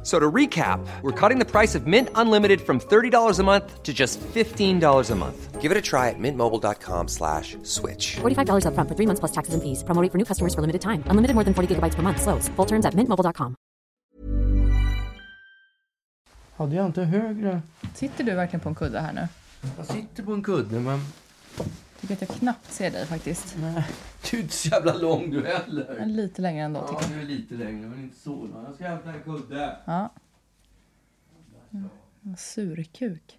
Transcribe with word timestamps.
F- 0.00 0.06
So 0.06 0.18
to 0.18 0.30
recap, 0.32 0.80
we're 1.02 1.12
cutting 1.28 1.38
the 1.38 1.44
price 1.44 1.74
of 1.78 1.86
Mint 1.86 2.08
Unlimited 2.14 2.60
from 2.60 2.80
$30 2.80 3.38
a 3.38 3.42
month 3.42 3.82
to 3.82 3.92
just 3.92 4.18
$15 4.34 5.10
a 5.10 5.14
month. 5.14 5.60
Give 5.60 5.70
it 5.70 5.76
a 5.76 5.82
try 5.82 6.08
at 6.08 6.18
mintmobile.com 6.18 7.08
slash 7.08 7.56
switch. 7.64 8.16
$45 8.22 8.64
upfront 8.64 8.88
for 8.88 8.94
three 8.96 9.06
months 9.06 9.20
plus 9.20 9.32
taxes 9.32 9.52
and 9.54 9.62
fees. 9.62 9.84
Promo 9.84 10.00
rate 10.02 10.10
for 10.10 10.18
new 10.18 10.24
customers 10.24 10.54
for 10.54 10.62
limited 10.62 10.80
time. 10.80 11.04
Unlimited 11.10 11.34
more 11.34 11.44
than 11.44 11.52
40 11.54 11.68
gigabytes 11.74 11.94
per 11.96 12.02
month. 12.02 12.22
Slows. 12.22 12.48
Full 12.56 12.66
terms 12.66 12.86
at 12.86 12.94
mintmobile.com. 12.94 13.54
Hade 16.56 16.74
jag 16.76 16.86
inte 16.86 17.02
högre... 17.02 17.62
Sitter 17.94 18.24
du 18.24 18.34
verkligen 18.34 18.60
på 18.60 18.68
en 18.68 18.74
kudde 18.74 19.00
här 19.00 19.12
nu? 19.12 19.28
Jag 19.76 19.86
sitter 19.86 20.22
på 20.22 20.32
en 20.32 20.42
kudde, 20.42 20.80
men... 20.80 21.00
Tycker 22.00 22.14
att 22.14 22.20
jag 22.20 22.30
knappt 22.30 22.72
ser 22.72 22.90
dig 22.90 23.06
faktiskt. 23.06 23.54
Nej, 23.60 23.84
du 24.30 24.36
är 24.36 24.40
inte 24.42 24.54
så 24.54 24.68
jävla 24.68 24.94
lång 24.94 25.30
du 25.30 25.46
heller. 25.46 26.06
Lite 26.06 26.42
längre 26.42 26.64
ändå 26.64 26.80
tycker 26.86 26.94
Ja, 27.02 27.08
jag. 27.08 27.10
du 27.18 27.22
är 27.22 27.26
lite 27.38 27.54
längre, 27.54 27.88
men 27.88 28.02
inte 28.02 28.16
så 28.18 28.30
lång. 28.30 28.64
Jag 28.66 28.74
ska 28.74 28.88
hämta 28.88 29.10
en 29.10 29.20
kudde. 29.22 29.76
Ja. 29.84 30.10
Mm. 31.72 31.88
Surkuk. 32.38 33.38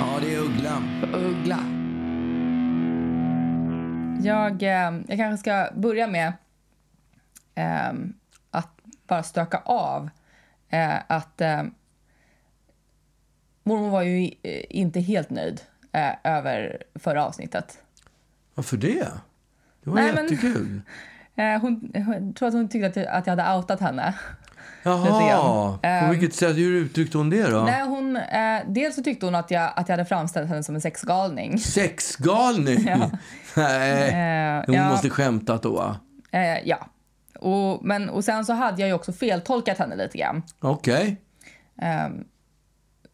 Ja, 0.00 0.18
det 0.20 0.34
är 0.34 0.38
Uggla. 0.40 0.82
Uggla. 1.14 1.58
Jag, 4.22 4.62
eh, 4.62 5.00
jag 5.08 5.18
kanske 5.18 5.36
ska 5.36 5.68
börja 5.76 6.06
med 6.06 6.32
eh, 7.54 7.92
att 8.50 8.80
bara 9.06 9.22
stöka 9.22 9.58
av 9.64 10.10
eh, 10.68 10.94
att 11.06 11.40
eh, 11.40 11.62
mormor 13.62 13.90
var 13.90 14.02
ju 14.02 14.30
eh, 14.42 14.62
inte 14.70 15.00
helt 15.00 15.30
nöjd 15.30 15.60
eh, 15.96 16.12
över 16.36 16.82
förra 16.94 17.24
avsnittet. 17.26 17.78
Varför 18.54 18.76
det? 18.76 19.08
Det 19.84 19.90
var 19.90 19.94
Nej, 19.94 20.12
men- 20.14 20.22
jättekul. 20.24 20.80
Eh, 21.38 21.60
hon, 21.60 21.92
hon 21.94 22.34
tror 22.34 22.48
att 22.48 22.54
hon 22.54 22.68
tyckte 22.68 22.86
att 22.86 22.96
jag, 22.96 23.06
att 23.06 23.26
jag 23.26 23.36
hade 23.36 23.56
outat 23.58 23.80
henne. 23.80 24.14
Jaha, 24.82 25.78
på 25.78 25.86
Ehm, 25.86 26.10
vilket 26.10 26.34
sätt? 26.34 26.56
Hur 26.56 26.74
uttryckte 26.74 27.18
hon 27.18 27.30
det 27.30 27.50
då? 27.50 27.62
Nej, 27.62 27.82
hon, 27.86 28.16
eh, 28.16 28.60
dels 28.66 28.94
så 28.94 29.02
tyckte 29.02 29.26
hon 29.26 29.34
att 29.34 29.50
jag, 29.50 29.72
att 29.76 29.88
jag 29.88 29.92
hade 29.96 30.04
framställt 30.04 30.48
henne 30.48 30.62
som 30.62 30.74
en 30.74 30.80
sexgalning. 30.80 31.58
Sexgalning? 31.58 32.84
Ja. 32.88 33.10
Nej, 33.56 34.02
Eh, 34.58 34.62
hon 34.66 34.74
ja. 34.74 34.88
måste 34.88 35.10
skämtat 35.10 35.62
då. 35.62 35.96
Eh, 36.30 36.58
ja. 36.68 36.86
Och, 37.40 37.84
men, 37.84 38.08
och 38.10 38.24
sen 38.24 38.44
så 38.44 38.52
hade 38.52 38.80
jag 38.80 38.88
ju 38.88 38.94
också 38.94 39.12
feltolkat 39.12 39.78
henne 39.78 39.96
lite 39.96 40.18
grann. 40.18 40.42
Okej. 40.60 41.20
Ehm, 41.82 42.24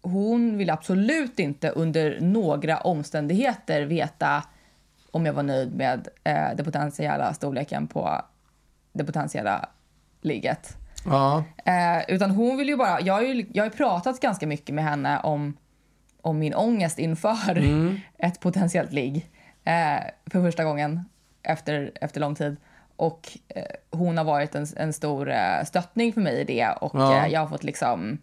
hon 0.02 0.56
ville 0.58 0.72
absolut 0.72 1.38
inte 1.38 1.68
under 1.70 2.18
några 2.20 2.78
omständigheter 2.78 3.82
veta 3.82 4.44
om 5.10 5.26
jag 5.26 5.32
var 5.32 5.42
nöjd 5.42 5.74
med 5.74 6.08
eh, 6.24 6.56
den 6.56 6.64
potentiella 6.64 7.34
storleken 7.34 7.86
på 7.86 8.22
det 8.92 9.04
potentiella 9.04 9.68
ligget. 10.20 10.76
Ja. 11.06 11.44
Eh, 11.64 12.14
utan 12.14 12.30
hon 12.30 12.56
vill 12.56 12.68
ju 12.68 12.76
bara... 12.76 13.00
Jag 13.00 13.14
har 13.14 13.22
ju, 13.22 13.46
jag 13.52 13.64
har 13.64 13.70
pratat 13.70 14.20
ganska 14.20 14.46
mycket 14.46 14.74
med 14.74 14.84
henne 14.84 15.20
om, 15.20 15.56
om 16.22 16.38
min 16.38 16.54
ångest 16.54 16.98
inför 16.98 17.62
ett 18.18 18.40
potentiellt 18.40 18.92
ligg 18.92 19.30
eh, 19.64 20.02
för 20.26 20.42
första 20.42 20.64
gången 20.64 21.04
efter, 21.42 21.92
efter 22.00 22.20
lång 22.20 22.34
tid. 22.34 22.56
Och 22.96 23.38
eh, 23.48 23.62
hon 23.90 24.16
har 24.18 24.24
varit 24.24 24.54
en, 24.54 24.66
en 24.76 24.92
stor 24.92 25.30
eh, 25.30 25.64
stöttning 25.66 26.12
för 26.12 26.20
mig 26.20 26.40
i 26.40 26.44
det 26.44 26.68
och 26.68 26.94
Ja. 26.94 27.26
eh, 27.26 27.32
jag 27.32 27.40
har 27.40 27.46
fått 27.46 27.64
liksom... 27.64 28.18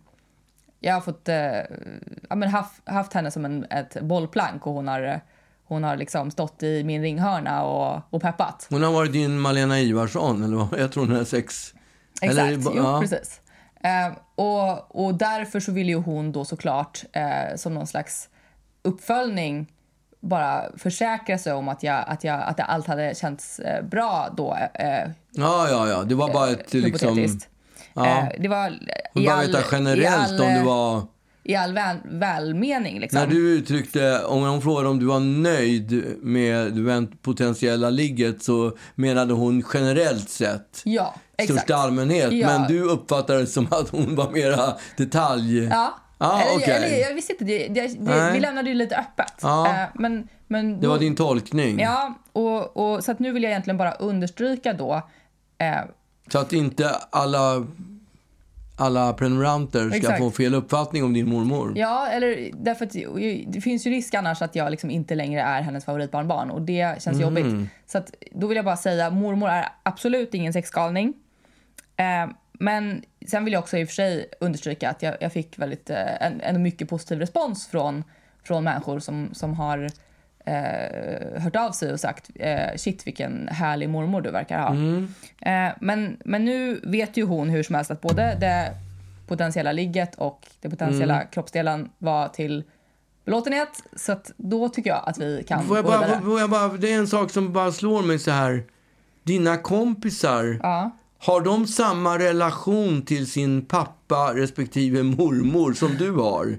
Jag 0.79 0.93
har 0.93 1.01
fått, 1.01 1.29
eh, 1.29 1.35
ja, 2.29 2.35
men 2.35 2.49
haft, 2.49 2.89
haft 2.89 3.13
henne 3.13 3.31
som 3.31 3.45
en, 3.45 3.65
ett 3.69 4.01
bollplank 4.01 4.67
och 4.67 4.73
hon 4.73 4.87
har, 4.87 5.21
hon 5.63 5.83
har 5.83 5.97
liksom 5.97 6.31
stått 6.31 6.63
i 6.63 6.83
min 6.83 7.01
ringhörna 7.01 7.63
och, 7.63 8.01
och 8.09 8.21
peppat. 8.21 8.67
Hon 8.69 8.83
har 8.83 8.91
varit 8.91 9.13
din 9.13 9.39
Malena 9.39 9.79
Ivarsson, 9.79 10.43
eller 10.43 10.57
vad? 10.57 10.79
Jag 10.79 10.91
tror 10.91 11.05
hon 11.05 11.15
är 11.15 11.23
sex... 11.23 11.73
Exakt, 12.21 12.39
Eller, 12.39 12.51
jo 12.51 12.71
ja. 12.75 12.99
precis. 13.01 13.41
Eh, 13.83 14.17
och, 14.35 15.05
och 15.05 15.13
därför 15.13 15.59
så 15.59 15.71
ville 15.71 15.91
ju 15.91 15.97
hon 15.97 16.31
då 16.31 16.45
såklart 16.45 17.03
eh, 17.11 17.55
som 17.55 17.73
någon 17.73 17.87
slags 17.87 18.29
uppföljning 18.81 19.71
bara 20.19 20.63
försäkra 20.77 21.37
sig 21.37 21.53
om 21.53 21.69
att, 21.69 21.83
jag, 21.83 22.03
att, 22.07 22.23
jag, 22.23 22.41
att 22.41 22.59
allt 22.59 22.87
hade 22.87 23.15
känts 23.15 23.59
eh, 23.59 23.83
bra 23.83 24.29
då. 24.37 24.57
Eh, 24.73 25.11
Ja, 25.31 25.69
ja, 25.69 25.87
ja. 25.87 26.03
Det 26.03 26.15
var 26.15 26.33
bara 26.33 26.49
ett 26.49 26.73
liksom... 26.73 27.39
Ja. 28.05 28.17
Eh, 28.19 28.41
det 28.41 28.47
var 28.47 28.69
i 29.15 29.25
bara 29.25 29.35
all, 29.35 29.47
veta 29.47 29.59
generellt 29.71 30.31
all, 30.31 30.41
om 30.41 30.53
du 30.53 30.63
var... 30.63 31.01
I 31.43 31.55
all 31.55 31.73
väl, 31.73 31.97
välmening 32.05 32.99
liksom. 32.99 33.19
När 33.19 33.27
du 33.27 33.49
uttryckte, 33.57 34.23
om 34.25 34.43
hon 34.43 34.61
frågade 34.61 34.89
om 34.89 34.99
du 34.99 35.05
var 35.05 35.19
nöjd 35.19 36.03
med 36.21 36.73
det 36.73 37.07
potentiella 37.21 37.89
ligget 37.89 38.43
så 38.43 38.77
menade 38.95 39.33
hon 39.33 39.63
generellt 39.73 40.29
sett 40.29 40.81
Ja, 40.85 41.15
exakt. 41.37 41.59
största 41.59 41.75
allmänhet. 41.75 42.31
Ja. 42.33 42.47
Men 42.47 42.67
du 42.67 42.81
uppfattade 42.83 43.39
det 43.39 43.47
som 43.47 43.67
att 43.71 43.89
hon 43.89 44.15
var 44.15 44.31
mera 44.31 44.73
detalj... 44.97 45.63
Ja. 45.63 45.93
Ja, 46.21 46.41
eller, 46.41 46.55
okej. 46.55 46.73
eller, 46.73 47.07
jag 47.07 47.15
visste 47.15 47.33
inte, 47.33 47.45
det, 47.45 47.67
det, 47.67 48.31
vi 48.33 48.39
lämnade 48.39 48.69
ju 48.69 48.75
lite 48.75 48.97
öppet. 48.97 49.33
Ja. 49.41 49.67
Eh, 49.67 49.87
men, 49.95 50.27
men 50.47 50.81
Det 50.81 50.87
var 50.87 50.95
då- 50.95 50.99
din 51.01 51.15
tolkning. 51.15 51.79
Ja, 51.79 52.13
och, 52.33 52.77
och, 52.77 53.03
så 53.03 53.11
att 53.11 53.19
nu 53.19 53.31
vill 53.31 53.43
jag 53.43 53.49
egentligen 53.49 53.77
bara 53.77 53.91
understryka 53.91 54.73
då 54.73 54.93
eh, 55.57 55.75
Så 56.31 56.39
att 56.39 56.53
inte 56.53 56.89
alla, 57.09 57.65
alla 58.81 59.13
prenumeranter 59.13 59.87
ska 59.87 59.97
Exakt. 59.97 60.19
få 60.19 60.31
fel 60.31 60.55
uppfattning 60.55 61.03
om 61.03 61.13
din 61.13 61.29
mormor. 61.29 61.73
Ja, 61.75 62.07
eller 62.07 62.49
därför 62.53 62.85
att 62.85 62.95
det 63.53 63.61
finns 63.61 63.87
ju 63.87 63.91
risk 63.91 64.13
annars 64.13 64.41
att 64.41 64.55
jag 64.55 64.71
liksom 64.71 64.89
inte 64.89 65.15
längre 65.15 65.41
är 65.41 65.61
hennes 65.61 65.85
favoritbarnbarn 65.85 66.51
och 66.51 66.61
det 66.61 67.03
känns 67.03 67.21
jobbigt. 67.21 67.69
Så 67.87 67.97
att 67.97 68.13
då 68.31 68.47
vill 68.47 68.55
jag 68.55 68.65
bara 68.65 68.77
säga, 68.77 69.09
mormor 69.09 69.49
är 69.49 69.69
absolut 69.83 70.33
ingen 70.33 70.53
sexgalning. 70.53 71.13
Eh, 71.95 72.31
men 72.53 73.03
sen 73.27 73.45
vill 73.45 73.53
jag 73.53 73.59
också 73.59 73.77
i 73.77 73.83
och 73.83 73.87
för 73.87 73.95
sig 73.95 74.29
understryka 74.39 74.89
att 74.89 75.03
jag, 75.03 75.15
jag 75.19 75.33
fick 75.33 75.59
väldigt, 75.59 75.89
eh, 75.89 76.21
en, 76.25 76.41
en 76.41 76.63
mycket 76.63 76.89
positiv 76.89 77.19
respons 77.19 77.67
från, 77.67 78.03
från 78.43 78.63
människor 78.63 78.99
som, 78.99 79.29
som 79.33 79.53
har 79.53 79.89
eh, 80.53 81.41
hört 81.41 81.55
av 81.55 81.71
sig 81.71 81.91
och 81.93 81.99
sagt 81.99 82.29
eh, 82.35 82.75
shit 82.75 83.07
vilken 83.07 83.47
härlig 83.47 83.89
mormor 83.89 84.21
du 84.21 84.31
verkar 84.31 84.59
ha. 84.59 84.73
Eh, 85.51 85.73
men, 85.81 86.17
men 86.25 86.45
nu 86.45 86.79
vet 86.83 87.17
ju 87.17 87.23
hon 87.23 87.49
hur 87.49 87.63
som 87.63 87.75
helst 87.75 87.91
att 87.91 88.01
både 88.01 88.37
det 88.39 88.71
potentiella 89.27 89.71
ligget 89.71 90.15
och 90.15 90.47
det 90.61 90.69
potentiella 90.69 91.23
kroppsdelen 91.23 91.89
var 91.97 92.27
till 92.27 92.63
belåtenhet. 93.25 93.69
Så 93.95 94.11
att 94.11 94.31
då 94.37 94.69
tycker 94.69 94.89
jag 94.89 95.03
att 95.05 95.17
vi 95.17 95.43
kan 95.47 95.63
Får 95.63 95.77
jag, 95.77 95.85
gå 95.85 95.91
bara, 95.91 96.05
vidare. 96.05 96.21
får 96.21 96.39
jag 96.39 96.49
bara, 96.49 96.67
det 96.67 96.93
är 96.93 96.97
en 96.97 97.07
sak 97.07 97.31
som 97.31 97.53
bara 97.53 97.71
slår 97.71 98.01
mig 98.01 98.19
så 98.19 98.31
här. 98.31 98.63
Dina 99.23 99.57
kompisar, 99.57 100.59
Ja. 100.63 100.91
har 101.19 101.41
de 101.41 101.67
samma 101.67 102.17
relation 102.19 103.01
till 103.01 103.27
sin 103.31 103.65
pappa 103.65 104.31
respektive 104.35 105.03
mormor 105.03 105.73
som 105.73 105.95
du 105.97 106.11
har? 106.11 106.57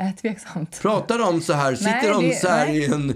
Eh, 0.00 0.10
tveksamt. 0.14 0.80
Pratar 0.82 1.18
de 1.18 1.40
så 1.40 1.52
här? 1.52 1.74
Sitter 1.74 1.90
Nej, 1.92 2.08
de 2.08 2.28
det- 2.28 2.34
så 2.34 2.48
här 2.48 2.66
nej. 2.66 2.78
i 2.78 2.84
en... 2.84 3.10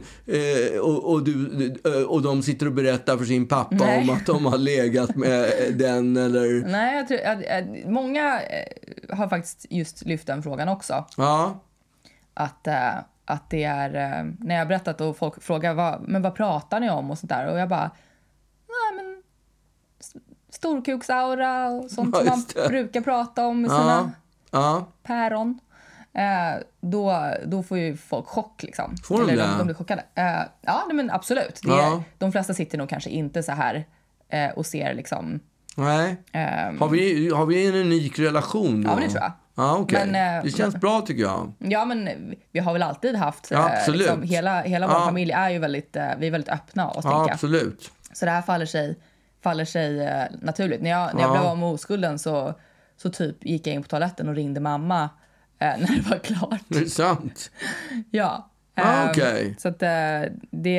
Eh, 0.75 0.81
och, 0.81 1.13
och, 1.13 1.25
du, 1.25 1.67
eh, 1.85 2.03
och 2.03 2.23
de 2.23 2.43
sitter 2.43 2.67
och 2.67 2.73
berättar 2.73 3.17
för 3.17 3.25
sin 3.25 3.49
pappa 3.49 3.75
Nej. 3.75 4.03
om 4.03 4.11
att 4.11 4.27
de 4.27 4.45
har 4.47 4.59
legat 4.59 5.17
med 5.17 5.53
den 5.79 6.17
eller... 6.17 6.69
Nej, 6.69 6.97
jag 6.97 7.09
tror, 7.09 7.21
att, 7.27 7.91
många 7.91 8.41
eh, 8.43 9.17
har 9.17 9.29
faktiskt 9.29 9.67
just 9.71 10.05
lyft 10.05 10.27
den 10.27 10.43
frågan 10.43 10.69
också. 10.69 11.05
Ja. 11.17 11.61
Att, 12.35 12.67
eh, 12.67 12.95
att 13.25 13.51
det 13.51 13.65
är, 13.65 13.91
när 14.39 14.55
jag 14.55 14.61
har 14.61 14.67
berättat 14.67 15.01
och 15.01 15.17
folk 15.17 15.43
frågar 15.43 15.75
vad, 15.75 16.09
men 16.09 16.23
vad 16.23 16.35
pratar 16.35 16.81
ni 16.81 16.91
om 16.91 17.11
och 17.11 17.19
sånt 17.19 17.31
där 17.31 17.47
och 17.53 17.59
jag 17.59 17.69
bara, 17.69 17.91
nej 18.69 19.05
men 19.05 19.23
storkuksaura 20.51 21.69
och 21.69 21.91
sånt 21.91 22.17
Ja, 22.25 22.37
som 22.37 22.45
man 22.57 22.69
brukar 22.69 23.01
prata 23.01 23.47
om 23.47 23.65
Ja. 23.65 23.71
sina 23.71 24.13
Ja. 24.51 24.87
päron. 25.03 25.59
Eh, 26.15 26.63
då, 26.81 27.33
då 27.47 27.63
får 27.63 27.79
ju 27.79 27.97
folk 27.97 28.27
chock. 28.27 28.63
Liksom. 28.63 28.97
Får 29.05 29.19
de 29.21 29.31
Eller 29.31 29.43
det? 29.43 29.49
De, 29.51 29.59
de 29.59 29.65
blir 29.67 29.75
chockade. 29.75 30.05
Eh, 30.15 30.25
ja, 30.63 30.85
nej, 30.87 30.97
men 30.97 31.11
absolut. 31.11 31.61
Det 31.63 31.69
Ja. 31.69 32.03
De 32.19 32.33
flesta 32.33 32.55
sitter 32.55 32.79
nog 32.79 32.89
kanske 32.89 33.11
inte 33.11 33.43
så 33.43 33.53
här 33.53 33.85
eh, 34.29 34.51
och 34.51 34.67
ser 34.67 34.95
liksom... 34.95 35.41
Nej. 35.77 36.17
ehm, 36.33 36.81
Har 36.81 36.89
vi, 36.89 37.31
har 37.31 37.47
vi 37.47 37.67
en 37.69 37.75
unik 37.75 38.19
relation 38.19 38.83
då? 38.83 38.91
Ja, 38.91 38.95
men 38.95 39.05
det 39.05 39.11
tror 39.11 39.23
jag. 39.23 39.33
Ja, 39.55 39.77
okej. 39.79 40.07
Men, 40.07 40.37
eh, 40.39 40.45
det 40.45 40.51
känns 40.51 40.77
bra 40.77 41.01
tycker 41.01 41.23
jag. 41.23 41.53
Ja, 41.59 41.85
men 41.85 42.09
vi 42.53 42.61
har 42.61 42.73
väl 42.73 42.83
alltid 42.83 43.17
haft... 43.17 43.51
Ja, 43.51 43.59
eh, 43.59 43.65
absolut. 43.79 44.01
Liksom, 44.01 44.23
hela 44.23 44.61
hela 44.63 44.87
vår 44.87 44.97
Ja. 44.97 45.05
familj 45.05 45.33
är 45.33 45.51
ju 45.51 45.59
väldigt, 45.59 45.97
eh, 45.97 46.09
vi 46.19 46.27
är 46.27 46.31
väldigt 46.31 46.51
öppna 46.51 46.91
oss, 46.91 47.05
Ja, 47.05 47.29
absolut. 47.33 47.91
Så 48.13 48.25
det 48.25 48.31
här 48.31 48.43
faller 48.43 48.67
sig, 48.67 48.97
faller 49.43 49.65
sig 49.65 50.09
naturligt. 50.41 50.83
När 50.83 50.91
jag, 50.91 51.15
när 51.15 51.21
jag 51.23 51.29
Ja. 51.29 51.33
blev 51.33 51.45
av 51.51 51.59
med 51.59 51.69
oskulden 51.69 52.19
så, 52.19 52.55
så 52.97 53.11
typ 53.11 53.45
gick 53.45 53.67
jag 53.67 53.75
in 53.75 53.83
på 53.83 53.89
toaletten 53.89 54.29
och 54.29 54.35
ringde 54.35 54.61
mamma 54.61 55.11
när 55.81 55.97
det 56.03 56.11
var 56.11 56.19
klart. 56.19 56.61
Det 56.69 56.79
är 56.79 56.85
sant. 56.87 57.51
Ja. 58.11 58.49
Ah, 58.77 58.83
Ehm, 59.03 59.09
okej. 59.11 59.57
Så 59.59 59.69
att 59.69 59.83
eh, 59.83 59.89
det... 60.51 60.77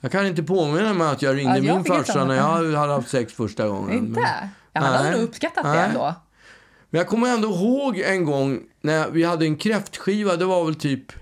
Jag 0.00 0.12
kan 0.12 0.26
inte 0.26 0.42
påminna 0.42 0.94
mig 0.94 1.08
att 1.08 1.22
jag 1.22 1.36
ringde 1.36 1.58
Ja, 1.58 1.64
jag 1.64 1.74
min 1.76 1.84
farsa 1.84 2.24
när 2.24 2.34
jag 2.34 2.42
hade 2.76 2.92
haft 2.92 3.08
sex 3.10 3.32
första 3.32 3.68
gången. 3.68 3.98
Inte? 3.98 4.20
Men, 4.20 4.48
Ja, 4.72 4.80
han 4.80 4.94
hade 4.94 5.10
nog 5.10 5.20
uppskattat 5.20 5.64
det 5.64 5.70
Nej. 5.72 5.88
ändå. 5.88 6.14
men 6.90 6.98
jag 6.98 7.08
kommer 7.08 7.28
ändå 7.34 7.48
ihåg 7.48 7.98
en 7.98 8.24
gång 8.24 8.60
när 8.80 9.10
vi 9.10 9.24
hade 9.24 9.44
en 9.46 9.56
kräftskiva. 9.56 10.36
Det 10.36 10.44
var 10.44 10.64
väl 10.64 10.74
typ 10.74 11.12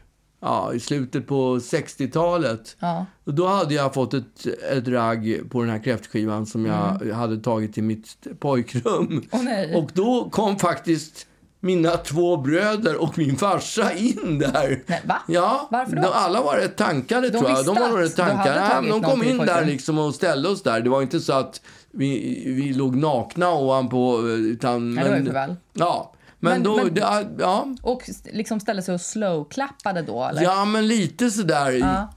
ja, 0.41 0.73
i 0.75 0.81
slutet 0.81 1.27
på 1.27 1.57
60-talet. 1.59 2.77
Ja. 2.81 3.07
Och 3.25 3.35
då 3.35 3.47
hade 3.47 3.75
jag 3.75 3.95
fått 3.95 4.15
ett, 4.15 4.47
ett 4.73 4.89
ragg 4.89 5.41
på 5.51 5.61
den 5.61 5.71
här 5.71 5.79
kräftskivan 5.85 6.47
som 6.47 6.67
jag 6.67 7.03
Mm. 7.03 7.17
hade 7.17 7.37
tagit 7.41 7.75
till 7.75 7.85
mitt 7.85 8.27
pojkrum. 8.41 9.23
Nej. 9.33 9.75
Och 9.75 9.91
då 9.95 10.31
kom 10.31 10.59
faktiskt 10.59 11.27
mina 11.65 11.97
två 11.97 12.37
bröder 12.37 13.03
och 13.03 13.19
min 13.19 13.37
farsa 13.37 13.93
in 13.93 14.39
där. 14.39 14.83
Nej, 14.87 15.03
va? 15.05 15.23
Ja, 15.29 15.69
Varför 15.71 15.97
då? 15.97 16.03
de, 16.03 16.09
alla 16.13 16.43
var 16.43 16.57
rätt 16.57 16.77
tankade 16.77 17.31
tror 17.31 17.51
jag. 17.51 17.65
De 17.67 17.75
var 17.75 17.99
rätt 17.99 18.17
tankade. 18.17 18.71
Ja, 18.71 18.81
de 18.91 19.03
kom 19.03 19.23
in 19.25 19.39
där 19.39 19.65
liksom 19.65 19.99
och 19.99 20.15
ställde 20.15 20.49
oss 20.49 20.63
där. 20.63 20.81
Det 20.81 20.91
var 20.91 21.03
inte 21.03 21.21
så 21.21 21.33
att 21.33 21.61
vi, 21.91 22.43
vi 22.47 22.73
låg 22.73 22.97
nakna 22.97 23.51
ovanpå. 23.51 24.19
eh, 24.19 24.25
Utan, 24.25 24.95
Nej, 24.95 25.05
det 25.05 25.11
var 25.11 25.17
ju 25.19 25.25
för 25.25 25.33
väl. 25.33 25.57
Ja, 25.73 26.13
men, 26.39 26.53
Men- 26.53 26.63
då... 26.63 26.77
men- 26.77 26.95
det, 26.95 27.27
ja, 27.39 27.67
Och 27.83 28.03
liksom 28.33 28.61
ställde 28.61 28.83
sig 28.83 28.95
och 28.95 29.01
slow-klappade 29.01 30.03
då, 30.03 30.25
eller? 30.25 30.43
ja, 30.43 30.65
men 30.65 30.87
lite 30.89 31.31
sådär. 31.31 31.71
Ja. 31.71 32.13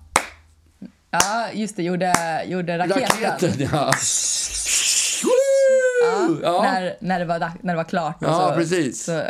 Ja, 1.11 1.47
just 1.53 1.75
det. 1.75 1.83
Gjorde, 1.83 2.13
gjorde 2.47 2.77
raketen. 2.77 3.01
Raketen, 3.23 3.67
ja. 3.73 3.91
Ja, 6.03 6.27
Ja. 6.43 6.61
När, 6.63 6.95
när, 6.99 7.19
det 7.19 7.25
var, 7.25 7.39
när 7.61 7.73
det 7.73 7.77
var 7.77 7.83
klart. 7.83 8.17
Ja, 8.19 8.47
så, 8.49 8.55
precis. 8.55 9.03
Så, 9.03 9.23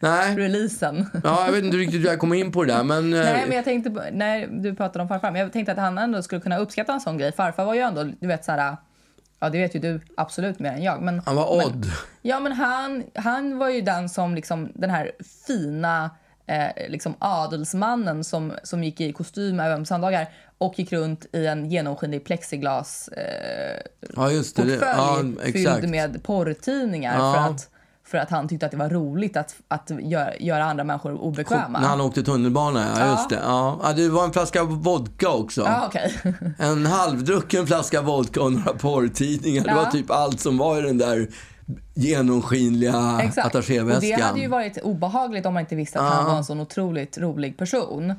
Nej, 0.00 0.34
releasen. 0.36 1.06
ja, 1.24 1.42
jag 1.46 1.52
vet 1.52 1.64
inte 1.64 1.76
riktigt 1.76 2.00
hur 2.00 2.06
jag 2.06 2.18
kom 2.18 2.32
in 2.32 2.52
på 2.52 2.64
det 2.64 2.72
där, 2.72 2.84
men... 2.84 3.14
eh, 3.14 3.20
Nej, 3.20 3.44
men 3.46 3.56
jag 3.56 3.64
tänkte, 3.64 3.90
på- 3.90 4.02
när 4.12 4.46
du 4.46 4.74
pratade 4.74 5.02
om 5.02 5.08
farfar, 5.08 5.30
men 5.30 5.40
jag 5.40 5.52
tänkte 5.52 5.72
att 5.72 5.78
han 5.78 5.98
ändå 5.98 6.22
skulle 6.22 6.40
kunna 6.40 6.58
uppskatta 6.58 6.92
en 6.92 7.00
sån 7.00 7.18
grej. 7.18 7.32
Farfar 7.32 7.64
var 7.64 7.74
ju 7.74 7.80
ändå, 7.80 8.04
du 8.20 8.26
vet 8.26 8.44
så 8.44 8.52
här, 8.52 8.76
ja 9.40 9.48
det 9.50 9.58
vet 9.58 9.74
ju 9.74 9.78
du 9.80 10.00
absolut 10.16 10.58
mer 10.58 10.72
än 10.72 10.82
jag. 10.82 11.02
Men, 11.02 11.22
Han 11.26 11.36
var 11.36 11.56
men, 11.56 11.66
odd. 11.66 11.86
Ja, 12.22 12.40
men 12.40 12.52
han, 12.52 13.04
han 13.14 13.58
var 13.58 13.68
ju 13.68 13.80
den 13.80 14.08
som 14.08 14.34
liksom, 14.34 14.72
den 14.74 14.90
här 14.90 15.10
fina 15.46 16.10
eh, 16.46 16.90
liksom 16.90 17.14
adelsmannen 17.18 18.24
som, 18.24 18.52
som 18.62 18.84
gick 18.84 19.00
i 19.00 19.12
kostym 19.12 19.60
även 19.60 19.78
på 19.80 19.84
söndagar 19.86 20.28
och 20.58 20.78
gick 20.78 20.92
runt 20.92 21.26
i 21.32 21.46
en 21.46 21.70
genomskinlig 21.70 22.24
plexiglas 22.24 23.08
eh, 23.08 23.80
Ja, 24.16 24.30
just 24.30 24.56
det. 24.56 24.62
det 24.62 24.76
portfölj 24.78 25.36
ja, 25.44 25.52
fylld 25.52 25.90
med 25.90 26.22
porrtidningar 26.22 27.18
Ja. 27.18 27.32
för, 27.34 27.40
att, 27.54 27.68
för 28.04 28.18
att 28.18 28.30
han 28.30 28.48
tyckte 28.48 28.66
att 28.66 28.72
det 28.72 28.78
var 28.78 28.88
roligt 28.88 29.36
att, 29.36 29.54
att 29.68 29.90
göra, 30.00 30.36
göra 30.36 30.64
andra 30.64 30.84
människor 30.84 31.14
obekväma. 31.14 31.80
När 31.80 31.88
han 31.88 32.00
åkte 32.00 32.22
tunnelbana, 32.22 32.80
ja, 32.96 33.00
Ja. 33.06 33.10
just 33.10 33.28
det. 33.28 33.38
Ja. 33.44 33.92
Det 33.96 34.08
var 34.08 34.24
en 34.24 34.32
flaska 34.32 34.64
vodka 34.64 35.28
också. 35.28 35.60
Ja, 35.60 35.84
okej. 35.86 36.14
En 36.58 36.86
halvdrucken 36.86 37.66
flaska 37.66 38.00
vodka 38.02 38.42
och 38.42 38.52
några 38.52 38.72
porrtidningar. 38.72 39.64
Det 39.64 39.70
Ja. 39.70 39.76
var 39.76 39.90
typ 39.90 40.10
allt 40.10 40.40
som 40.40 40.58
var 40.58 40.78
i 40.78 40.82
den 40.82 40.98
där 40.98 41.28
genomskinliga 41.94 43.20
Exakt. 43.22 43.54
Och 43.54 43.62
det 44.00 44.12
hade 44.22 44.40
ju 44.40 44.46
varit 44.48 44.78
obehagligt 44.82 45.46
om 45.46 45.54
man 45.54 45.60
inte 45.60 45.74
visste 45.76 46.00
att 46.00 46.12
han 46.12 46.24
var 46.24 46.36
en 46.36 46.44
sån 46.44 46.60
otroligt 46.60 47.18
rolig 47.18 47.56
person. 47.56 48.14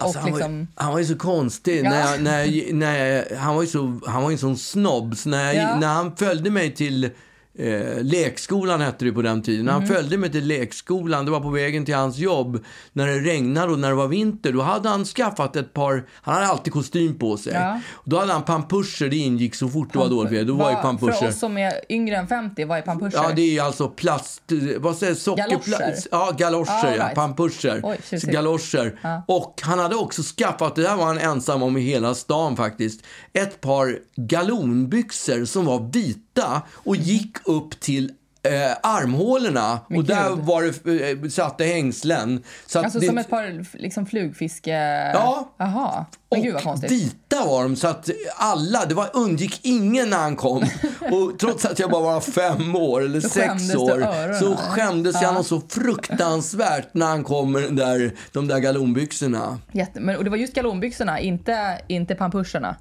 Alltså, 0.00 0.18
och 0.18 0.22
han, 0.22 0.32
var, 0.32 0.38
liksom, 0.38 0.58
ju- 0.60 0.66
han 0.74 0.92
var 0.92 0.98
ju 0.98 1.04
så 1.04 1.16
konstig. 1.16 1.84
Ja. 1.84 1.90
När 1.90 2.00
jag, 2.12 2.22
när 2.22 2.44
jag, 2.44 2.74
när 2.74 3.06
jag, 3.06 3.36
han, 3.36 3.54
var 3.54 3.62
ju 3.62 3.68
så, 3.68 4.00
han 4.06 4.22
var 4.22 4.30
en 4.30 4.38
sån 4.38 4.56
snobb. 4.56 5.16
Så 5.16 5.28
när, 5.28 5.52
Ja. 5.52 5.78
när 5.78 5.86
han 5.88 6.16
följde 6.16 6.50
mig 6.50 6.74
till 6.74 7.10
eh, 7.58 8.02
lekskolan, 8.02 8.80
hette 8.80 9.04
det 9.04 9.12
på 9.12 9.22
den 9.22 9.42
tiden. 9.42 9.68
Han 9.68 9.82
Mm. 9.82 9.94
följde 9.94 10.16
mig 10.18 10.32
till 10.32 10.46
lekskolan, 10.46 11.24
det 11.24 11.30
var 11.30 11.40
på 11.40 11.50
vägen 11.50 11.84
till 11.84 11.94
hans 11.94 12.16
jobb. 12.18 12.64
När 12.92 13.06
det 13.06 13.18
regnade 13.18 13.72
och 13.72 13.78
när 13.78 13.88
det 13.88 13.94
var 13.94 14.08
vinter, 14.08 14.52
då 14.52 14.62
hade 14.62 14.88
han 14.88 15.04
skaffat 15.04 15.56
ett 15.56 15.72
par... 15.74 16.06
Han 16.14 16.34
hade 16.34 16.46
alltid 16.46 16.72
kostym 16.72 17.18
på 17.18 17.36
sig. 17.36 17.52
Ja. 17.52 17.80
Då 18.04 18.18
hade 18.18 18.32
han 18.32 18.42
pampuscher, 18.42 19.08
det 19.08 19.16
ingick 19.16 19.54
så 19.54 19.68
fort 19.68 19.92
det 19.92 19.98
var 19.98 20.08
dåligt. 20.08 20.46
Då 20.46 20.54
var. 20.54 20.98
För 20.98 21.28
oss 21.28 21.38
som 21.38 21.58
är 21.58 21.72
yngre 21.88 22.16
än 22.16 22.28
50, 22.28 22.64
vad 22.64 22.78
är 22.78 22.82
pampuscher? 22.82 23.14
Ja, 23.14 23.30
det 23.36 23.58
är 23.58 23.62
alltså 23.62 23.88
plast... 23.88 24.42
Vad 24.78 24.96
säger 24.96 25.14
socker... 25.14 25.42
Galoscher. 25.48 25.94
Ja, 26.10 26.30
galoscher, 26.38 26.70
Ah, 26.86 26.90
ja. 26.96 27.04
right. 27.04 27.14
Pampuscher. 27.14 27.80
Oj, 27.84 27.96
Så 28.02 28.08
tjusigt. 28.10 28.32
galoscher. 28.32 28.98
Och 29.26 29.60
han 29.62 29.78
hade 29.78 29.96
också 29.96 30.22
skaffat, 30.22 30.74
det 30.76 30.82
där 30.82 30.96
var 30.96 31.04
han 31.06 31.18
ensam 31.18 31.62
om 31.62 31.76
i 31.76 31.80
hela 31.80 32.14
stan 32.14 32.56
faktiskt, 32.56 33.00
ett 33.32 33.60
par 33.60 33.98
galonbyxor 34.16 35.44
som 35.44 35.64
var 35.64 35.90
vita 35.92 36.62
och 36.72 36.96
gick 36.96 37.36
upp 37.48 37.80
till 37.80 38.12
eh, 38.42 38.76
armhålorna. 38.82 39.80
Men 39.88 39.98
och 39.98 40.04
där 40.04 40.30
gud. 40.30 40.38
var 40.38 40.62
det, 40.84 41.10
eh, 41.10 41.28
satte 41.28 41.64
hängslen. 41.64 42.42
Så 42.66 42.78
Alltså 42.78 42.98
det, 42.98 43.06
som 43.06 43.18
ett 43.18 43.30
par 43.30 43.76
liksom 43.78 44.06
flugfiske... 44.06 44.70
Ja. 45.14 45.54
Jaha. 45.56 46.06
Men 46.30 46.42
gud 46.42 46.52
vad 46.52 46.60
och 46.60 46.64
konstigt. 46.64 46.90
vita 46.90 47.44
var 47.46 47.62
de, 47.62 47.76
så 47.76 47.88
att 47.88 48.10
alla, 48.36 48.84
det 48.86 48.94
var, 48.94 49.10
undgick 49.12 49.60
ingen 49.62 50.10
när 50.10 50.16
han 50.18 50.36
kom. 50.36 50.58
Och 51.12 51.38
trots 51.38 51.64
att 51.64 51.78
jag 51.78 51.90
bara 51.90 52.02
var 52.02 52.20
fem 52.20 52.76
år 52.76 53.04
eller 53.04 53.20
Så 53.20 53.28
sex 53.28 53.74
år 53.74 54.38
så 54.40 54.56
skämdes 54.56 55.14
jag 55.14 55.22
Ja. 55.24 55.32
något 55.32 55.46
så 55.46 55.60
fruktansvärt 55.68 56.88
när 56.94 57.06
han 57.06 57.24
kom 57.24 57.52
med 57.52 57.62
den 57.62 57.76
där, 57.76 58.12
de 58.32 58.48
där 58.48 58.58
galonbyxorna. 58.58 59.58
Jätte, 59.72 60.00
men, 60.00 60.16
och 60.16 60.24
det 60.24 60.30
var 60.30 60.36
just 60.36 60.54
galonbyxorna, 60.54 61.20
inte, 61.20 61.80
inte 61.88 62.14
pampuscherna. 62.14 62.76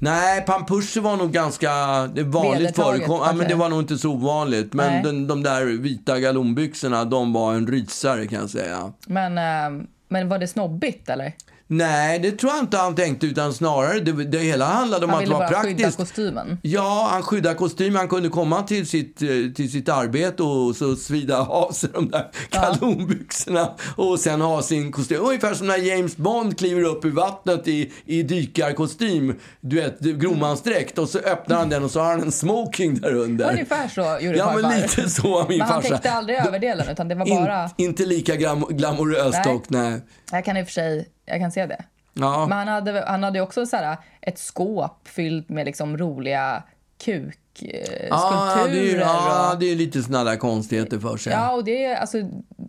Nej, 0.00 0.40
pampuscher 0.46 1.00
var 1.00 1.16
nog 1.16 1.32
ganska 1.32 1.70
vanligt 2.06 2.24
Vedertaget, 2.24 2.76
förekom. 2.76 3.20
Ja, 3.24 3.32
men 3.32 3.48
det 3.48 3.54
var 3.54 3.68
nog 3.68 3.80
inte 3.80 3.98
så 3.98 4.10
ovanligt. 4.10 4.72
Men 4.72 5.02
den, 5.02 5.26
de 5.26 5.42
där 5.42 5.64
vita 5.64 6.20
galonbyxorna, 6.20 7.04
de 7.04 7.32
var 7.32 7.54
en 7.54 7.66
rysare 7.66 8.26
kan 8.26 8.40
jag 8.40 8.50
säga. 8.50 8.92
Men, 9.06 9.38
eh, 9.38 9.86
men 10.08 10.28
var 10.28 10.38
det 10.38 10.48
snobbigt 10.48 11.08
eller? 11.08 11.32
Nej, 11.70 12.18
det 12.18 12.32
tror 12.32 12.52
jag 12.52 12.60
inte 12.62 12.76
han 12.76 12.94
tänkte, 12.94 13.26
utan 13.26 13.52
snarare 13.54 14.00
det, 14.00 14.12
det 14.24 14.38
hela 14.38 14.64
handlade 14.64 15.04
om 15.04 15.10
Han 15.10 15.18
att 15.18 15.24
det 15.24 15.26
ville 15.26 15.38
var 15.38 15.50
bara 15.50 15.62
skydda 15.62 15.76
praktiskt. 15.78 15.98
kostymen. 15.98 16.58
Ja, 16.62 17.08
han 17.12 17.22
skyddade 17.22 17.54
kostymen. 17.54 17.96
Han 17.96 18.08
kunde 18.08 18.28
komma 18.28 18.62
till 18.62 18.86
sitt, 18.88 19.22
eh, 19.22 19.28
till 19.56 19.72
sitt 19.72 19.88
arbete 19.88 20.42
och 20.42 20.76
så 20.76 20.96
svida 20.96 21.38
av 21.46 21.72
sig 21.72 21.90
de 21.94 22.10
där 22.10 22.26
galonbyxorna 22.50 23.74
och 23.96 24.20
sen 24.20 24.40
ha 24.40 24.62
sin 24.62 24.92
kostym. 24.92 25.20
Ungefär 25.22 25.54
som 25.54 25.66
när 25.66 25.76
James 25.76 26.16
Bond 26.16 26.58
kliver 26.58 26.82
upp 26.82 27.04
i 27.04 27.10
vattnet 27.10 27.68
i, 27.68 27.92
i 28.06 28.22
dykarkostym, 28.22 29.34
du 29.60 29.76
vet, 29.76 30.00
gromansdräkt 30.00 30.98
och 30.98 31.08
så 31.08 31.18
öppnar 31.18 31.56
han 31.56 31.68
den 31.68 31.84
och 31.84 31.90
så 31.90 32.00
har 32.00 32.10
han 32.10 32.22
en 32.22 32.32
smoking 32.32 33.00
där 33.00 33.14
under. 33.14 33.50
Ungefär 33.50 33.88
så 33.88 34.18
gjorde 34.24 34.38
Ja, 34.38 34.52
men 34.54 34.62
farfar. 34.62 34.76
lite 34.82 35.10
så 35.10 35.28
var 35.28 35.48
min 35.48 35.58
Men 35.58 35.66
han 35.66 35.82
farsa. 35.82 35.94
täckte 35.94 36.10
aldrig 36.12 36.38
överdelen 36.38 36.88
utan 36.88 37.08
det 37.08 37.14
var 37.14 37.26
In, 37.28 37.36
bara... 37.36 37.70
inte 37.76 38.06
lika 38.06 38.36
glam, 38.36 38.64
glamoröst 38.70 39.38
Nej. 39.44 39.54
dock, 39.54 39.64
nej. 39.70 40.00
Jag 40.32 40.44
kan 40.44 40.56
i 40.56 40.62
och 40.62 40.66
för 40.66 40.72
sig, 40.72 41.06
jag 41.28 41.40
kan 41.40 41.52
se 41.52 41.66
det. 41.66 41.84
Ja. 42.14 42.46
Men 42.46 42.58
han 42.58 42.68
hade, 42.68 43.04
han 43.06 43.22
hade 43.22 43.40
också 43.40 43.66
så 43.66 43.76
här, 43.76 43.96
ett 44.20 44.38
skåp 44.38 45.08
fyllt 45.08 45.48
med 45.48 45.66
liksom 45.66 45.98
roliga 45.98 46.62
kukskulpturer. 47.04 48.06
Ja, 48.10 48.66
det 48.66 48.78
är, 48.78 48.82
ju- 48.84 48.98
ja, 48.98 49.56
det 49.60 49.72
är 49.72 49.76
lite 49.76 50.02
såna 50.02 50.24
där 50.24 50.36
konstigheter 50.36 50.98
för 50.98 51.16
sig. 51.16 51.32
ja, 51.32 51.50
och 51.52 51.64
det 51.64 51.84
är 51.84 51.96
alltså 51.96 52.18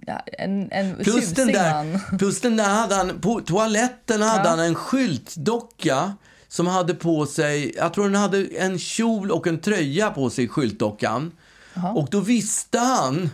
ja, 0.06 0.22
en, 0.38 0.72
en 0.72 0.96
Plus 0.96 1.32
den, 1.32 1.48
där, 1.48 2.00
plus 2.18 2.42
den 2.42 2.58
där 2.58 2.70
hade 2.70 2.96
han, 2.96 3.20
på 3.22 3.42
toaletten 3.42 4.22
hade 4.22 4.50
han 4.50 4.60
en 4.60 4.76
skyltdocka 4.76 6.14
som 6.48 6.68
hade 6.68 6.94
på 6.94 7.26
sig, 7.26 7.74
jag 7.78 7.94
tror 7.94 8.04
den 8.04 8.16
hade 8.22 8.46
en 8.60 8.80
kjol 8.80 9.32
och 9.32 9.48
en 9.48 9.60
tröja 9.60 10.10
på 10.10 10.30
sig, 10.30 10.48
skyltdockan. 10.48 11.32
Och 11.96 12.08
då 12.12 12.20
visste 12.20 12.80
han 12.80 13.30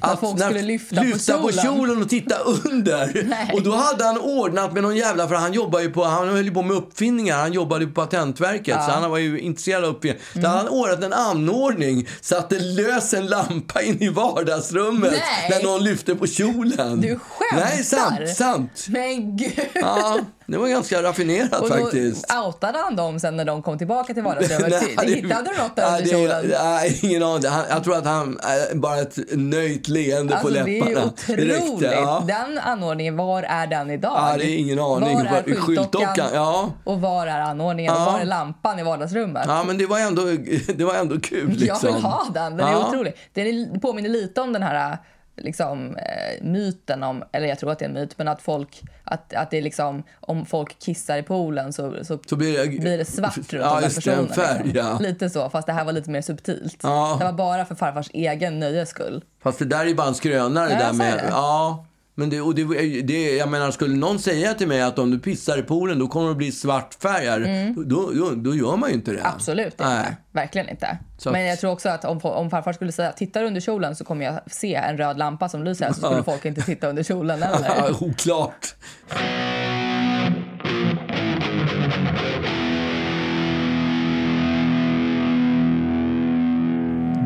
att 0.00 0.20
folk 0.20 0.40
skulle 0.40 0.62
lyfta 0.62 0.96
på 0.96 1.10
på 1.12 1.18
kjolen. 1.18 1.64
kjolen 1.64 2.02
och 2.02 2.08
titta 2.08 2.34
under. 2.38 3.24
Nej. 3.28 3.50
Och 3.54 3.62
då 3.62 3.74
hade 3.76 4.04
han 4.04 4.18
ordnat 4.18 4.72
med 4.72 4.82
någon 4.82 4.96
jävla, 4.96 5.28
för 5.28 5.34
han 5.34 5.52
jobbar 5.52 5.80
ju 5.80 5.90
på, 5.90 6.04
han 6.04 6.28
höll 6.28 6.44
ju 6.44 6.50
på 6.50 6.62
med 6.62 6.76
uppfinningar, 6.76 7.38
han 7.38 7.52
jobbade 7.52 7.84
ju 7.84 7.90
på 7.90 8.00
Patentverket, 8.00 8.74
så 8.74 8.90
han 8.90 9.10
var 9.10 9.18
ju 9.18 9.40
intresserad 9.40 9.84
av 9.84 9.90
uppfinningar. 9.90 10.22
Mm. 10.32 10.42
Då 10.42 10.48
hade 10.48 10.60
han 10.60 10.68
ordnat 10.68 11.02
en 11.02 11.12
anordning 11.12 12.08
så 12.20 12.36
att 12.36 12.50
det 12.50 12.60
lös 12.60 13.14
en 13.14 13.26
lampa 13.26 13.82
in 13.82 14.02
i 14.02 14.08
vardagsrummet 14.08 15.12
Nej. 15.12 15.50
när 15.50 15.62
någon 15.62 15.84
lyfte 15.84 16.14
på 16.14 16.26
kjolen. 16.26 17.00
Du 17.00 17.18
skämtar? 17.18 17.66
Nej, 17.66 17.84
sant, 17.84 18.36
sant. 18.36 18.86
Men 18.88 19.36
gud! 19.36 19.52
Ja, 19.74 20.18
Det 20.50 20.58
var 20.58 20.68
ganska 20.68 21.02
raffinerat 21.02 21.60
Och 21.60 21.68
faktiskt. 21.68 22.32
outade 22.46 22.78
han 22.78 22.96
dem 22.96 23.20
sen 23.20 23.36
när 23.36 23.44
de 23.44 23.62
kom 23.62 23.78
tillbaka 23.78 24.14
till 24.14 24.22
vardagsrummet. 24.22 24.70
Nej, 24.82 24.94
Det- 24.96 25.06
det- 25.06 25.14
Hittade 25.14 25.50
du 25.50 25.62
något 25.62 25.78
under 25.78 26.02
det- 26.02 26.08
kjolen? 26.08 26.52
Nej, 26.64 27.00
ingen 27.02 27.22
aning. 27.22 27.42
Jag 27.70 27.84
tror 27.84 27.96
att 27.96 28.04
han 28.06 28.38
äh, 28.72 28.78
bara 28.78 28.98
ett 28.98 29.18
nöjt 29.32 29.88
leende 29.88 30.34
Alltså 30.34 30.48
på 30.48 30.54
det 30.54 30.60
är 30.60 30.66
ju 30.66 30.78
läpparna. 30.84 31.06
otroligt. 31.06 31.50
räckte, 31.50 31.84
ja. 31.84 32.22
Den 32.26 32.58
anordningen, 32.58 33.16
var 33.16 33.42
är 33.42 33.66
den 33.66 33.90
idag? 33.90 34.12
Ja, 34.14 34.34
det 34.38 34.44
är 34.44 34.56
ingen 34.58 34.78
aning. 34.78 35.14
Var 35.16 35.24
är 35.24 35.54
skyltdockan? 35.60 36.28
ja. 36.34 36.70
Och 36.84 37.00
var 37.00 37.26
är 37.26 37.40
anordningen? 37.40 37.94
Ja. 37.94 38.06
Och 38.06 38.12
var 38.12 38.20
är 38.20 38.24
lampan 38.24 38.78
i 38.78 38.82
vardagsrummet? 38.82 39.44
ja, 39.46 39.64
men 39.64 39.78
det 39.78 39.86
var 39.86 39.98
ändå, 39.98 40.22
det 40.74 40.84
var 40.84 40.94
ändå 40.94 41.20
kul. 41.20 41.50
Liksom. 41.50 41.78
Jag 41.88 41.94
vill 41.94 42.02
ha 42.04 42.26
den. 42.34 42.56
Den 42.56 42.68
Ja. 42.68 42.80
är 42.82 42.88
otrolig. 42.88 43.14
Den 43.34 43.72
det 43.72 43.80
påminner 43.80 44.10
lite 44.10 44.40
om 44.40 44.52
den 44.52 44.62
här 44.62 44.98
liksom, 45.40 45.96
eh, 45.96 46.42
myten 46.44 47.02
om, 47.02 47.24
eller 47.32 47.46
jag 47.46 47.58
tror 47.58 47.72
att 47.72 47.78
det 47.78 47.84
är 47.84 47.88
en 47.88 47.94
myt, 47.94 48.18
men 48.18 48.28
att 48.28 48.42
folk, 48.42 48.82
att, 49.04 49.34
att 49.34 49.50
det 49.50 49.58
är 49.58 49.62
liksom, 49.62 50.02
om 50.20 50.46
folk 50.46 50.78
kissar 50.78 51.16
i 51.18 51.22
poolen 51.22 51.72
så, 51.72 52.04
så, 52.04 52.18
Så 52.28 52.36
blir 52.36 52.58
det- 52.58 52.80
blir 52.80 52.98
det 52.98 53.04
svart 53.04 53.36
runt 53.36 53.52
Ja, 53.52 53.58
de 53.74 53.74
där 53.76 53.82
just 53.82 54.04
det, 54.04 54.12
en 54.12 54.26
personerna. 54.26 54.48
färg, 54.48 54.64
liksom. 54.64 54.86
ja. 54.86 54.98
Lite 54.98 55.30
så, 55.30 55.50
fast 55.50 55.66
det 55.66 55.72
här 55.72 55.84
var 55.84 55.92
lite 55.92 56.10
mer 56.10 56.22
subtilt. 56.22 56.76
Ja. 56.82 57.16
Det 57.18 57.24
var 57.24 57.32
bara 57.32 57.64
för 57.64 57.74
farfars 57.74 58.10
egen 58.12 58.58
nöjes 58.60 58.88
skull. 58.88 59.24
Fast 59.42 59.58
det 59.58 59.64
där 59.64 59.80
är 59.80 59.84
ju 59.86 59.94
bara 59.94 60.08
en 60.08 60.14
skröna 60.14 60.64
det 60.64 60.72
Ja, 60.72 60.78
där 60.78 60.92
med... 60.92 61.12
det. 61.14 61.24
Ja. 61.30 61.84
Men 62.18 62.30
det, 62.30 62.40
och 62.40 62.54
det, 62.54 62.64
det, 63.02 63.36
jag 63.36 63.48
menar, 63.48 63.70
skulle 63.70 63.96
någon 63.96 64.18
säga 64.18 64.54
till 64.54 64.68
mig 64.68 64.82
att 64.82 64.98
om 64.98 65.10
du 65.10 65.18
pissar 65.18 65.58
i 65.58 65.62
poolen 65.62 65.98
då 65.98 66.08
kommer 66.08 66.28
det 66.28 66.34
bli 66.34 66.52
svart 66.52 66.94
färg 67.02 67.26
här, 67.26 67.74
då, 67.76 68.10
då, 68.12 68.30
då 68.30 68.54
gör 68.54 68.76
man 68.76 68.88
ju 68.88 68.94
inte 68.94 69.10
det. 69.10 69.18
Mm. 69.18 69.32
Absolut 69.34 69.74
Nej. 69.78 69.98
inte. 69.98 70.16
Verkligen 70.32 70.68
inte. 70.68 70.98
Så 71.18 71.30
Men 71.30 71.46
jag 71.46 71.58
tror 71.58 71.70
också 71.72 71.88
att 71.88 72.04
om, 72.04 72.20
om 72.22 72.50
farfar 72.50 72.72
skulle 72.72 72.92
säga 72.92 73.12
tittar 73.12 73.44
under 73.44 73.60
kjolen 73.60 73.96
så 73.96 74.04
kommer 74.04 74.24
jag 74.24 74.40
se 74.46 74.74
en 74.74 74.96
röd 74.98 75.18
lampa 75.18 75.48
som 75.48 75.64
lyser 75.64 75.92
så 75.92 76.00
skulle 76.06 76.22
folk 76.22 76.44
inte 76.44 76.62
titta 76.62 76.88
under 76.88 77.02
kjolen 77.02 77.40
Ja, 77.42 77.46
heller. 77.46 78.02
oklart. 78.02 78.74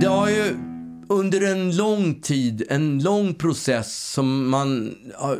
Det 0.00 0.06
har 0.06 0.28
ju 0.28 0.71
under 1.08 1.52
en 1.52 1.76
lång 1.76 2.14
tid, 2.14 2.62
en 2.68 3.02
lång 3.02 3.34
process 3.34 4.10
som 4.12 4.50
man... 4.50 4.94
ja, 5.20 5.36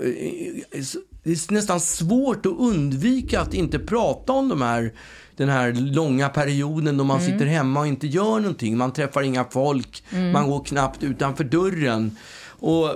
Det 1.23 1.31
är 1.31 1.53
nästan 1.53 1.81
svårt 1.81 2.47
att 2.47 2.59
undvika 2.59 3.41
att 3.41 3.55
inte 3.55 3.79
prata 3.79 4.33
om 4.33 4.49
de 4.49 4.63
här, 4.63 4.93
den 5.37 5.49
här 5.49 5.73
långa 5.73 6.29
perioden 6.29 6.97
då 6.97 7.05
man 7.05 7.21
sitter 7.21 7.47
hemma 7.47 7.81
och 7.81 7.87
inte 7.87 8.07
gör 8.07 8.41
någonting. 8.41 8.77
Man 8.77 8.93
träffar 8.93 9.23
inga 9.23 9.45
folk, 9.45 10.05
man 10.33 10.51
går 10.51 10.65
knappt 10.65 11.03
utanför 11.03 11.45
dörren. 11.45 12.17
Och 12.47 12.95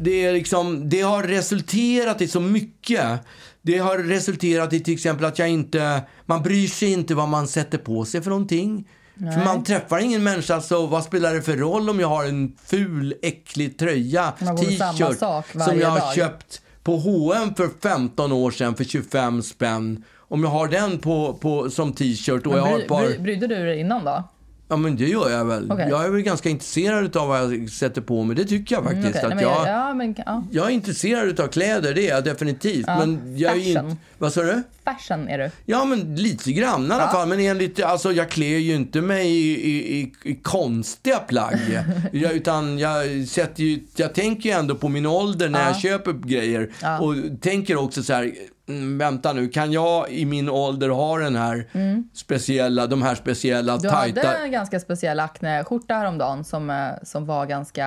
det, 0.00 0.24
är 0.24 0.32
liksom, 0.32 0.88
det 0.88 1.00
har 1.00 1.22
resulterat 1.22 2.20
i 2.20 2.28
så 2.28 2.40
mycket. 2.40 3.20
Det 3.62 3.78
har 3.78 3.98
resulterat 3.98 4.72
i 4.72 4.80
till 4.80 4.94
exempel 4.94 5.24
att 5.24 5.38
jag 5.38 5.48
inte... 5.48 6.02
Man 6.26 6.42
bryr 6.42 6.66
sig 6.66 6.92
inte 6.92 7.14
vad 7.14 7.28
man 7.28 7.48
sätter 7.48 7.78
på 7.78 8.04
sig 8.04 8.22
för 8.22 8.30
någonting. 8.30 8.84
För 9.18 9.44
man 9.44 9.64
träffar 9.64 9.98
ingen 9.98 10.22
människa, 10.22 10.60
så 10.60 10.86
vad 10.86 11.04
spelar 11.04 11.34
det 11.34 11.42
för 11.42 11.56
roll 11.56 11.90
om 11.90 12.00
jag 12.00 12.08
har 12.08 12.24
en 12.24 12.56
ful, 12.64 13.14
äcklig 13.22 13.78
tröja, 13.78 14.30
t-shirt, 14.30 15.18
som 15.52 15.78
jag 15.80 15.88
har 15.88 15.98
dag. 15.98 16.14
köpt 16.14 16.62
på 16.82 16.96
H&M 16.96 17.54
för 17.56 17.68
15 17.82 18.32
år 18.32 18.50
sedan 18.50 18.74
för 18.74 18.84
25 18.84 19.42
spänn. 19.42 20.04
Om 20.16 20.44
jag 20.44 20.50
har 20.50 20.68
den 20.68 20.98
på, 20.98 21.34
på, 21.34 21.70
som 21.70 21.92
t-shirt 21.92 22.46
och 22.46 22.58
jag 22.58 22.62
har 22.62 22.78
ett 22.78 22.88
par... 22.88 23.06
bry, 23.06 23.18
brydde 23.18 23.46
du 23.46 23.54
dig 23.54 23.80
innan 23.80 24.04
då? 24.04 24.24
Ja, 24.70 24.76
men 24.76 24.96
det 24.96 25.04
gör 25.08 25.30
jag 25.30 25.44
väl. 25.44 25.72
Okej. 25.72 25.86
Jag 25.90 26.04
är 26.04 26.10
väl 26.10 26.20
ganska 26.22 26.48
intresserad 26.48 27.16
av 27.16 27.28
vad 27.28 27.40
jag 27.54 27.70
sätter 27.70 28.00
på 28.00 28.24
mig. 28.24 28.36
Det 28.36 28.44
tycker 28.44 28.74
jag 28.74 28.84
faktiskt. 28.84 29.08
Okej, 29.08 29.22
att 29.24 29.34
nej, 29.34 29.44
jag, 29.44 29.66
ja, 29.68 29.94
men, 29.94 30.14
ja. 30.26 30.44
jag 30.50 30.66
är 30.66 30.70
intresserad 30.70 31.40
av 31.40 31.48
kläder, 31.48 31.94
det 31.94 32.08
är 32.08 32.14
jag 32.14 32.24
definitivt. 32.24 32.84
Ja, 32.86 32.98
Men 33.06 33.38
jag 33.38 33.52
är 33.52 33.56
fashion. 33.74 33.90
inte... 33.90 34.02
Vad 34.18 34.32
sa 34.32 34.42
du? 34.42 34.62
Fashion 34.84 35.28
är 35.28 35.38
du. 35.38 35.50
Ja, 35.66 35.84
men 35.84 36.16
lite 36.16 36.52
grann 36.52 36.82
i 36.86 36.90
alla 36.90 37.02
Ja. 37.02 37.08
fall. 37.12 37.28
Men 37.28 37.40
enligt, 37.40 37.82
alltså, 37.82 38.12
jag 38.12 38.28
klär 38.30 38.58
ju 38.58 38.74
inte 38.74 39.00
mig 39.00 39.26
i, 39.28 39.70
i, 39.70 39.98
i, 40.00 40.12
i 40.22 40.34
konstiga 40.34 41.18
plagg. 41.18 41.56
jag, 42.12 42.32
utan 42.32 42.78
jag, 42.78 43.28
sätter 43.28 43.62
ju, 43.62 43.80
jag 43.96 44.14
tänker 44.14 44.48
ju 44.48 44.54
ändå 44.54 44.74
på 44.74 44.88
min 44.88 45.06
ålder 45.06 45.48
när 45.48 45.60
Ja. 45.60 45.66
jag 45.66 45.80
köper 45.80 46.12
grejer. 46.12 46.70
Och 47.00 47.14
tänker 47.40 47.76
också 47.76 48.02
så 48.02 48.12
här, 48.12 48.32
mm, 48.68 48.98
vänta 48.98 49.32
nu, 49.32 49.48
kan 49.48 49.72
jag 49.72 50.10
i 50.10 50.24
min 50.24 50.48
ålder 50.48 50.88
ha 50.88 51.18
den 51.18 51.36
här 51.36 51.66
speciella, 52.14 52.86
de 52.86 53.02
här 53.02 53.14
speciella 53.14 53.72
Mm. 53.72 53.82
Du 53.82 53.88
tajta... 53.88 54.26
hade 54.28 54.38
en 54.38 54.52
ganska 54.52 54.80
speciell 54.80 55.20
akneskjorta 55.20 55.94
häromdagen 55.94 56.44
som, 56.44 56.70
eh, 56.70 56.76
som 57.02 57.26
var 57.26 57.46
ganska... 57.46 57.86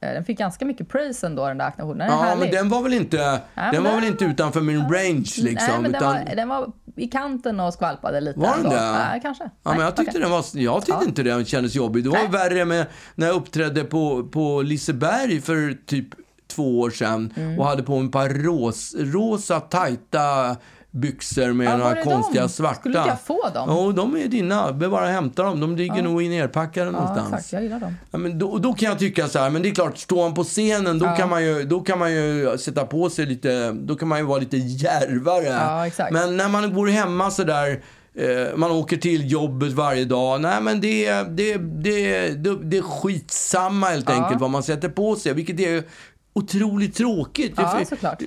eh, 0.00 0.12
Den 0.12 0.24
fick 0.24 0.38
ganska 0.38 0.64
mycket 0.64 0.88
praise 0.88 1.26
ändå, 1.26 1.46
den 1.48 1.58
där 1.58 1.66
akneskjortan. 1.66 1.98
Den 1.98 2.08
är 2.08 2.12
Ja, 2.12 2.22
härlig. 2.22 2.40
men 2.40 2.50
den 2.50 2.68
var 2.68 2.82
väl 2.82 2.92
inte, 2.92 3.40
men 3.54 3.74
den 3.74 3.82
var 3.84 3.90
den- 3.90 4.00
väl 4.00 4.08
inte 4.10 4.24
utanför 4.24 4.60
min 4.60 4.80
range 4.80 5.32
liksom. 5.36 5.68
Nej, 5.68 5.80
men 5.82 5.92
den, 5.92 5.94
utan, 6.02 6.14
var, 6.14 6.34
den 6.36 6.48
var 6.48 6.72
i 6.96 7.06
kanten 7.06 7.60
och 7.60 7.74
skvalpade 7.74 8.20
lite. 8.20 8.40
Var 8.40 8.48
den 8.48 8.58
ändå. 8.58 8.70
det? 8.70 8.92
Nej, 8.92 9.20
kanske. 9.22 9.44
Ja, 9.44 9.50
Nej, 9.62 9.74
men 9.76 9.84
jag 9.84 9.96
tyckte, 9.96 10.10
okej. 10.10 10.20
den 10.22 10.30
var, 10.30 10.44
jag 10.52 10.80
tyckte 10.86 11.00
Ja. 11.02 11.08
inte 11.08 11.22
den 11.22 11.44
kändes 11.44 11.74
jobbig. 11.74 12.04
Det 12.04 12.10
var 12.10 12.18
Nej. 12.18 12.28
värre 12.28 12.64
med 12.64 12.86
när 13.14 13.26
jag 13.26 13.36
uppträdde 13.36 13.84
på, 13.84 14.24
på 14.24 14.62
Liseberg 14.62 15.40
för 15.40 15.86
typ 15.86 16.06
två 16.50 16.80
år 16.80 16.90
sedan 16.90 17.32
Mm. 17.36 17.58
och 17.58 17.66
hade 17.66 17.82
på 17.82 17.96
mig 17.98 18.06
ett 18.06 18.12
par 18.12 18.28
ros, 18.28 18.94
rosa 18.98 19.60
tajta 19.60 20.56
byxor 20.92 21.52
med 21.52 21.66
Ja, 21.66 21.76
några 21.76 22.02
konstiga 22.02 22.42
de? 22.42 22.48
svarta. 22.48 22.74
Skulle 22.80 22.98
jag 22.98 23.20
få 23.20 23.48
dem? 23.54 23.68
Jo, 23.70 23.92
de 23.92 24.16
är 24.16 24.28
dina. 24.28 24.72
Behöver 24.72 24.96
bara 24.96 25.06
hämta 25.06 25.42
dem. 25.42 25.60
De 25.60 25.76
ligger 25.76 26.02
nog 26.02 26.22
i 26.22 26.28
nerpackade 26.28 26.86
Ja, 26.86 26.92
någonstans. 26.92 27.28
exakt. 27.34 27.52
Jag 27.52 27.62
gillar 27.62 27.80
dem. 27.80 27.94
Ja, 28.10 28.18
men 28.18 28.38
då, 28.38 28.58
då 28.58 28.72
kan 28.72 28.88
jag 28.88 28.98
tycka 28.98 29.28
så 29.28 29.38
här, 29.38 29.50
men 29.50 29.62
det 29.62 29.68
är 29.68 29.74
klart, 29.74 29.98
står 29.98 30.16
man 30.22 30.34
på 30.34 30.44
scenen 30.44 30.98
då, 30.98 31.06
kan 31.06 31.28
man 31.30 31.44
ju, 31.44 31.64
då 31.64 31.80
kan 31.80 31.98
man 31.98 32.12
ju 32.12 32.58
sätta 32.58 32.86
på 32.86 33.10
sig 33.10 33.26
lite, 33.26 33.70
då 33.72 33.94
kan 33.96 34.08
man 34.08 34.18
ju 34.18 34.24
vara 34.24 34.38
lite 34.38 34.56
djärvare. 34.56 35.88
Ja. 35.98 36.08
Men 36.10 36.36
när 36.36 36.48
man 36.48 36.74
bor 36.74 36.86
hemma 36.88 37.30
så 37.30 37.44
där, 37.44 37.82
eh, 38.14 38.56
man 38.56 38.70
åker 38.70 38.96
till 38.96 39.30
jobbet 39.32 39.72
varje 39.72 40.04
dag, 40.04 40.40
nej 40.40 40.60
men 40.62 40.80
det, 40.80 41.12
det, 41.12 41.56
det, 41.56 42.28
det, 42.28 42.56
det 42.62 42.76
är 42.78 42.82
skitsamma 42.82 43.86
helt 43.86 44.08
Ja. 44.08 44.14
enkelt 44.14 44.40
vad 44.40 44.50
man 44.50 44.62
sätter 44.62 44.88
på 44.88 45.16
sig, 45.16 45.34
vilket 45.34 45.60
är 45.60 45.82
otroligt 46.32 46.96
tråkigt. 46.96 47.54
Ja. 47.56 47.80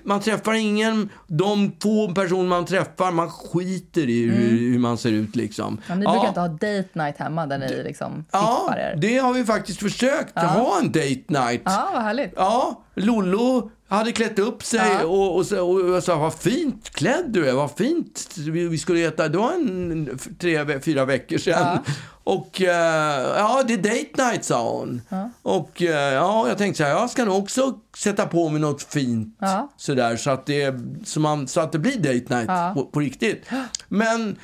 Man 0.03 0.19
träffar 0.19 0.53
ingen, 0.53 1.09
de 1.27 1.71
få 1.81 2.13
personer 2.13 2.49
man 2.49 2.65
träffar, 2.65 3.11
man 3.11 3.29
skiter 3.29 4.09
i 4.09 4.23
hur, 4.25 4.59
hur 4.71 4.79
man 4.79 4.97
ser 4.97 5.11
ut 5.11 5.35
liksom. 5.35 5.67
Mm. 5.67 5.81
Ja, 5.87 5.95
ni 5.95 6.05
brukar 6.05 6.27
inte 6.27 6.39
ha 6.39 6.47
date 6.47 6.89
night 6.93 7.17
hemma 7.17 7.45
där 7.45 7.57
ni 7.57 7.83
liksom 7.83 8.25
Ja, 8.31 8.73
er. 8.77 8.95
det 8.97 9.17
har 9.17 9.33
vi 9.33 9.45
faktiskt 9.45 9.79
försökt. 9.79 10.39
Ha 10.39 10.79
en 10.79 10.91
date 10.91 11.23
night. 11.27 11.61
Ja, 11.65 11.89
vad 11.93 12.01
härligt. 12.01 12.33
Ja, 12.35 12.83
Lollo 12.95 13.71
hade 13.87 14.11
klätt 14.11 14.39
upp 14.39 14.63
sig 14.63 14.79
Ja. 14.99 15.05
och, 15.05 15.35
och, 15.35 15.45
så- 15.45 15.69
och 15.71 15.89
jag 15.95 16.03
sa 16.03 16.15
vad 16.17 16.33
fint 16.33 16.89
klädd 16.89 17.25
du 17.27 17.49
är, 17.49 17.53
vad 17.53 17.71
fint. 17.71 18.29
Vi, 18.37 18.67
vi 18.67 18.77
skulle 18.77 19.07
äta, 19.07 19.27
det 19.27 19.37
var 19.37 19.51
en, 19.53 20.19
tre, 20.39 20.79
fyra 20.81 21.05
veckor 21.05 21.37
sedan. 21.37 21.77
Och 22.25 22.61
eh, 22.61 23.37
ja, 23.37 23.63
det 23.67 23.73
är 23.73 23.77
date 23.77 24.29
night 24.31 24.45
sa 24.45 24.69
hon. 24.71 25.01
Och 25.41 25.81
eh, 25.81 26.13
ja, 26.13 26.47
jag 26.47 26.57
tänkte 26.57 26.77
så 26.77 26.83
här, 26.83 26.91
jag 26.91 27.09
ska 27.09 27.25
nog 27.25 27.37
också 27.37 27.73
sätta 27.97 28.25
på 28.25 28.49
mig 28.49 28.61
något 28.61 28.83
fint 28.83 29.37
Ja. 29.39 29.71
sådär 29.77 30.15
så 30.15 30.29
att, 30.29 30.45
det, 30.45 30.75
så, 31.05 31.19
man, 31.19 31.47
så 31.47 31.61
att 31.61 31.71
det 31.71 31.79
blir 31.79 31.97
date 31.97 32.35
night 32.35 32.45
Ja. 32.47 32.71
på, 32.75 32.85
på 32.85 32.99
riktigt. 32.99 33.43
Men 33.87 34.35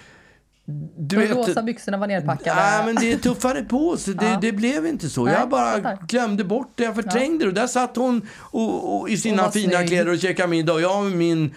du 0.97 1.15
De 1.15 1.15
vet... 1.15 1.37
rosa 1.37 1.61
byxorna 1.63 1.97
var 1.97 2.07
nerpackade. 2.07 2.55
Nej, 2.55 2.85
men 2.85 2.95
det 2.95 3.17
tuffade 3.17 3.63
på 3.63 3.97
sig. 3.97 4.13
Det, 4.13 4.25
Ja. 4.29 4.37
det 4.41 4.51
blev 4.51 4.85
inte 4.85 5.09
så. 5.09 5.25
Nej, 5.25 5.33
jag 5.39 5.49
bara 5.49 5.71
fattar. 5.75 5.97
glömde 6.07 6.43
bort 6.43 6.71
det. 6.75 6.83
Jag 6.83 6.95
förträngde 6.95 7.45
det. 7.45 7.47
Och 7.47 7.53
där 7.53 7.67
satt 7.67 7.95
hon 7.95 8.21
och, 8.39 8.99
och, 8.99 9.09
i 9.09 9.17
sina 9.17 9.51
fina 9.51 9.77
snygg. 9.77 9.87
kläder 9.87 10.11
och 10.11 10.19
käkade 10.19 10.47
middag. 10.49 10.73
Och 10.73 10.81
jag 10.81 11.03
med 11.05 11.17
min 11.17 11.55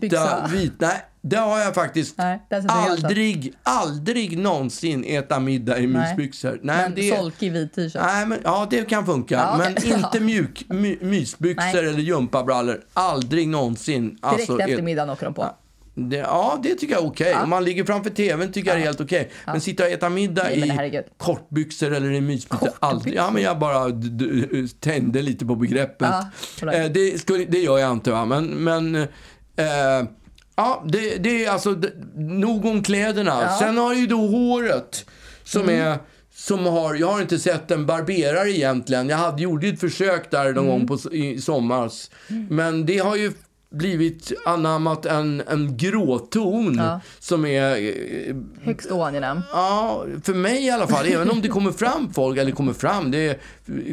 vita... 0.00 0.46
Vit, 0.52 0.72
nej, 0.78 1.02
det 1.22 1.36
har 1.36 1.58
jag 1.58 1.74
faktiskt 1.74 2.18
Nej, 2.18 2.42
det 2.48 2.64
aldrig, 2.68 3.54
aldrig 3.62 4.38
någonsin 4.38 5.04
äta 5.04 5.40
middag 5.40 5.78
i 5.78 5.86
mysbyxor. 5.86 6.60
Nej, 6.62 6.82
Men 6.82 6.94
det, 6.94 7.16
solkig 7.18 7.52
vit 7.52 7.74
t-shirt. 7.74 8.02
Nej, 8.02 8.26
men, 8.26 8.38
ja, 8.44 8.66
det 8.70 8.88
kan 8.88 9.06
funka. 9.06 9.34
Ja. 9.34 9.56
Men 9.58 9.84
inte 9.84 10.20
mjuk, 10.20 10.64
my, 10.68 10.98
mysbyxor 11.00 11.62
Nej. 11.82 11.88
eller 11.88 11.98
gympabrallor. 11.98 12.80
Aldrig 12.92 13.48
någonsin. 13.48 14.08
Direkt 14.08 14.24
Alltså, 14.24 14.60
efter 14.60 14.82
middagen 14.82 15.10
åker 15.10 15.24
de 15.24 15.34
på. 15.34 15.50
Det, 16.08 16.16
ja, 16.16 16.60
det 16.62 16.74
tycker 16.74 16.94
jag 16.94 17.02
är 17.04 17.08
okej. 17.08 17.34
Om 17.42 17.50
man 17.50 17.64
ligger 17.64 17.84
framför 17.84 18.10
tvn 18.10 18.52
tycker 18.52 18.70
jag 18.70 18.78
det 18.78 18.82
är 18.82 18.86
helt 18.86 19.00
okej. 19.00 19.30
Men 19.46 19.60
sitta 19.60 19.82
och 19.82 19.88
äta 19.90 20.08
middag 20.08 20.42
Nej, 20.42 20.58
i 20.58 20.68
herregud. 20.68 21.04
kortbyxor 21.18 21.92
eller 21.94 22.12
i 22.12 22.20
mysbyxor, 22.20 22.70
aldrig. 22.78 23.14
Ja, 23.14 23.30
men 23.30 23.42
jag 23.42 23.58
bara 23.58 23.84
tände 24.80 25.22
lite 25.22 25.46
på 25.46 25.54
begreppet. 25.54 26.08
Ja, 26.60 26.72
eh, 26.72 26.90
det, 26.90 27.20
skulle, 27.20 27.44
det 27.44 27.58
gör 27.58 27.78
jag 27.78 27.92
inte, 27.92 28.10
va. 28.10 28.24
Men, 28.24 28.46
men 28.46 28.94
eh, 28.94 29.06
ja, 30.56 30.84
det, 30.88 31.16
det 31.16 31.44
är 31.44 31.50
alltså 31.50 31.74
d- 31.74 31.88
nog 32.16 32.64
om 32.64 32.82
kläderna. 32.82 33.48
Sen 33.58 33.78
har 33.78 33.94
ju 33.94 34.06
då 34.06 34.26
håret 34.26 35.04
som 35.44 35.62
Mm. 35.62 35.80
är 35.86 35.98
som 36.34 36.66
har, 36.66 36.94
jag 36.94 37.06
har 37.12 37.20
inte 37.20 37.38
sett 37.38 37.70
en 37.70 37.86
barberare 37.86 38.50
egentligen. 38.50 39.08
Jag 39.08 39.16
hade, 39.16 39.42
gjorde 39.42 39.68
ett 39.68 39.80
försök 39.80 40.30
där 40.30 40.44
någon 40.52 40.64
Mm. 40.66 40.86
gång 40.86 40.86
på, 40.98 41.14
i 41.14 41.40
somras. 41.40 42.10
Men 42.50 42.86
det 42.86 42.98
har 42.98 43.16
ju 43.16 43.32
blivit 43.72 44.32
anammat 44.44 45.06
en, 45.06 45.42
en 45.48 45.76
gråton 45.76 46.74
Ja. 46.78 47.00
som 47.18 47.44
är 47.44 47.76
eh, 47.76 48.34
Högst 48.62 48.90
oangenäm. 48.90 49.40
Ja, 49.52 50.04
för 50.24 50.34
mig 50.34 50.66
i 50.66 50.70
alla 50.70 50.86
fall. 50.86 51.06
Även 51.06 51.30
om 51.30 51.40
det 51.42 51.48
kommer 51.48 51.72
fram 51.72 52.12
folk, 52.14 52.38
eller 52.38 52.52
kommer 52.52 52.72
fram, 52.72 53.10
det 53.10 53.40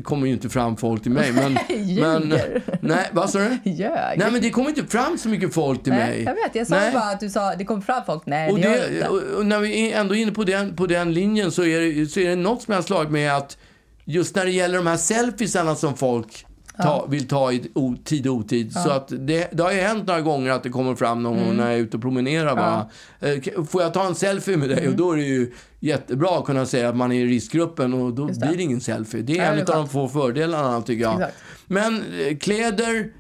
kommer 0.04 0.28
ju 0.28 0.34
inte 0.34 0.50
fram 0.50 0.78
folk 0.78 1.04
till 1.04 1.12
mig. 1.12 1.32
Men, 1.32 1.54
men 2.00 2.40
nej, 2.82 3.10
vad 3.12 3.30
sa 3.30 3.40
du? 3.40 3.70
Ljög. 3.72 4.18
Nej, 4.20 4.32
men 4.32 4.42
det 4.42 4.50
kommer 4.50 4.70
inte 4.70 4.86
fram 4.86 5.18
så 5.18 5.30
mycket 5.30 5.54
folk 5.54 5.84
till 5.84 5.94
Nej, 5.94 6.10
mig. 6.10 6.24
jag 6.24 6.34
vet, 6.36 6.56
jag 6.56 6.68
sa 6.68 6.76
Nej. 6.76 6.94
bara 6.94 7.04
att 7.10 7.20
du 7.20 7.30
sa 7.30 7.56
det 7.56 7.66
kom 7.66 7.82
fram 7.82 8.02
folk. 8.06 8.24
Nej, 8.26 8.52
Och, 8.52 8.60
det 8.60 8.64
gör 8.64 8.94
inte. 8.94 9.08
och 9.10 9.46
när 9.46 9.60
vi 9.60 9.92
är 9.92 10.00
ändå 10.00 10.16
inne 10.16 10.32
på 10.32 10.44
den, 10.44 10.76
på 10.76 10.88
den 10.88 11.14
linjen 11.14 11.52
så 11.52 11.64
är, 11.64 11.82
det, 11.82 12.08
så 12.08 12.20
är 12.20 12.30
det 12.30 12.36
något 12.36 12.62
som 12.62 12.72
jag 12.72 12.78
har 12.78 12.84
slagit 12.86 13.12
med 13.12 13.36
att 13.38 13.58
just 14.06 14.36
när 14.36 14.46
det 14.46 14.52
gäller 14.52 14.78
de 14.78 14.88
här 14.88 14.98
selfiesarna 14.98 15.76
som 15.76 15.98
folk 15.98 16.46
ta, 16.84 17.06
vill 17.10 17.28
ta 17.28 17.52
i 17.52 17.72
o, 17.76 17.96
tid 18.04 18.28
och 18.28 18.34
otid. 18.36 18.74
Så 18.74 18.90
att 18.90 19.08
det, 19.08 19.50
det 19.52 19.64
har 19.64 19.72
ju 19.72 19.80
hänt 19.82 20.08
några 20.08 20.22
gånger 20.22 20.52
att 20.52 20.64
det 20.64 20.70
kommer 20.70 20.96
fram 20.96 21.24
någon 21.24 21.38
Mm. 21.40 21.56
när 21.58 21.64
jag 21.66 21.74
är 21.74 21.78
ute 21.78 21.98
och 21.98 22.02
promenerar 22.04 22.56
bara. 22.56 22.90
Eh, 23.20 23.64
Får 23.66 23.82
jag 23.82 23.94
ta 23.94 24.06
en 24.08 24.16
selfie 24.16 24.58
med 24.58 24.70
dig? 24.70 24.80
Mm. 24.80 24.92
Och 24.92 24.98
då 24.98 25.12
är 25.12 25.18
det 25.18 25.24
ju 25.24 25.54
jättebra 25.80 26.38
att 26.40 26.46
kunna 26.46 26.66
säga 26.66 26.90
att 26.90 26.96
man 26.96 27.12
är 27.12 27.20
i 27.20 27.26
riskgruppen 27.26 27.94
och 27.94 28.14
då 28.14 28.26
blir 28.26 28.58
det 28.58 28.64
ingen 28.64 28.82
selfie. 28.82 29.22
Det 29.22 29.34
är 29.34 29.52
Nej, 29.52 29.62
en 29.62 29.68
av 29.68 29.76
de 29.76 29.90
få 29.90 30.08
fördelarna 30.10 30.82
tycker 30.82 31.04
jag. 31.04 31.14
Exakt. 31.14 31.38
Men 31.66 32.04
eh, 32.20 32.38
kläder, 32.38 33.12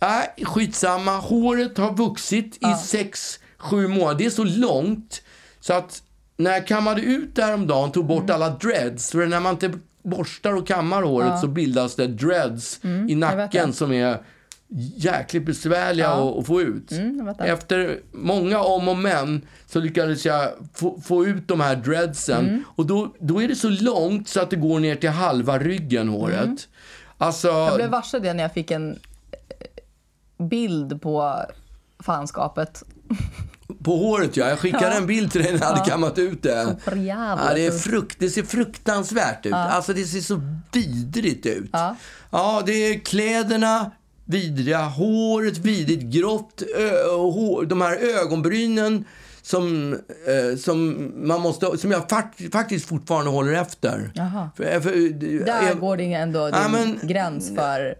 Nej, 0.00 0.44
skitsamma. 0.44 1.16
Håret 1.18 1.78
har 1.78 1.92
vuxit 1.96 2.56
i 2.56 2.86
sex, 2.86 3.38
sju 3.58 3.88
månader. 3.88 4.18
Det 4.18 4.26
är 4.26 4.30
så 4.30 4.44
långt 4.44 5.22
så 5.60 5.72
att 5.72 6.02
när 6.36 6.50
jag 6.50 6.66
kammade 6.66 7.00
ut 7.02 7.34
det 7.36 7.42
häromdagen, 7.44 7.92
tog 7.92 8.06
bort 8.06 8.22
Mm. 8.22 8.34
alla 8.34 8.50
dreads. 8.50 9.10
För 9.10 9.26
när 9.26 9.40
man 9.40 9.56
borstar 10.02 10.52
och 10.52 10.66
kammar 10.66 11.02
håret 11.02 11.40
så 11.40 11.46
bildas 11.48 11.96
det 11.96 12.06
dreads 12.06 12.80
i 12.84 12.86
Mm, 12.86 13.06
vet 13.06 13.18
nacken 13.18 13.72
som 13.72 13.92
är 13.92 14.18
jäkligt 14.96 15.46
besvärliga 15.46 16.08
att, 16.08 16.38
att 16.38 16.46
få 16.46 16.60
ut. 16.60 16.92
Mm. 16.92 17.28
Efter 17.38 18.00
många 18.12 18.60
om 18.60 18.88
och 18.88 18.96
men 18.96 19.42
så 19.66 19.80
lyckades 19.80 20.26
jag 20.26 20.48
få, 20.74 21.00
få 21.00 21.26
ut 21.26 21.48
de 21.48 21.60
här 21.60 21.76
dreadsen. 21.76 22.48
Mm. 22.48 22.64
Och 22.68 22.86
då, 22.86 23.14
då 23.20 23.42
är 23.42 23.48
det 23.48 23.56
så 23.56 23.68
långt 23.68 24.28
så 24.28 24.40
att 24.40 24.50
det 24.50 24.56
går 24.56 24.80
ner 24.80 24.96
till 24.96 25.10
halva 25.10 25.58
ryggen, 25.58 26.08
håret. 26.08 26.68
Alltså, 27.18 27.48
Mm. 27.48 27.64
Jag 27.64 27.76
blev 27.76 27.90
varse 27.90 28.18
det 28.18 28.34
när 28.34 28.42
jag 28.42 28.52
fick 28.52 28.70
en 28.70 28.98
bild 30.38 31.02
på 31.02 31.36
fanskapet. 31.98 32.82
På 33.84 33.96
håret 33.96 34.36
ja. 34.36 34.48
Jag 34.48 34.58
skickade 34.58 34.94
en 34.96 35.06
bild 35.06 35.32
till 35.32 35.42
dig 35.42 35.52
när 35.52 35.60
jag 35.60 35.66
hade 35.66 35.90
kammat 35.90 36.18
ut 36.18 36.42
det. 36.42 36.76
Ja, 36.86 37.38
det, 37.54 37.66
är 37.66 37.70
frukt, 37.78 38.16
det 38.18 38.30
ser 38.30 38.42
fruktansvärt 38.42 39.46
ut. 39.46 39.52
Alltså 39.52 39.92
det 39.92 40.04
ser 40.04 40.20
så 40.20 40.40
vidrigt 40.72 41.46
ut. 41.46 41.70
Ja, 42.30 42.62
det 42.66 42.72
är 42.72 42.98
kläderna 43.00 43.90
vidriga, 44.24 44.78
håret 44.82 45.58
vidrigt, 45.58 46.02
grått, 46.02 46.62
hår, 47.10 47.64
de 47.64 47.80
här 47.80 47.96
ögonbrynen 48.22 49.04
som, 49.42 49.92
eh, 49.92 50.58
som, 50.58 51.10
man 51.28 51.40
måste, 51.40 51.78
som 51.78 51.90
jag 51.90 52.08
fakt, 52.10 52.52
faktiskt 52.52 52.86
fortfarande 52.86 53.30
håller 53.30 53.52
efter. 53.52 54.12
För, 54.56 54.80
för, 54.80 55.08
Där 55.44 55.62
jag, 55.68 55.80
går 55.80 55.96
det 55.96 56.12
ändå 56.12 56.46
din 56.46 56.54
Ja, 56.62 56.68
men- 56.68 56.98
gräns 57.08 57.48
för 57.56 57.94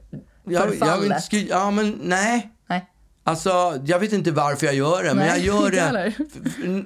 jag, 0.45 0.53
jag 0.63 0.69
förfallet. 0.71 1.05
inte 1.07 1.21
skri- 1.21 1.49
Ja, 1.51 1.71
men 1.71 1.99
nej. 2.03 2.52
Alltså, 3.25 3.81
jag 3.85 3.99
vet 3.99 4.13
inte 4.13 4.31
varför 4.31 4.67
jag 4.67 4.75
gör 4.75 5.03
det, 5.03 5.15
men 5.15 5.27
Nej, 5.27 5.29
jag 5.47 5.57
gör 5.57 5.71
det 5.71 6.13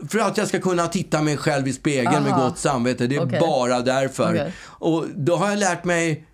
för 0.09 0.19
att 0.19 0.37
jag 0.37 0.49
ska 0.49 0.61
kunna 0.61 0.87
titta 0.87 1.23
mig 1.23 1.37
själv 1.37 1.69
i 1.69 1.73
spegeln 1.73 2.23
med 2.23 2.33
Aha. 2.33 2.49
gott 2.49 2.59
samvete. 2.59 3.07
Det 3.07 3.17
är 3.17 3.25
Okej. 3.27 3.41
bara 3.41 3.81
därför. 3.81 4.31
Okej. 4.35 4.53
Och 4.65 5.05
då 5.15 5.37
har 5.37 5.49
jag 5.49 5.59
lärt 5.59 5.85
mig 5.85 6.27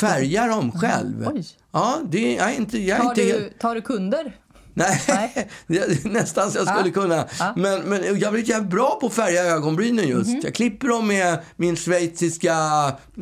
färga 0.00 0.46
dem 0.46 0.72
själv. 0.72 1.28
Oj. 1.34 1.44
Ja, 1.72 1.98
det 2.04 2.34
jag 2.34 2.50
är 2.50 2.56
inte... 2.56 2.78
Jag 2.78 2.98
är 2.98 3.02
Tar 3.02 3.10
inte 3.10 3.22
du, 3.22 3.52
tar 3.58 3.74
du 3.74 3.80
kunder? 3.80 4.36
Nej, 4.74 5.00
Nej. 5.08 6.00
nästan 6.04 6.50
så 6.50 6.58
jag 6.58 6.68
skulle 6.68 6.90
kunna. 6.90 7.24
Men, 7.56 7.80
men 7.80 8.18
jag 8.20 8.32
blivit 8.32 8.48
jävligt 8.48 8.70
bra 8.70 8.98
på 9.00 9.06
att 9.06 9.14
färga 9.14 9.44
ögonbrynen 9.44 10.08
just. 10.08 10.30
Mhm. 10.30 10.40
Jag 10.44 10.54
klipper 10.54 10.88
dem 10.88 11.06
med 11.08 11.38
min 11.56 11.76
schweiziska 11.76 12.52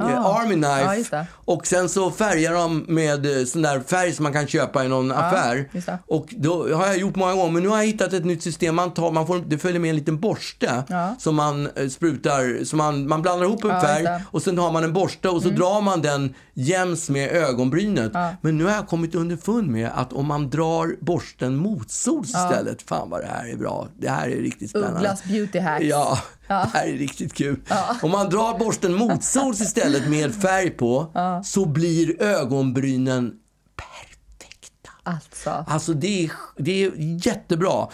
eh, 0.00 0.26
Army 0.26 0.54
Knife. 0.54 1.16
det. 1.16 1.26
och 1.34 1.66
sen 1.66 1.88
så 1.88 2.10
färgar 2.10 2.52
de 2.52 2.84
med 2.88 3.38
eh, 3.38 3.44
sån 3.44 3.62
där 3.62 3.80
färg 3.80 4.12
som 4.12 4.22
man 4.22 4.32
kan 4.32 4.46
köpa 4.46 4.84
i 4.84 4.88
någon 4.88 5.12
affär. 5.12 5.68
Och 6.06 6.26
då 6.30 6.74
har 6.74 6.86
jag 6.86 6.98
gjort 6.98 7.16
många 7.16 7.34
gånger. 7.34 7.50
Men 7.52 7.62
nu 7.62 7.68
har 7.68 7.76
jag 7.78 7.86
hittat 7.86 8.12
ett 8.12 8.24
nytt 8.24 8.42
system. 8.42 8.74
Man 8.74 8.90
tar, 8.94 9.10
man 9.10 9.26
får, 9.26 9.38
det 9.46 9.58
följer 9.58 9.80
med 9.80 9.90
en 9.90 9.96
liten 9.96 10.20
borste 10.20 10.82
som 11.18 11.36
man 11.36 11.68
eh, 11.76 11.88
sprutar. 11.88 12.64
Som 12.64 12.76
man, 12.78 13.08
man 13.08 13.22
blandar 13.22 13.46
ihop 13.46 13.64
en 13.64 13.80
färg. 13.80 14.06
Mm. 14.06 14.20
och 14.30 14.42
sen 14.42 14.58
har 14.58 14.72
man 14.72 14.84
en 14.84 14.92
borste 14.92 15.28
och 15.28 15.42
så 15.42 15.48
drar 15.48 15.80
man 15.80 16.02
den 16.02 16.34
jäms 16.54 17.10
med 17.10 17.30
ögonbrynet. 17.30 18.12
Men 18.40 18.58
nu 18.58 18.64
har 18.64 18.72
jag 18.72 18.88
kommit 18.88 19.14
underfund 19.14 19.68
med 19.68 19.90
att 19.94 20.12
om 20.12 20.26
man 20.26 20.50
drar 20.50 20.96
borsten 21.00 21.41
motsols 21.50 22.28
istället. 22.28 22.82
Fan 22.82 23.10
vad 23.10 23.20
det 23.20 23.26
här 23.26 23.48
är 23.48 23.56
bra. 23.56 23.88
Det 23.98 24.08
här 24.08 24.28
är 24.28 24.36
riktigt 24.36 24.70
spännande. 24.70 24.98
Ugglas 24.98 25.24
beauty 25.24 25.58
hacks. 25.58 25.84
Ja, 25.84 26.18
det 26.48 26.54
här 26.54 26.86
är 26.86 26.92
riktigt 26.92 27.34
kul. 27.34 27.60
Om 28.02 28.10
man 28.10 28.30
drar 28.30 28.58
borsten 28.58 28.94
motsols 28.94 29.60
istället 29.60 30.08
med 30.08 30.34
färg 30.34 30.70
på 30.70 31.12
så 31.44 31.64
blir 31.64 32.22
ögonbrynen 32.22 33.32
perfekta. 33.76 34.90
Alltså. 35.02 35.64
Alltså 35.68 35.94
det 35.94 36.24
är, 36.24 36.30
det 36.56 36.84
är 36.84 36.92
jättebra. 37.26 37.88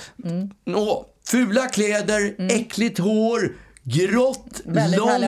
Nå, 0.65 1.07
fula 1.27 1.67
kläder, 1.67 2.35
äckligt 2.51 2.99
hår, 2.99 3.57
grått, 3.83 4.61
Väldigt 4.65 4.99
långt 4.99 5.28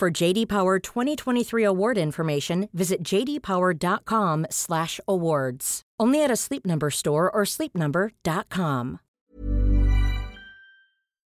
For 0.00 0.10
JD 0.22 0.46
Power 0.48 0.78
2023 0.80 1.64
award 1.66 1.98
information, 1.98 2.68
visit 2.72 2.98
jdpower.com/awards. 3.12 5.80
Only 6.02 6.24
at 6.24 6.30
a 6.30 6.36
Sleep 6.36 6.64
Number 6.64 6.90
store 6.90 7.30
or 7.30 7.44
sleepnumber.com. 7.44 8.98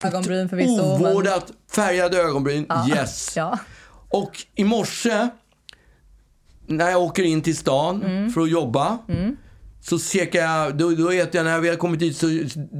ögonbryn 0.05 0.49
förvisso. 0.49 0.99
men- 0.99 1.13
ovårdat 1.13 1.53
färgade 1.73 2.19
ögonbryn. 2.19 2.67
Yes. 2.89 3.33
Ja. 3.37 3.59
Och 4.09 4.47
i 4.55 4.65
morse 4.65 5.29
när 6.67 6.91
jag 6.91 7.03
åker 7.03 7.23
in 7.23 7.43
till 7.43 7.57
stan 7.57 8.03
Mm. 8.03 8.31
för 8.31 8.41
att 8.41 8.51
jobba 8.51 8.99
så 9.83 9.99
käkar 9.99 10.41
jag, 10.41 10.77
då, 10.77 10.91
då 10.91 11.11
äter 11.11 11.37
jag, 11.37 11.45
när 11.45 11.61
vi 11.61 11.69
har 11.69 11.77
kommit 11.77 12.01
dit 12.01 12.17
så 12.17 12.27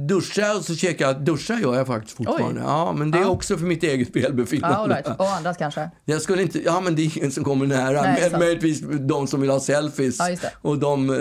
duschar 0.07 0.43
jag 0.43 0.57
och 0.57 0.65
så 0.65 0.75
käkar 0.75 1.07
jag, 1.07 1.21
duschar 1.21 1.57
gör 1.57 1.75
jag 1.75 1.87
faktiskt 1.87 2.17
fortfarande. 2.17 2.61
Oj. 2.61 2.67
Ja, 2.67 2.93
men 2.93 3.11
det 3.11 3.17
är 3.17 3.29
också 3.29 3.57
för 3.57 3.65
mitt 3.65 3.83
eget 3.83 4.15
välbefinnande. 4.15 4.95
Ja, 4.95 4.95
right. 4.95 5.19
Och 5.19 5.29
andras 5.29 5.57
kanske. 5.57 5.91
Jag 6.05 6.21
skulle 6.21 6.41
inte, 6.41 6.63
ja 6.63 6.81
men 6.81 6.95
det 6.95 7.01
är 7.01 7.17
ingen 7.17 7.31
som 7.31 7.43
kommer 7.43 7.65
nära. 7.65 8.01
Nej, 8.01 8.21
sant. 8.21 8.39
möjligtvis 8.39 8.81
de 8.99 9.27
som 9.27 9.41
vill 9.41 9.49
ha 9.49 9.59
selfies. 9.59 10.17
Ja. 10.19 10.49
Och 10.61 10.77
de, 10.77 11.09
eh, 11.09 11.15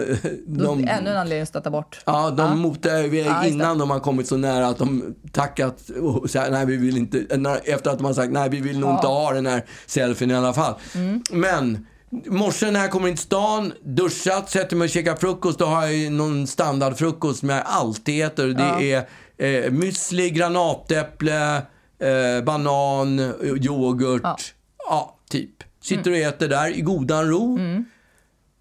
Då, 0.47 0.65
de, 0.65 0.89
ännu 0.89 1.11
en 1.11 1.17
anledning 1.17 1.43
att 1.43 1.49
stötta 1.49 1.71
bort. 1.71 2.01
Ja, 2.07 2.31
de 2.31 2.59
motar 2.59 3.05
iväg 3.05 3.27
Ja, 3.27 3.47
innan 3.47 3.79
de 3.79 3.91
har 3.91 4.01
kommit 4.01 4.29
så 4.29 4.37
nära 4.37 4.67
att 4.67 4.79
de 4.79 5.15
tackat 5.33 5.91
och 6.01 6.31
sagt 6.31 6.53
nej 6.53 6.67
vi 6.67 6.77
vill 6.77 6.97
inte, 6.97 7.19
efter 7.65 7.91
att 7.91 7.99
de 7.99 8.05
har 8.05 8.13
sagt 8.13 8.33
nej 8.33 8.49
vi 8.49 8.61
vill 8.61 8.79
nog 8.79 8.91
inte 8.91 9.07
ha 9.07 9.33
den 9.33 9.47
här 9.47 9.65
selfien 9.87 10.31
i 10.31 10.35
alla 10.35 10.53
fall. 10.53 10.75
Mm. 10.95 11.23
Men 11.33 11.87
morse 12.11 12.71
när 12.71 12.81
jag 12.81 12.91
kommer 12.91 13.09
in 13.09 13.17
till 13.17 13.25
stan, 13.25 13.73
duschat, 13.83 14.51
sätter 14.51 14.77
mig 14.77 14.85
och 14.85 14.91
käkar 14.91 15.17
frukost, 15.17 15.59
då 15.59 15.65
har 15.65 15.83
jag 15.83 15.95
ju 15.95 16.11
någon 16.11 16.47
standardfrukost 16.47 17.41
som 17.41 17.49
jag 17.49 17.63
alltid 17.67 18.25
äter. 18.25 18.49
Det 18.49 18.93
är 18.93 19.09
eh, 19.37 19.71
müsli, 19.71 20.29
granatäpple, 20.29 21.57
eh, 21.99 22.45
banan, 22.45 23.19
yoghurt. 23.43 24.23
Ja. 24.23 24.37
Ja. 24.79 25.19
typ. 25.29 25.65
Sitter 25.83 26.11
och 26.11 26.17
äter 26.17 26.49
där 26.49 26.77
i 26.77 26.81
godan 26.81 27.29
ro. 27.29 27.59
Mm. 27.59 27.85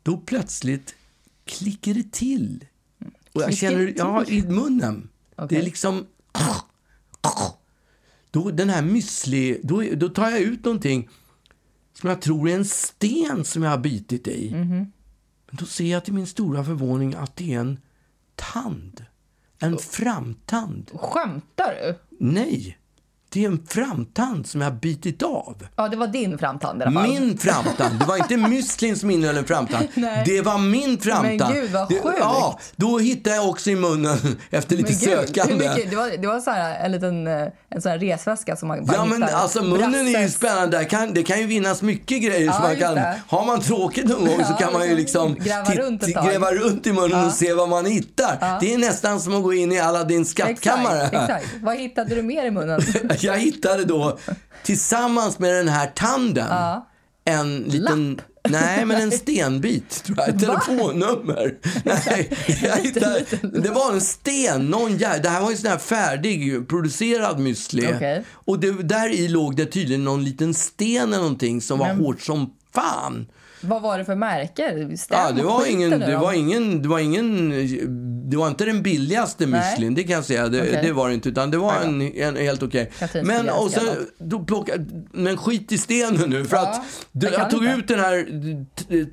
Då 0.03 0.17
plötsligt 0.17 0.95
klickar 1.45 1.93
det 1.93 2.11
till. 2.11 2.65
Och 3.33 3.41
jag 3.41 3.53
känner, 3.53 3.85
det 3.85 3.93
ja, 3.97 4.25
i 4.25 4.41
munnen. 4.41 5.09
Det 5.35 5.43
Okej. 5.43 5.57
är 5.57 5.63
liksom... 5.63 6.05
Då, 8.31 8.51
den 8.51 8.69
här 8.69 8.81
müsli, 8.81 9.59
då, 9.63 9.83
då 9.95 10.09
tar 10.09 10.29
jag 10.29 10.39
ut 10.39 10.65
någonting 10.65 11.09
som 11.99 12.09
jag 12.09 12.21
tror 12.21 12.49
är 12.49 12.55
en 12.55 12.65
sten 12.65 13.45
som 13.45 13.63
jag 13.63 13.69
har 13.69 13.77
bitit 13.77 14.27
i. 14.27 14.51
Mhm. 14.51 14.91
Men 15.45 15.55
då 15.55 15.65
ser 15.65 15.91
jag 15.91 16.05
till 16.05 16.13
min 16.13 16.27
stora 16.27 16.63
förvåning 16.63 17.13
att 17.13 17.35
det 17.35 17.53
är 17.53 17.59
en 17.59 17.79
tand. 18.35 19.05
En 19.59 19.77
framtand. 19.77 20.91
Skämtar 20.93 21.75
du? 21.81 21.95
Nej, 22.19 22.78
det 23.31 23.43
är 23.45 23.47
en 23.49 23.65
framtand 23.67 24.47
som 24.47 24.61
jag 24.61 24.69
har 24.69 24.75
bitit 24.77 25.23
av. 25.23 25.67
Ja, 25.75 25.87
det 25.87 25.97
var 25.97 26.07
din 26.07 26.37
framtand 26.37 26.81
i 26.81 26.85
alla 26.85 26.99
fall. 27.01 27.09
Min 27.09 27.37
framtand. 27.37 27.99
Det 27.99 28.05
var 28.05 28.17
inte 28.17 28.33
müslin 28.49 28.95
som 28.95 29.09
innehöll 29.11 29.37
en 29.37 29.45
framtand. 29.45 29.87
Nej. 29.93 30.23
Det 30.25 30.41
var 30.41 30.57
min 30.57 30.97
framtand. 30.99 31.39
Men 31.39 31.53
gud, 31.53 31.71
vad 31.71 31.89
det, 31.89 31.99
sjukt. 32.01 32.17
Ja, 32.19 32.59
då 32.75 32.99
hittade 32.99 33.35
jag 33.35 33.49
också 33.49 33.69
i 33.69 33.75
munnen 33.75 34.17
efter 34.49 34.77
lite 34.77 34.89
Men 34.91 34.99
gud, 34.99 35.09
sökande. 35.27 35.53
mycket- 35.69 35.89
det 35.89 35.95
var, 35.95 36.17
det 36.21 36.27
var 36.27 36.39
så 36.39 36.51
här, 36.51 36.85
en 36.85 36.91
liten 36.91 37.27
eh, 37.27 37.47
en 37.69 37.81
sån 37.81 37.91
här 37.91 37.99
resväska 37.99 38.55
som 38.55 38.67
man 38.67 38.85
bara 38.85 38.97
Ja 38.97 39.05
men 39.05 39.23
alltså 39.23 39.63
munnen 39.63 39.93
är 39.95 40.03
ju 40.03 40.11
Brasses. 40.13 40.35
spännande. 40.35 40.77
Där 40.77 40.83
kan, 40.83 41.13
det 41.13 41.23
kan 41.23 41.39
ju 41.39 41.45
vinnas 41.45 41.81
mycket 41.81 42.21
grejer. 42.23 42.45
Ja, 42.45 42.53
som 42.53 42.63
man 42.63 42.75
kan, 42.75 42.95
det. 42.95 43.21
har 43.27 43.45
man 43.45 43.61
tråkigt 43.61 44.05
någon 44.05 44.25
gång 44.25 44.37
så 44.45 44.51
Ja, 44.51 44.57
kan 44.57 44.73
man 44.73 44.87
ju 44.89 44.95
liksom 44.95 45.35
gräva 45.35 45.65
titt- 45.65 45.79
runt 45.79 46.01
gräva 46.07 46.51
runt 46.51 46.87
i 46.87 46.93
munnen 46.93 47.25
och 47.25 47.31
se 47.33 47.53
vad 47.53 47.69
man 47.69 47.85
hittar. 47.85 48.59
Det 48.61 48.73
är 48.73 48.77
nästan 48.77 49.19
som 49.19 49.35
att 49.35 49.43
gå 49.43 49.53
in 49.53 49.71
i 49.71 49.79
Aladdins 49.79 50.29
skattkammare. 50.29 51.01
Exakt, 51.03 51.29
exakt. 51.29 51.45
Vad 51.61 51.77
hittade 51.77 52.15
du 52.15 52.21
mer 52.21 52.45
i 52.45 52.51
munnen? 52.51 52.81
Jag 53.27 53.37
hittade 53.39 53.85
då 53.85 54.17
tillsammans 54.63 55.39
med 55.39 55.53
den 55.53 55.67
här 55.67 55.87
tanden 55.87 56.47
en 57.25 57.57
liten... 57.59 58.21
Nej, 58.49 58.85
men 58.85 59.01
en 59.01 59.11
stenbit 59.11 60.03
tror 60.03 60.17
jag. 60.19 60.29
Ett 60.35 60.39
telefonnummer. 60.39 61.57
Nej, 61.83 62.31
jag 62.63 62.77
hittade, 62.77 63.25
det 63.41 63.69
var 63.69 63.93
en 63.93 64.01
sten. 64.01 64.65
Någon 64.65 64.91
jä- 64.97 65.19
det 65.23 65.29
här 65.29 65.41
var 65.41 65.51
ju 65.51 65.57
sån 65.57 65.69
här 65.69 65.77
färdigproducerad 65.77 67.39
müsli. 67.39 67.95
Okej. 67.95 68.23
Och 68.31 68.59
det, 68.59 68.71
där 68.83 69.09
i 69.09 69.27
låg 69.27 69.55
det 69.55 69.65
tydligen 69.65 70.03
någon 70.03 70.23
liten 70.23 70.53
sten 70.53 71.07
eller 71.07 71.17
någonting 71.17 71.61
som 71.61 71.79
var 71.79 71.93
hårt 71.93 72.21
som 72.21 72.53
fan. 72.73 73.27
Vad 73.61 73.81
var 73.81 73.97
det 73.97 74.05
för 74.05 74.15
märke? 74.15 74.97
Stäm 74.97 75.17
Ja, 75.19 75.31
det 75.31 75.43
var 75.43 75.65
ingen, 75.65 75.99
det 75.99 76.17
var 76.17 76.33
ingen, 76.33 76.81
det 76.81 76.87
var 76.87 76.99
ingen, 76.99 77.49
det 78.29 78.37
var 78.37 78.47
inte 78.47 78.65
den 78.65 78.81
billigaste 78.81 79.45
müslin, 79.45 79.95
det 79.95 80.03
kan 80.03 80.11
jag 80.15 80.25
säga. 80.25 80.47
Det, 80.47 80.61
Okej. 80.61 80.79
det 80.83 80.91
var 80.91 81.07
det 81.07 81.13
inte, 81.13 81.29
utan 81.29 81.51
det 81.51 81.57
var 81.57 81.73
Nej 81.85 82.21
en, 82.21 82.35
en 82.37 82.43
helt 82.45 82.63
okej. 82.63 82.91
Katrin 82.99 83.27
Men 83.27 83.49
och 83.49 83.71
något. 83.71 83.83
då 84.19 84.39
plockade, 84.39 84.85
men 85.11 85.37
skit 85.37 85.71
i 85.71 85.77
stenen 85.77 86.29
nu. 86.29 86.45
För 86.45 86.57
Ja, 86.57 86.61
att 86.69 86.81
jag 87.11 87.33
jag 87.33 87.49
tog 87.49 87.63
inte. 87.65 87.75
ut 87.77 87.87
den 87.87 87.99
här 87.99 88.25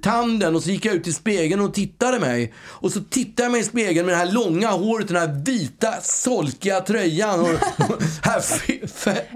tanden 0.03 0.57
och 0.57 0.63
så 0.63 0.71
gick 0.71 0.85
jag 0.85 0.95
ut 0.95 1.07
i 1.07 1.13
spegeln 1.13 1.61
och 1.63 1.75
tittade 1.75 2.21
mig. 2.21 2.53
Och 2.65 2.93
så 2.93 3.01
tittade 3.01 3.43
jag 3.43 3.53
mig 3.53 3.61
i 3.61 3.65
spegeln 3.65 4.07
med 4.07 4.13
det 4.15 4.19
här 4.19 4.33
långa 4.33 4.69
håret, 4.71 5.09
den 5.09 5.17
här 5.17 5.43
vita 5.45 5.95
solkiga 6.03 6.81
tröjan 6.81 7.41
och 7.41 7.47
här 8.23 8.41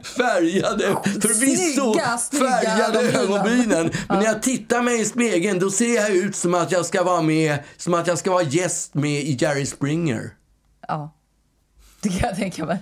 färgade, 0.02 0.96
förvisso 1.20 1.94
färgade 2.38 3.18
ögonbrynen. 3.20 3.90
Men 4.08 4.18
när 4.18 4.24
jag 4.26 4.42
tittar 4.42 4.82
mig 4.82 4.99
i 5.00 5.04
spegeln 5.04 5.58
då 5.58 5.70
ser 5.70 5.94
jag 5.94 6.10
ut 6.10 6.36
som 6.36 6.54
att 6.54 6.72
jag 6.72 6.86
ska 6.86 7.04
vara 7.04 7.22
med, 7.22 7.58
som 7.76 7.94
att 7.94 8.06
jag 8.06 8.18
ska 8.18 8.30
vara 8.30 8.42
gäst 8.42 8.94
med 8.94 9.20
i 9.22 9.36
Jerry 9.40 9.66
Springer. 9.66 10.34
Ja, 10.88 11.14
det 12.00 12.08
kan 12.08 12.28
jag 12.28 12.36
tänka 12.36 12.64
mig. 12.64 12.78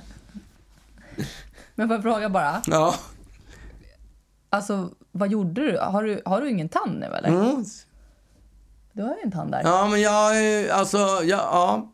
Men 1.74 1.88
får 1.88 1.94
jag 1.94 2.02
fråga 2.02 2.28
bara? 2.28 2.62
Ja. 2.66 2.94
Alltså, 4.50 4.90
vad 5.12 5.30
gjorde 5.30 5.60
du? 5.60 5.78
Har 5.78 6.02
du, 6.02 6.22
har 6.24 6.40
du 6.40 6.50
ingen 6.50 6.68
tand 6.68 6.98
nu 6.98 7.06
eller? 7.06 7.28
Mm. 7.28 7.64
Du 8.92 9.02
har 9.02 9.10
ju 9.10 9.22
en 9.24 9.32
tand 9.32 9.50
där. 9.50 9.62
Ja, 9.64 9.88
men 9.88 10.00
jag, 10.00 10.68
alltså, 10.68 10.98
ja, 10.98 11.22
ja. 11.24 11.92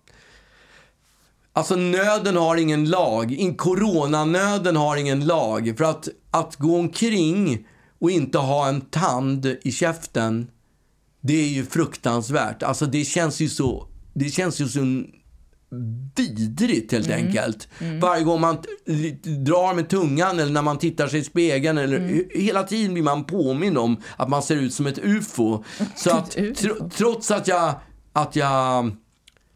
Alltså 1.52 1.76
nöden 1.76 2.36
har 2.36 2.56
ingen 2.56 2.90
lag. 2.90 3.32
In, 3.32 3.56
coronanöden 3.56 4.76
har 4.76 4.96
ingen 4.96 5.26
lag. 5.26 5.74
För 5.78 5.84
att, 5.84 6.08
att 6.30 6.56
gå 6.56 6.76
omkring 6.78 7.68
och 7.98 8.10
inte 8.10 8.38
ha 8.38 8.68
en 8.68 8.80
tand 8.80 9.46
i 9.62 9.72
käften, 9.72 10.50
det 11.20 11.34
är 11.34 11.48
ju 11.48 11.64
fruktansvärt. 11.64 12.62
Alltså 12.62 12.86
det 12.86 13.04
känns 13.04 13.40
ju 13.40 13.48
så, 13.48 13.88
det 14.14 14.30
känns 14.30 14.60
ju 14.60 14.68
så 14.68 14.80
vidrigt 16.16 16.92
helt 16.92 17.10
enkelt. 17.10 17.68
Varje 18.00 18.24
gång 18.24 18.40
man 18.40 18.56
drar 19.24 19.74
med 19.74 19.88
tungan 19.88 20.38
eller 20.38 20.52
när 20.52 20.62
man 20.62 20.78
tittar 20.78 21.08
sig 21.08 21.20
i 21.20 21.24
spegeln 21.24 21.78
eller 21.78 22.24
hela 22.38 22.62
tiden 22.62 22.94
blir 22.94 23.02
man 23.02 23.24
påminn 23.24 23.76
om 23.76 23.96
att 24.16 24.28
man 24.28 24.42
ser 24.42 24.56
ut 24.56 24.74
som 24.74 24.86
ett 24.86 24.98
ufo. 24.98 25.64
Så 25.96 26.10
att 26.16 26.30
tro, 26.30 26.90
trots 26.96 27.30
att 27.30 27.48
jag, 27.48 27.74
att 28.12 28.36
jag, 28.36 28.96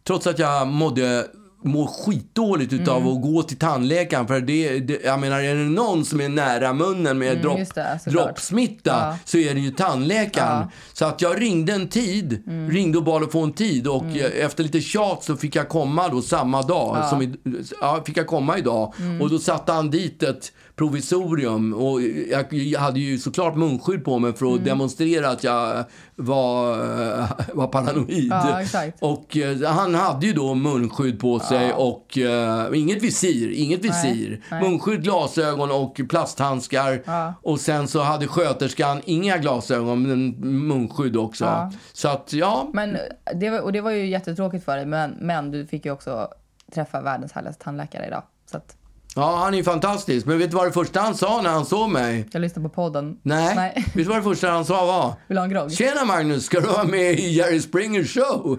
trots 0.07 0.27
att 0.27 0.38
jag 0.38 0.68
mådde 0.68 1.27
mår 1.64 1.87
skitdåligt 1.87 2.73
utav 2.73 2.97
Mm. 3.03 3.09
att 3.16 3.23
gå 3.23 3.42
till 3.42 3.57
tandläkaren. 3.57 4.27
För 4.27 4.40
det, 4.40 4.79
det, 4.81 5.03
jag 5.05 5.21
menar, 5.21 5.40
är 5.40 5.55
det 5.55 5.64
någon 5.64 6.05
som 6.05 6.21
är 6.21 6.29
nära 6.29 6.73
munnen 6.73 7.18
med 7.18 7.37
dropp, 7.42 7.51
Mm, 7.51 7.59
just 7.61 7.75
det, 7.75 8.01
droppsmitta 8.07 8.90
Ja. 8.90 9.18
så 9.25 9.38
är 9.38 9.55
det 9.55 9.61
ju 9.61 9.71
tandläkaren. 9.71 10.49
Ja. 10.51 10.57
Mm. 10.57 10.68
Så 10.92 11.05
att 11.05 11.23
jag 11.23 11.40
ringde 11.40 11.73
en 11.73 11.88
tid, 11.88 12.42
ringde 12.71 12.99
och 12.99 13.05
bad 13.05 13.23
att 13.23 13.33
få 13.33 13.42
en 13.42 13.53
tid 13.53 13.87
och 13.88 14.05
eh, 14.05 14.44
efter 14.44 14.62
lite 14.64 14.81
tjat 14.81 15.25
så 15.25 15.37
fick 15.37 15.57
jag 15.57 15.68
komma 15.68 16.09
då 16.09 16.23
samma 16.23 16.62
dag. 16.62 17.09
Som 17.11 17.23
i, 17.23 17.35
ja, 17.81 18.03
fick 18.07 18.16
jag 18.16 18.27
komma 18.27 18.59
idag. 18.59 18.94
Mm. 18.99 19.21
Och 19.23 19.31
då 19.31 19.38
satte 19.38 19.73
han 19.73 19.90
dit 19.90 20.23
ett 20.23 20.53
provisorium 20.79 21.75
och 21.75 22.03
jag, 22.31 22.53
jag 22.53 22.81
hade 22.81 23.01
ju 23.01 23.19
såklart 23.19 23.57
munskydd 23.57 24.05
på 24.05 24.19
mig 24.19 24.33
för 24.33 24.47
Mm. 24.47 24.59
att 24.59 24.64
demonstrera 24.64 25.29
att 25.29 25.45
jag 25.45 25.85
var, 26.17 26.73
eh, 27.21 27.31
var 27.55 27.67
paranoid. 27.67 28.33
Ja. 28.33 28.62
Och 29.01 29.37
eh, 29.37 29.62
han 29.71 29.95
hade 29.95 30.27
ju 30.27 30.33
då 30.33 30.55
munskydd 30.55 31.21
på 31.21 31.38
sig 31.41 31.73
och 31.73 32.19
eh, 32.19 32.67
inget 32.75 33.03
visir, 33.03 33.51
inget 33.53 33.85
visir. 33.85 34.45
nej. 34.51 34.62
Munskydd, 34.62 35.03
glasögon 35.03 35.71
och 35.71 36.01
plasthandskar. 36.09 37.03
Ja. 37.07 37.35
Och 37.43 37.61
sen 37.61 37.88
så 37.88 38.01
hade 38.03 38.27
sköterskan 38.27 39.01
inga 39.05 39.37
glasögon 39.38 40.03
men 40.03 40.29
munskydd 40.69 41.17
också. 41.17 41.45
Ja. 41.45 41.73
Så 41.93 42.09
att 42.09 42.33
ja, 42.33 42.71
Men 42.73 42.97
det 43.35 43.51
var, 43.51 43.61
och 43.61 43.73
det 43.73 43.81
var 43.81 43.91
ju 43.91 44.07
jättetråkigt 44.07 44.64
för 44.64 44.77
dig, 44.77 44.87
men, 44.87 45.14
men 45.21 45.51
du 45.51 45.67
fick 45.67 45.85
ju 45.85 45.91
också 45.93 46.29
träffa 46.75 47.01
världens 47.03 47.33
härligaste 47.33 47.64
tandläkare 47.64 48.07
idag. 48.07 48.23
Så 48.51 48.57
att 48.57 48.77
ja, 49.18 49.37
han 49.37 49.54
är 49.54 49.59
ju 49.59 49.64
fantastisk. 49.64 50.26
Men 50.26 50.38
vet 50.38 50.50
du 50.50 50.57
vad 50.57 50.66
det 50.66 50.72
första 50.72 51.00
han 51.00 51.14
sa 51.14 51.40
när 51.42 51.50
han 51.50 51.64
såg 51.66 51.90
mig? 51.90 52.28
jag 52.33 52.40
lyssnade 52.40 52.68
på 52.68 52.74
podden. 52.74 53.18
Nej. 53.22 53.57
Nej. 53.57 53.72
Vet 53.76 53.94
du 53.94 54.04
vad 54.04 54.16
det 54.18 54.22
första 54.22 54.50
han 54.50 54.64
sa 54.64 54.87
var? 54.87 55.14
Vill 55.26 55.35
du 55.35 55.38
ha 55.38 55.44
en 55.44 55.50
grogg? 55.50 55.72
Tjena 55.72 56.04
Magnus, 56.04 56.44
ska 56.44 56.61
du 56.61 56.66
vara 56.66 56.85
med 56.85 57.12
i 57.12 57.28
Jerry 57.33 57.61
Springer 57.61 58.04
show? 58.04 58.59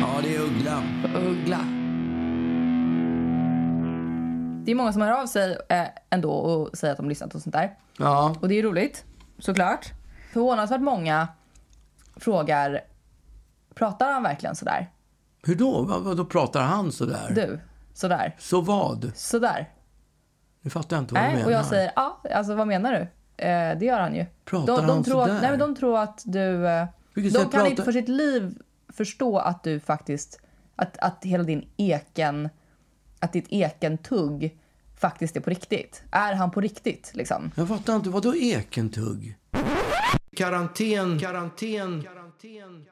Ja, 0.00 0.20
det 0.22 0.36
är 0.36 0.40
Uggla. 0.40 0.82
Uggla. 1.28 1.58
Det 4.64 4.72
är 4.72 4.74
många 4.74 4.92
som 4.92 5.02
hör 5.02 5.22
av 5.22 5.26
sig 5.26 5.58
eh, 5.68 5.84
ändå 6.10 6.30
och 6.30 6.78
säger 6.78 6.92
att 6.92 6.98
de 6.98 7.08
lyssnat 7.08 7.34
och 7.34 7.42
sånt 7.42 7.54
där. 7.54 7.70
Ja. 7.98 8.36
Och 8.40 8.48
det 8.48 8.58
är 8.58 8.62
roligt, 8.62 9.04
såklart. 9.38 9.86
Förvånansvärt 10.32 10.80
många 10.80 11.28
frågar, 12.16 12.80
pratar 13.74 14.12
han 14.12 14.22
verkligen 14.22 14.56
sådär? 14.56 14.90
Hur 15.48 15.54
då? 15.54 15.82
Vad, 15.82 16.02
vad 16.02 16.16
då 16.16 16.24
pratar 16.24 16.62
han 16.62 16.92
sådär? 16.92 17.32
Du, 17.34 17.60
sådär, 17.94 18.36
Så 18.38 18.60
vad? 18.60 19.12
sådär. 19.14 19.68
Nu 20.60 20.70
fattar 20.70 20.96
jag 20.96 21.02
inte 21.02 21.14
vad 21.14 21.22
du 21.22 21.26
Nej, 21.26 21.34
menar. 21.36 21.46
och 21.46 21.52
jag 21.52 21.64
säger, 21.66 21.92
ja, 21.96 22.22
alltså 22.34 22.54
vad 22.54 22.66
menar 22.66 22.92
du? 22.92 22.98
Eh, 23.44 23.78
det 23.78 23.84
gör 23.84 24.00
han 24.00 24.14
ju. 24.14 24.26
Pratar 24.44 24.66
de, 24.76 24.86
de 24.86 24.90
han 24.92 25.04
tror 25.04 25.20
att, 25.22 25.28
sådär? 25.28 25.40
nej, 25.40 25.50
men 25.50 25.58
de 25.58 25.74
tror 25.76 25.98
att 25.98 26.22
du... 26.24 26.66
Eh, 26.68 26.86
Vilket 27.14 27.32
de 27.34 27.38
kan 27.40 27.50
pratar- 27.50 27.66
inte 27.70 27.82
för 27.82 27.92
sitt 27.92 28.08
liv 28.08 28.58
förstå 28.92 29.38
att 29.38 29.64
du 29.64 29.80
faktiskt... 29.80 30.40
Att, 30.76 30.98
att 30.98 31.24
hela 31.24 31.44
din 31.44 31.68
eken... 31.76 32.48
Att 33.20 33.32
ditt 33.32 33.46
ekentugg 33.48 34.58
faktiskt 35.00 35.36
är 35.36 35.40
på 35.40 35.50
riktigt. 35.50 36.02
Är 36.10 36.34
han 36.34 36.50
på 36.50 36.60
riktigt, 36.60 37.10
liksom? 37.14 37.50
Jag 37.54 37.68
fattar 37.68 37.96
inte. 37.96 38.10
Vad 38.10 38.22
då 38.22 38.36
ekentugg? 38.36 39.36
Karantän, 40.36 41.18
karantän, 41.18 42.02
karantän. 42.02 42.84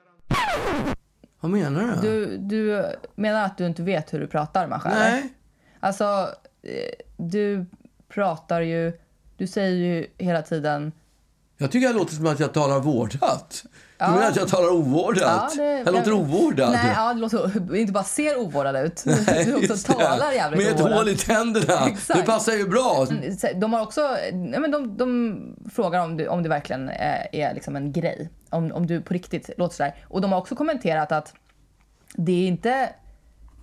Vad 1.41 1.51
menar 1.51 1.99
du? 2.03 2.09
Du, 2.09 2.37
du 2.39 2.85
menar 3.15 3.45
att 3.45 3.59
du 3.59 3.67
inte 3.67 3.83
vet 3.83 4.15
hur 4.15 4.21
du 4.21 4.27
pratar 4.27 4.65
eller? 4.65 4.81
Nej. 4.85 5.29
Alltså, 5.81 6.29
eh, 6.63 6.71
du 7.17 7.67
pratar 8.09 8.61
ju... 8.61 8.93
Du 9.37 9.47
säger 9.47 9.77
ju 9.77 10.07
hela 10.19 10.43
tiden... 10.43 10.93
Jag 11.59 11.71
tycker 11.71 11.87
jag 11.87 11.97
låter 11.97 12.15
som 12.15 12.27
att 12.27 12.41
jag 12.41 12.55
talar 12.55 12.81
vårdat. 12.81 13.65
Du 13.99 14.05
menar 14.05 14.29
att 14.29 14.37
jag 14.37 14.49
talar 14.49 14.69
ovårdat? 14.69 15.53
jag 15.57 15.95
låter 15.95 16.13
ovårdad. 16.13 16.73
Nej, 16.73 16.93
ja, 16.97 17.15
det 17.15 17.21
låter, 17.21 17.77
inte 17.77 17.93
bara 17.93 18.05
ser 18.05 18.39
ovårdad 18.39 18.77
ut. 18.77 19.03
Nej, 19.27 19.45
du 19.45 19.55
också 19.55 19.93
det. 19.93 19.95
talar 19.95 20.33
jävligt 20.33 20.65
Med 20.65 20.75
ett 20.75 20.81
ovårdat. 20.81 20.99
hål 20.99 21.09
i 21.09 21.17
tänderna. 21.17 21.89
Exakt. 21.89 22.21
Det 22.21 22.27
passar 22.27 22.53
ju 22.53 22.69
bra. 22.69 23.07
De 23.55 23.73
har 23.73 23.83
också, 23.83 24.17
nej 24.33 24.61
men 24.61 24.71
de, 24.71 24.97
de 24.97 25.39
frågar 25.75 26.01
om, 26.01 26.17
du, 26.17 26.29
om 26.29 26.43
det 26.43 26.49
verkligen 26.49 26.89
är, 26.89 27.29
är 27.33 27.55
liksom 27.55 27.77
en 27.77 27.93
grej. 27.93 28.31
Om, 28.57 28.73
om 28.73 28.87
du 28.87 29.01
på 29.01 29.15
riktigt 29.15 29.51
låter 29.59 29.75
sådär. 29.75 29.95
Och 30.09 30.21
de 30.21 30.33
har 30.33 30.39
också 30.39 30.57
kommenterat 30.57 31.13
att 31.13 31.35
det 32.15 32.33
är 32.33 32.49
inte, 32.49 32.91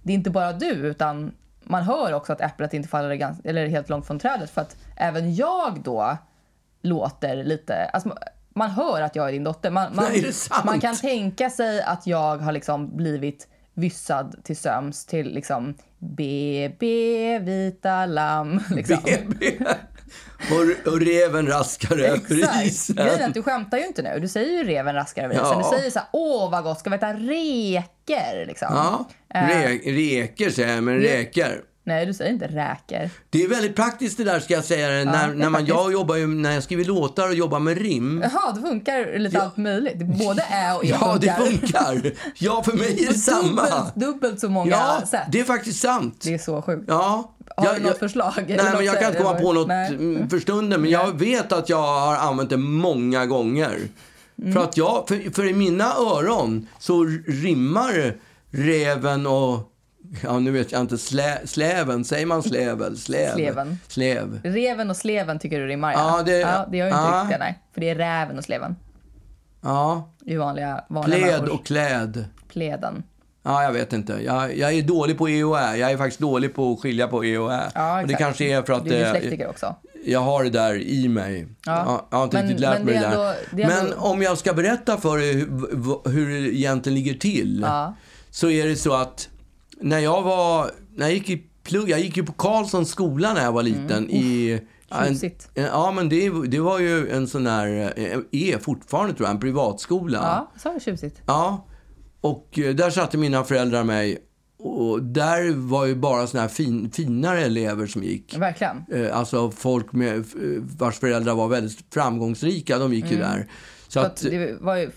det 0.04 0.14
är 0.14 0.16
inte 0.16 0.30
bara 0.30 0.54
du 0.54 0.72
utan 0.72 1.36
man 1.64 1.84
hör 1.84 2.14
också 2.14 2.34
att 2.34 2.42
äpplet 2.42 2.74
inte 2.74 2.90
faller 2.90 3.16
gans, 3.16 3.40
eller 3.44 3.68
helt 3.68 3.90
långt 3.90 4.08
från 4.08 4.20
trädet 4.20 4.50
för 4.50 4.62
att 4.62 4.78
även 4.98 5.36
jag 5.36 5.82
då 5.84 6.18
låter 6.82 7.44
lite, 7.44 7.86
alltså, 7.86 8.18
man 8.50 8.70
hör 8.70 9.02
att 9.02 9.16
jag 9.16 9.28
är 9.28 9.32
din 9.32 9.44
dotter. 9.44 9.72
Man, 9.72 9.96
man, 9.96 10.06
Nej, 10.10 10.32
man 10.66 10.80
kan 10.80 10.96
tänka 10.96 11.50
sig 11.50 11.82
att 11.82 12.08
jag 12.08 12.38
har 12.38 12.52
liksom 12.52 12.98
blivit 12.98 13.48
vyssad 13.74 14.36
till 14.44 14.58
söms 14.58 15.06
till 15.06 15.34
liksom 15.34 15.76
BB, 16.04 17.40
vita 17.40 18.06
lamm. 18.06 18.60
Liksom. 18.70 18.98
BB. 19.04 19.52
Och, 20.52 20.94
och 20.94 21.00
reven 21.02 21.48
raskar 21.48 21.98
över 21.98 22.66
isen. 22.66 22.96
Grejen 22.96 23.32
du 23.32 23.44
skämtar 23.44 23.78
ju 23.78 23.86
inte 23.86 24.02
nu. 24.02 24.20
Du 24.20 24.28
säger 24.28 24.52
ju 24.52 24.64
reven 24.64 24.96
raskar 24.96 25.24
över 25.24 25.36
isen. 25.36 25.48
Ja. 25.48 25.70
Du 25.72 25.78
säger 25.78 25.92
så 25.92 26.00
här, 26.00 26.08
åh 26.12 26.52
vad 26.52 26.64
gott, 26.64 26.80
ska 26.80 26.90
vi 26.90 26.96
äta 26.96 27.14
reker? 27.14 28.46
Liksom. 28.48 28.68
Ja, 28.72 29.10
Eh, 29.36 29.48
Re, 29.48 29.68
reker 29.86 30.50
säger 30.50 30.76
jag, 30.76 30.84
men 30.84 31.00
räkor. 31.00 31.62
Nej, 31.86 32.06
du 32.06 32.14
säger 32.14 32.32
inte 32.32 32.48
räker. 32.48 33.10
Det 33.30 33.44
är 33.44 33.48
väldigt 33.48 33.76
praktiskt 33.76 34.18
det 34.18 34.24
där 34.24 34.40
ska 34.40 34.54
jag 34.54 34.64
säga. 34.64 34.90
det 34.90 35.06
när, 35.06 35.30
är 35.30 35.34
när 35.34 35.50
man, 35.50 35.66
jag 35.66 35.92
jobbar 35.92 36.16
ju, 36.16 36.28
när 36.28 36.52
jag 36.54 36.64
skriver 36.64 36.86
låtar 36.86 37.28
och 37.28 37.34
jobbar 37.34 37.60
med 37.60 37.78
rim. 37.78 38.24
Jaha, 38.24 38.52
det 38.56 38.62
funkar 38.62 39.20
lite 39.20 39.42
allt 39.42 39.58
möjligt. 39.58 39.98
Både 39.98 40.42
ä 40.42 40.74
och 40.76 40.86
e 40.86 40.88
Ja, 41.02 41.18
det 41.22 41.36
funkar. 41.38 41.86
funkar. 41.96 42.12
Ja, 42.38 42.64
för 42.64 42.74
mig 42.78 43.04
är 43.04 43.08
det 43.08 43.14
samma. 43.20 43.62
Dubbelt, 43.62 43.96
dubbelt 43.96 44.40
så 44.40 44.50
många 44.50 44.72
Ja, 44.72 45.02
sätt. 45.08 45.22
det 45.32 45.40
är 45.40 45.44
faktiskt 45.44 45.82
sant. 45.82 46.22
Det 46.24 46.34
är 46.34 46.38
så 46.38 46.62
sjukt. 46.62 46.84
Ja. 46.88 47.34
Har 47.58 47.74
du 47.74 47.80
något 47.80 48.00
förslag? 48.00 48.34
Nej, 48.48 48.60
men 48.74 48.86
jag 48.86 49.00
kan 49.00 49.08
inte 49.10 49.24
komma 49.24 49.40
på 49.40 49.54
något 49.54 49.68
Nej. 49.68 49.90
mm, 49.96 50.30
för 50.30 50.40
stunden. 50.40 50.82
Men 50.82 50.90
jag 50.90 51.20
vet 51.20 51.52
att 51.52 51.70
jag 51.70 51.78
har 51.82 52.16
använt 52.16 52.50
det 52.50 52.58
många 52.58 53.26
gånger. 53.26 53.80
Mm. 54.42 54.54
För 54.54 54.64
att 54.64 54.78
jag, 54.78 55.06
för, 55.08 55.34
för 55.34 55.46
i 55.46 55.54
mina 55.54 55.86
öron 55.96 56.68
så 56.80 57.04
rimmar 57.28 58.14
räven 58.52 59.28
och 59.28 59.73
Ja, 60.22 60.40
nu 60.40 60.52
vet 60.52 60.72
jag 60.72 60.82
inte. 60.82 60.98
Slä, 60.98 61.40
släven, 61.46 62.06
säger 62.06 62.26
man 62.26 62.44
slävel? 62.44 62.98
Släv. 62.98 63.34
Sleven. 63.36 63.78
Släv. 63.88 64.40
Reven 64.44 64.90
och 64.90 64.98
sleven 64.98 65.40
tycker 65.40 65.60
du 65.60 65.68
rimmar, 65.68 65.94
Ja, 65.94 66.22
det- 66.26 66.40
ja, 66.40 66.68
det 66.72 66.78
gör 66.78 66.86
ju 66.86 66.92
inte 66.92 67.02
ja. 67.04 67.22
riktigt 67.24 67.40
nej. 67.40 67.60
För 67.74 67.82
det 67.82 67.90
är 67.90 67.96
räven 67.96 68.38
och 68.38 68.44
sleven. 68.44 68.76
Ja. 69.62 70.10
Är 70.26 70.38
vanliga, 70.38 70.84
vanliga 70.90 71.20
människors- 71.28 71.48
och 71.50 71.66
kläd. 71.66 72.26
Pläden. 72.48 73.04
Ja, 73.44 73.64
jag 73.64 73.72
vet 73.72 73.94
inte. 73.94 74.14
Jag, 74.26 74.58
jag 74.58 74.74
är 74.74 74.82
dålig 74.82 75.18
på 75.18 75.30
E 75.30 75.44
och 75.44 75.60
Ä. 75.60 75.76
Jag 75.78 75.92
är 75.92 75.98
faktiskt 75.98 76.20
dålig 76.20 76.56
på 76.56 76.74
att 76.74 76.80
skilja 76.80 77.08
på 77.08 77.26
E 77.26 77.38
och 77.38 77.54
Ä. 77.54 77.62
Ja, 77.76 78.02
och 78.02 78.08
det 78.08 78.14
kanske 78.14 78.46
är 78.46 78.62
för 78.62 78.74
att 78.74 78.86
Du 78.86 78.94
är 78.94 79.06
eh, 79.08 79.14
dyslektiker 79.14 79.50
också. 79.50 79.76
jag 80.06 80.20
har 80.20 80.44
det 80.44 80.50
där 80.50 80.76
i 80.82 81.08
mig. 81.08 81.48
Ja. 81.66 82.08
Jag 82.10 82.18
har 82.18 82.24
inte 82.24 82.38
Men- 82.38 82.46
riktigt 82.46 82.60
lärt 82.62 82.84
mig 82.84 82.94
det 82.94 83.00
är 83.00 83.02
där. 83.02 83.10
ändå- 83.12 83.34
det 83.52 83.68
men 83.68 83.86
ändå- 83.86 83.96
om 83.98 84.22
jag 84.22 84.38
ska 84.38 84.54
berätta 84.54 84.98
för 84.98 85.20
er 85.20 85.34
hur, 85.34 86.10
hur 86.10 86.42
det 86.42 86.56
egentligen 86.58 86.96
ligger 86.96 87.14
till. 87.14 87.60
Ja. 87.68 87.94
Så 88.30 88.50
är 88.50 88.68
det 88.68 88.76
så 88.76 88.94
att 88.94 89.30
när 89.84 90.00
jag 90.00 90.22
var, 90.22 90.72
när 90.96 91.06
jag 91.06 91.14
gick 91.14 91.30
i 91.30 91.44
plugg, 91.64 91.90
jag 91.90 92.00
gick 92.00 92.18
ju 92.18 92.26
på 92.26 92.34
Karlssons 92.34 92.90
skola 92.90 93.34
när 93.34 93.44
jag 93.44 93.52
var 93.52 93.64
liten. 93.64 94.10
i, 94.10 94.60
en, 94.90 95.08
tjusigt. 95.08 95.50
ja, 95.54 95.92
men 95.92 96.10
det, 96.10 96.30
det 96.48 96.60
var 96.60 96.80
ju 96.80 97.10
en 97.10 97.28
sån 97.28 97.44
där, 97.44 97.94
eh, 97.96 98.20
är 98.32 98.58
fortfarande 98.58 99.14
tror 99.14 99.28
jag, 99.28 99.34
en 99.34 99.40
privatskola. 99.40 100.18
Ja, 100.18 100.52
så 100.74 100.80
tjusigt. 100.80 101.22
Ja, 101.26 101.68
och 102.22 102.60
eh, 102.60 102.76
där 102.76 102.90
satte 102.90 103.18
mina 103.18 103.44
föräldrar 103.44 103.84
mig. 103.84 104.18
Och 104.60 105.04
där 105.04 105.54
var 105.56 105.86
ju 105.86 105.96
bara 105.96 106.28
såna 106.28 106.42
här 106.42 106.48
fin, 106.50 106.92
finare 106.92 107.42
elever 107.42 107.88
som 107.88 108.04
gick. 108.04 108.38
Verkligen. 108.38 108.86
Eh, 108.92 109.18
Alltså 109.18 109.52
folk 109.52 109.92
med, 109.92 110.26
vars 110.78 111.00
föräldrar 111.00 111.36
var 111.36 111.48
väldigt 111.48 111.80
framgångsrika, 111.94 112.78
de 112.80 112.94
gick 112.94 113.12
ju 113.12 113.18
där. 113.18 113.48
Så 113.88 113.92
Så 113.92 114.00
att, 114.00 114.06
att 114.06 114.22
det 114.22 114.58
var 114.62 114.76
ju 114.76 114.92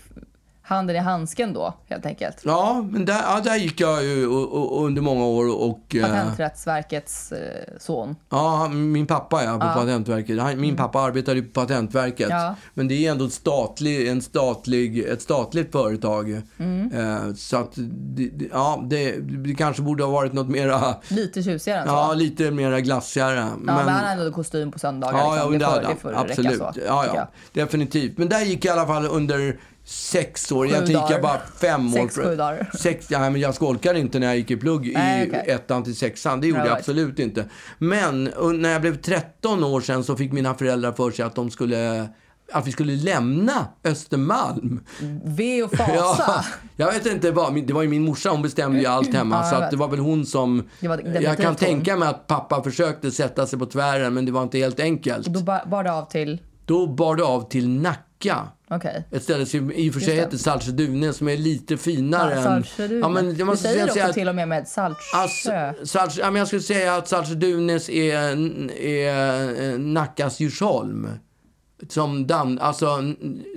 handen 0.67 0.95
i 0.95 0.99
handsken 0.99 1.53
då, 1.53 1.73
helt 1.89 2.05
enkelt. 2.05 2.37
ja, 2.43 2.85
men 2.91 3.05
där, 3.05 3.21
ja, 3.23 3.39
där 3.43 3.55
gick 3.55 3.81
jag 3.81 4.03
ju 4.03 4.27
och, 4.27 4.85
under 4.85 5.01
många 5.01 5.25
år 5.25 5.55
och... 5.55 5.95
eh, 5.95 6.01
Patenträttsverkets 6.01 7.31
eh, 7.31 7.39
son. 7.79 8.15
Ja, 8.29 8.67
min 8.69 9.07
pappa 9.07 9.43
ja, 9.43 9.53
på 9.53 9.79
Patentverket. 9.79 10.39
Han, 10.41 10.61
min 10.61 10.75
pappa 10.75 10.99
arbetade 10.99 11.41
på 11.41 11.61
Patentverket. 11.61 12.29
Ja. 12.29 12.55
Men 12.73 12.87
det 12.87 13.05
är 13.05 13.11
ändå 13.11 13.25
ett, 13.25 13.33
statlig, 13.33 14.07
en 14.07 14.21
statlig, 14.21 14.99
ett 14.99 15.21
statligt 15.21 15.71
företag. 15.71 16.31
Eh, 16.31 17.33
så 17.35 17.57
att, 17.57 17.73
ja, 18.51 18.83
det, 18.89 19.17
det 19.19 19.55
kanske 19.55 19.81
borde 19.81 20.03
ha 20.03 20.11
varit 20.11 20.33
något 20.33 20.49
mera, 20.49 20.95
Lite 21.07 21.43
tjusigare 21.43 21.79
än 21.79 21.87
så. 21.87 21.93
ja, 21.93 22.13
lite 22.13 22.51
mera 22.51 22.81
glassigare. 22.81 23.35
Ja, 23.35 23.55
men, 23.57 23.75
han 23.75 24.17
hade 24.17 24.31
kostym 24.31 24.71
på 24.71 24.79
söndagar. 24.79 25.17
Ja, 25.17 25.49
liksom. 25.49 25.53
ja, 25.61 25.81
det, 25.81 25.87
det 25.87 25.95
får, 25.95 26.09
det 26.09 26.15
får 26.17 26.25
Absolut. 26.29 26.51
räcka 26.51 26.73
så. 26.73 26.79
ja, 26.85 27.05
ja, 27.15 27.27
definitivt. 27.53 28.17
Men 28.17 28.29
där 28.29 28.41
gick 28.41 28.65
jag 28.65 28.75
i 28.75 28.79
alla 28.79 28.87
fall 28.87 29.05
under 29.05 29.57
sex 29.87 30.51
år. 30.51 30.67
Egentligen 30.67 31.01
gick 31.01 31.11
jag 31.11 31.21
bara 31.21 31.41
fem 31.61 31.93
år. 31.93 31.97
Sex, 31.97 32.15
sju 32.15 32.35
dagar. 32.35 32.71
Sex, 32.77 33.07
ja, 33.09 33.19
men 33.19 33.41
jag 33.41 33.55
skolkade 33.55 33.99
inte 33.99 34.19
när 34.19 34.27
jag 34.27 34.37
gick 34.37 34.51
i 34.51 34.57
plugg 34.57 34.91
Nej, 34.93 35.25
i 35.25 35.29
okej. 35.29 35.43
ettan 35.47 35.83
till 35.83 35.95
sexan. 35.95 36.41
Det 36.41 36.47
gjorde 36.47 36.59
jag 36.59 36.67
Right. 36.67 36.79
absolut 36.79 37.19
inte. 37.19 37.45
Men 37.77 38.23
när 38.53 38.69
jag 38.69 38.81
blev 38.81 39.01
13 39.01 39.63
år 39.63 39.81
sedan 39.81 40.03
så 40.03 40.15
fick 40.15 40.31
mina 40.31 40.53
föräldrar 40.53 40.91
för 40.91 41.11
sig 41.11 41.25
att 41.25 41.35
de 41.35 41.51
skulle 41.51 42.09
att 42.51 42.67
vi 42.67 42.71
skulle 42.71 42.95
lämna 42.95 43.67
Östermalm. 43.83 44.79
Ve 45.23 45.63
och 45.63 45.71
fasa. 45.75 46.45
jag 46.75 46.91
vet 46.93 47.05
inte 47.05 47.31
vad, 47.31 47.65
det 47.67 47.73
var 47.73 47.81
ju 47.81 47.87
min 47.87 48.05
morsa, 48.05 48.29
hon 48.29 48.41
bestämde 48.41 48.79
ju 48.79 48.85
allt 48.85 49.13
hemma. 49.13 49.35
Ja, 49.35 49.51
jag 49.51 49.63
så 49.63 49.69
det 49.71 49.77
var 49.77 49.87
väl 49.87 49.99
hon 49.99 50.25
som... 50.25 50.63
Jag 51.21 51.37
kan 51.37 51.55
tänka 51.55 51.97
mig 51.97 52.09
att 52.09 52.27
pappa 52.27 52.63
försökte 52.63 53.11
sätta 53.11 53.47
sig 53.47 53.59
på 53.59 53.65
tvären, 53.65 54.13
men 54.13 54.25
det 54.25 54.31
var 54.31 54.43
inte 54.43 54.57
helt 54.57 54.79
enkelt. 54.79 55.27
Och 55.27 55.33
då 55.33 55.41
bar 55.41 55.83
det 55.83 55.93
av 55.93 56.05
till... 56.05 56.41
Då 56.65 56.87
bar 56.87 57.15
det 57.15 57.23
av 57.23 57.49
till 57.49 57.69
Nacka. 57.69 58.03
Okej. 58.69 59.07
Ett 59.11 59.23
ställe 59.23 59.45
som 59.45 59.71
i 59.71 59.89
och 59.89 59.93
för 59.93 60.01
sig 60.01 60.15
heter 60.15 60.37
Saltsjödune 60.37 61.13
som 61.13 61.27
är 61.27 61.37
lite 61.37 61.77
finare 61.77 62.35
Ja, 62.35 62.83
än... 62.83 62.99
Ja, 63.01 63.09
men 63.09 63.25
jag 63.25 63.35
du 63.37 63.43
måste 63.43 63.63
säger 63.63 63.75
säga, 63.75 63.85
också 63.85 63.93
säga 63.93 64.13
till 64.13 64.29
och 64.29 64.35
med 64.35 64.47
med 64.47 64.67
Saltsjö. 64.67 65.17
Alltså, 65.17 65.85
Salts, 65.85 66.17
ja, 66.17 66.31
men 66.31 66.39
jag 66.39 66.47
skulle 66.47 66.61
säga 66.61 66.95
att 66.95 67.07
Saltsjödunes 67.07 67.89
är, 67.89 68.17
är 68.81 69.77
Nackas 69.77 70.39
Djursholm. 70.39 71.09
Som 71.89 72.27
damm, 72.27 72.59
alltså 72.61 72.99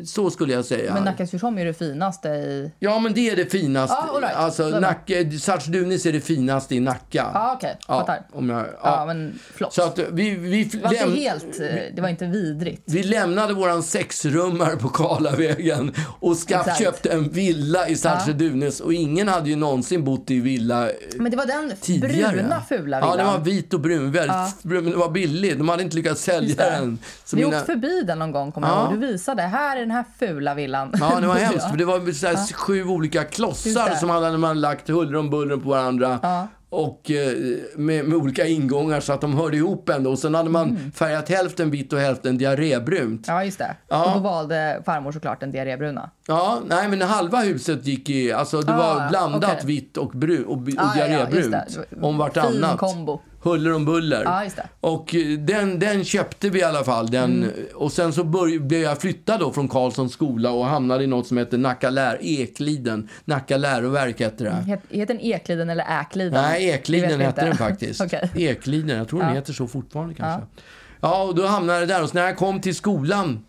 så 0.05 0.31
skulle 0.31 0.53
jag 0.53 0.65
säga. 0.65 0.95
Men 0.95 1.05
Nackas 1.05 1.33
Djursholm 1.35 1.59
är 1.59 1.65
det 1.65 1.75
finaste 1.75 2.29
i... 2.29 2.71
Ja, 2.79 2.99
men 2.99 3.15
det 3.15 3.31
är 3.31 3.37
det 3.37 3.47
finaste. 3.47 3.97
Ja, 4.07 4.15
all 4.15 4.21
right. 4.23 4.37
Alltså, 4.37 4.71
det. 4.71 4.81
Nacka, 4.81 5.15
Saltsjödunes 5.41 6.07
är 6.07 6.13
det 6.13 6.21
finaste 6.21 6.75
i 6.75 6.81
Nacka. 6.81 7.31
Ja, 7.35 7.55
okej. 7.57 7.77
Fattar. 7.87 8.23
ja. 8.49 8.67
Ja, 8.83 9.05
men 9.07 9.39
flott. 9.55 9.73
Så 9.75 9.83
att 9.83 9.99
vi, 10.13 10.31
vi, 10.31 10.65
det 10.65 10.79
var 10.83 10.93
inte 10.93 11.21
helt... 11.21 11.61
eh, 11.61 11.67
Det 11.95 12.03
var 12.03 12.09
inte 12.09 12.27
vidrigt. 12.27 12.83
vi 12.87 13.03
lämnade 13.03 13.55
våran 13.55 13.83
sexrummare 13.83 14.77
på 14.77 14.89
Karlavägen 14.89 15.93
och 16.21 16.37
skaff, 16.37 16.61
Exakt. 16.67 16.79
köpte 16.83 17.09
en 17.11 17.29
villa 17.31 17.89
i 17.89 17.97
Saltsjödunes. 17.97 18.81
Och 18.81 18.93
ingen 18.95 19.29
hade 19.29 19.51
ju 19.51 19.57
någonsin 19.57 20.05
bott 20.05 20.31
i 20.31 20.41
villa 20.41 20.89
eh, 20.91 20.95
Men 21.17 21.31
det 21.31 21.37
var 21.37 21.47
den 21.47 21.73
tidigare. 21.81 22.33
bruna 22.33 22.63
fula 22.69 23.01
Ja, 23.01 23.11
villan. 23.11 23.17
den 23.17 23.27
var 23.27 23.39
vit 23.45 23.75
och 23.75 23.81
brun. 23.81 24.13
Väldigt 24.13 24.37
men 24.63 24.85
den 24.85 24.99
var 24.99 25.11
billig. 25.11 25.59
De 25.59 25.69
hade 25.69 25.83
inte 25.83 25.97
lyckats 25.97 26.23
sälja 26.23 26.55
det. 26.57 26.71
den. 26.71 26.99
Så 27.25 27.37
Vi 27.37 27.45
mina- 27.45 27.57
åkte 27.57 27.67
förbi 27.73 28.03
den 28.11 28.19
någon 28.19 28.33
gång, 28.33 28.53
kommer 28.53 28.69
jag 28.69 28.77
Ja. 28.77 28.83
ihåg. 28.91 29.01
Du 29.01 29.07
visade, 29.07 29.43
här 29.43 29.77
är 29.77 29.81
den 29.81 29.91
här 29.91 30.05
fula 30.19 30.55
villan. 30.55 30.93
Ja, 31.01 31.21
det 31.21 31.27
var 31.27 31.35
hemskt. 31.39 31.71
För 31.71 31.77
det 31.77 31.85
var 31.85 32.13
så 32.13 32.27
här 32.27 32.53
sju 32.55 32.85
olika 32.85 33.25
klossar 33.25 33.95
som 33.95 34.11
hade 34.11 34.39
man 34.39 34.61
lagt 34.61 34.89
huller 34.89 35.17
om 35.19 35.31
buller 35.31 35.57
på 35.57 35.69
varandra. 35.69 36.49
Och 36.73 37.11
eh, 37.11 37.33
med, 37.77 38.05
med 38.05 38.19
olika 38.19 38.47
ingångar 38.47 39.01
så 39.01 39.13
att 39.13 39.21
de 39.21 39.37
hörde 39.39 39.57
ihop 39.57 39.89
ändå. 39.89 40.11
Och 40.11 40.19
sen 40.19 40.35
hade 40.35 40.51
man 40.51 40.93
färgat 40.95 41.29
hälften 41.29 41.71
vitt 41.71 41.93
och 41.93 41.99
hälften 41.99 42.39
diarrébrunt. 42.39 43.29
Mm. 43.29 43.37
Ja, 43.39 43.45
just 43.45 43.59
det. 43.59 43.77
Ja. 43.89 44.05
Och 44.05 44.13
då 44.15 44.19
valde 44.29 44.83
farmor 44.87 45.13
såklart 45.13 45.41
den 45.41 45.51
diarrébruna. 45.51 46.11
Ja, 46.27 46.59
nej 46.67 46.89
men 46.89 47.03
halva 47.03 47.39
huset 47.39 47.87
gick 47.87 48.11
i, 48.11 48.33
alltså 48.33 48.61
det 48.61 48.75
Ah, 48.75 48.77
var 48.77 49.09
blandat 49.09 49.51
okej. 49.53 49.67
vitt 49.67 49.97
och, 49.97 50.11
brun, 50.11 50.45
och, 50.45 50.53
och 50.53 50.69
Ah, 50.79 50.93
ja, 50.97 51.07
ja, 51.07 51.07
diarrébrunt. 51.07 51.51
det. 51.91 52.01
om 52.07 52.19
vartannat. 52.19 52.71
Fin 52.71 52.79
kombo. 52.79 53.21
Huller 53.43 53.73
om 53.75 53.85
buller. 53.85 54.23
Ja, 54.25 54.45
just 54.45 54.57
det. 54.57 54.69
Och 54.81 55.15
eh, 55.15 55.39
den, 55.39 55.79
den 55.79 56.05
köpte 56.05 56.51
vi 56.51 56.59
i 56.59 56.63
alla 56.63 56.85
fall. 56.85 57.07
Den, 57.11 57.31
Mm. 57.43 57.53
Och 57.75 57.93
sen 57.93 58.13
så 58.13 58.25
börj, 58.25 58.59
blev 58.59 58.81
jag 58.81 59.01
flyttad 59.01 59.41
då 59.41 59.53
från 59.53 59.69
Karlssons 59.69 60.13
skola 60.13 60.51
och 60.51 60.67
hamnade 60.67 61.05
i 61.05 61.07
något 61.07 61.27
som 61.27 61.37
heter 61.37 61.59
Nacka 61.59 61.91
lär, 61.91 62.19
Ekliden. 62.23 63.09
Nacka 63.25 63.57
läroverk 63.57 64.21
heter 64.21 64.45
det. 64.45 64.51
Het, 64.51 64.81
heter 64.91 65.15
den 65.15 65.23
Ekliden 65.23 65.71
eller 65.71 66.01
Äkliden? 66.01 66.43
Nej, 66.43 66.69
Ekliden 66.69 67.21
hette 67.21 67.45
den 67.45 67.57
faktiskt. 67.57 68.01
Okej. 68.05 68.31
Ekliden, 68.37 68.97
jag 68.99 69.09
tror 69.09 69.21
den 69.21 69.29
Ja. 69.29 69.35
heter 69.35 69.53
så 69.53 69.67
fortfarande 69.67 70.15
kanske. 70.15 70.47
Ja. 71.01 71.23
och 71.23 71.35
då 71.35 71.47
hamnade 71.47 71.79
jag 71.79 71.89
där. 71.89 72.03
Och 72.03 72.09
så 72.09 72.15
när 72.15 72.25
jag 72.25 72.37
kom 72.37 72.61
till 72.61 72.75
skolan 72.75 73.45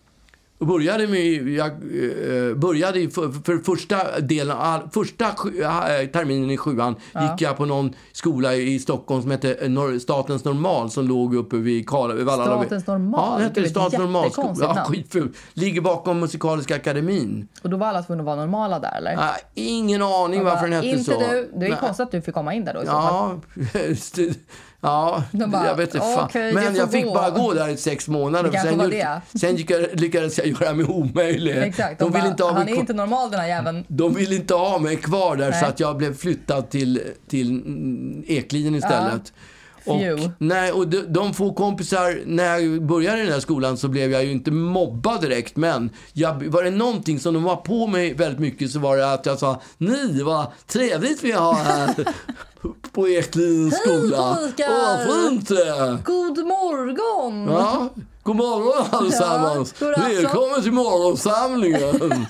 och 0.62 0.68
började 0.68 1.08
med, 1.08 1.48
jag 1.50 1.68
eh, 1.72 2.56
började 2.56 3.10
för, 3.10 3.44
för 3.46 3.58
första 3.58 4.20
delen, 4.20 4.58
all, 4.60 4.82
första 4.94 5.26
sju- 5.26 5.62
eh, 5.64 6.08
terminen 6.08 6.52
i 6.52 6.58
sjuan 6.58 6.96
gick 7.22 7.42
jag 7.42 7.58
på 7.58 7.66
någon 7.66 7.94
skola 8.12 8.56
i 8.56 8.80
Stockholm 8.80 9.22
som 9.22 9.32
hette 9.32 9.54
eh, 9.54 9.98
Statens 10.02 10.44
Normal 10.46 10.92
som 10.92 11.08
låg 11.08 11.36
uppe 11.36 11.56
vid 11.56 11.90
Vallala. 11.90 12.46
Statens 12.46 12.88
Normal? 12.88 13.30
Ja, 13.32 13.38
den 13.38 13.48
hette 13.48 13.70
Statens 13.70 14.00
Normalskola. 14.00 14.56
Ja, 14.60 14.84
skitful. 14.84 15.34
Ligger 15.54 15.82
bakom 15.82 16.20
Musikaliska 16.20 16.76
akademin. 16.76 17.48
Och 17.64 17.70
då 17.70 17.78
var 17.78 17.88
alla 17.88 18.04
tvungna 18.04 18.22
att 18.22 18.26
vara 18.26 18.36
normala 18.36 18.80
där, 18.80 18.98
eller? 18.98 19.16
Ah, 19.18 19.36
ingen 19.54 20.02
aning 20.02 20.40
Och 20.40 20.46
varför 20.46 20.62
bara, 20.62 20.66
den 20.70 20.74
hette 20.74 20.88
inte 20.88 21.04
så. 21.04 21.20
du. 21.20 21.52
Det 21.60 21.66
är 21.66 21.76
konstigt 21.76 22.00
att 22.06 22.12
du 22.12 22.22
fick 22.22 22.34
komma 22.36 22.54
in 22.54 22.66
där 22.66 22.74
då 22.74 22.84
i 22.84 22.86
så 22.86 22.92
fall. 22.92 23.40
Ja, 23.74 23.80
det- 24.16 24.40
ja 24.82 25.24
bara, 25.32 25.66
jag 25.68 25.76
vet 25.76 25.96
inte 25.96 26.00
fan. 26.00 26.26
"Okej, 26.26 26.48
det 26.48 26.54
Men 26.54 26.76
jag 26.76 26.92
fick 26.92 27.06
gå." 27.06 27.14
bara 27.14 27.30
gå 27.30 27.54
där 27.54 27.68
i 27.70 27.78
sex 27.78 28.08
månader. 28.08 28.52
Det 28.52 28.60
sen 28.60 28.78
var 28.78 28.88
det. 28.88 29.22
sen 29.40 29.56
lyckades 29.94 30.38
jag 30.38 30.48
göra 30.48 30.74
mig 30.74 30.86
omöjlig. 30.86 31.58
Exakt. 31.58 32.00
De 32.00 32.06
De 32.12 32.20
bara, 32.20 32.28
inte 32.28 32.44
ha 32.44 32.52
han 32.52 32.60
mig 32.64 32.72
är 32.72 32.76
kvar. 32.76 32.82
inte 32.82 32.94
normal 32.94 33.32
den 33.32 33.40
här 33.40 33.48
jäveln. 33.48 33.86
De 33.88 34.14
ville 34.14 34.36
inte 34.36 34.54
ha 34.54 34.80
mig 34.80 34.96
kvar 34.96 35.36
där 35.36 35.50
Nej. 35.50 35.60
så 35.60 35.66
att 35.66 35.80
jag 35.80 35.98
blev 35.98 36.16
flyttad 36.18 36.70
till, 36.70 37.02
till 37.30 37.62
Ekliden 38.28 38.76
istället. 38.76 39.34
Och, 39.86 40.32
nej, 40.38 40.72
och 40.72 40.88
de, 40.88 40.98
de 40.98 41.34
få 41.34 41.54
kompisar, 41.54 42.22
när 42.26 42.58
jag 42.58 42.84
började 42.86 43.18
i 43.18 43.24
den 43.24 43.34
här 43.34 43.40
skolan 43.40 43.78
så 43.78 43.88
blev 43.88 44.12
jag 44.12 44.24
ju 44.26 44.32
inte 44.32 44.52
mobbad 44.52 45.22
direkt. 45.22 45.56
Men 45.56 45.90
jag, 46.14 46.44
var 46.44 46.64
det 46.64 46.72
någonting 46.72 47.20
som 47.20 47.34
de 47.34 47.44
var 47.44 47.56
på 47.56 47.88
mig 47.88 48.14
väldigt 48.14 48.40
mycket 48.40 48.72
så 48.72 48.80
var 48.80 48.98
det 48.98 49.14
att 49.14 49.26
jag 49.26 49.40
sa 49.40 49.62
Ni, 49.78 50.22
vad 50.24 50.46
trevligt 50.68 51.24
vi 51.24 51.32
har 51.32 51.54
här 51.54 51.96
på 52.92 53.08
Eklidens 53.10 53.80
skola. 53.80 54.36
pojkar! 54.36 54.66
Åh, 54.70 55.28
fint 55.30 55.48
det 55.48 55.68
är. 55.68 55.98
God 56.04 56.38
morgon! 56.46 57.48
Ja, 57.50 57.90
god 58.24 58.36
morgon 58.36 58.86
allesammans. 58.92 59.72
afton. 59.74 59.94
Välkommen 59.98 60.62
till 60.64 60.72
morgonsamlingen. 60.72 62.26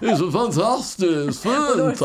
Det 0.00 0.06
är 0.06 0.16
så 0.16 0.30
fantastiskt. 0.30 1.42
Fint. 1.42 1.98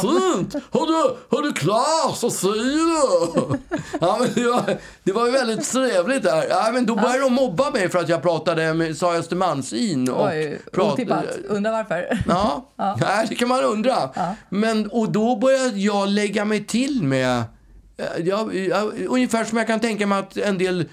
Fint. 0.00 0.54
Har 0.70 0.86
du, 0.86 1.16
har 1.36 1.42
du 1.42 1.52
Klas 1.52 2.24
och 2.24 2.32
Siro? 2.32 3.56
Ja, 4.00 4.16
men 4.20 4.28
det, 4.34 4.50
var, 4.50 4.78
det 5.04 5.12
var 5.12 5.30
väldigt 5.30 5.70
trevligt 5.72 6.22
där. 6.22 6.46
Ja, 6.50 6.70
men 6.72 6.86
då 6.86 6.94
började 6.94 7.18
de 7.20 7.32
mobba 7.32 7.70
mig 7.70 7.88
för 7.88 7.98
att 7.98 8.08
jag 8.08 8.22
pratade 8.22 8.74
med, 8.74 8.96
sa 8.96 9.14
Östermalmsin. 9.14 10.08
Och 10.10 10.26
Oj, 10.26 10.60
prat- 10.72 10.92
otippat. 10.92 11.24
Undrar 11.48 11.72
varför. 11.72 12.22
Ja, 12.28 12.64
Nej, 13.00 13.26
det 13.28 13.34
kan 13.34 13.48
man 13.48 13.64
undra. 13.64 14.10
Men, 14.48 14.86
och 14.90 15.10
då 15.12 15.36
började 15.36 15.78
jag 15.78 16.08
lägga 16.08 16.44
mig 16.44 16.64
till 16.64 17.02
med 17.02 17.42
eh, 17.98 18.26
jag, 18.26 18.54
jag, 18.56 18.92
ungefär 19.08 19.44
som 19.44 19.58
jag 19.58 19.66
kan 19.66 19.80
tänka 19.80 20.06
mig 20.06 20.18
att 20.18 20.36
en 20.36 20.58
del 20.58 20.88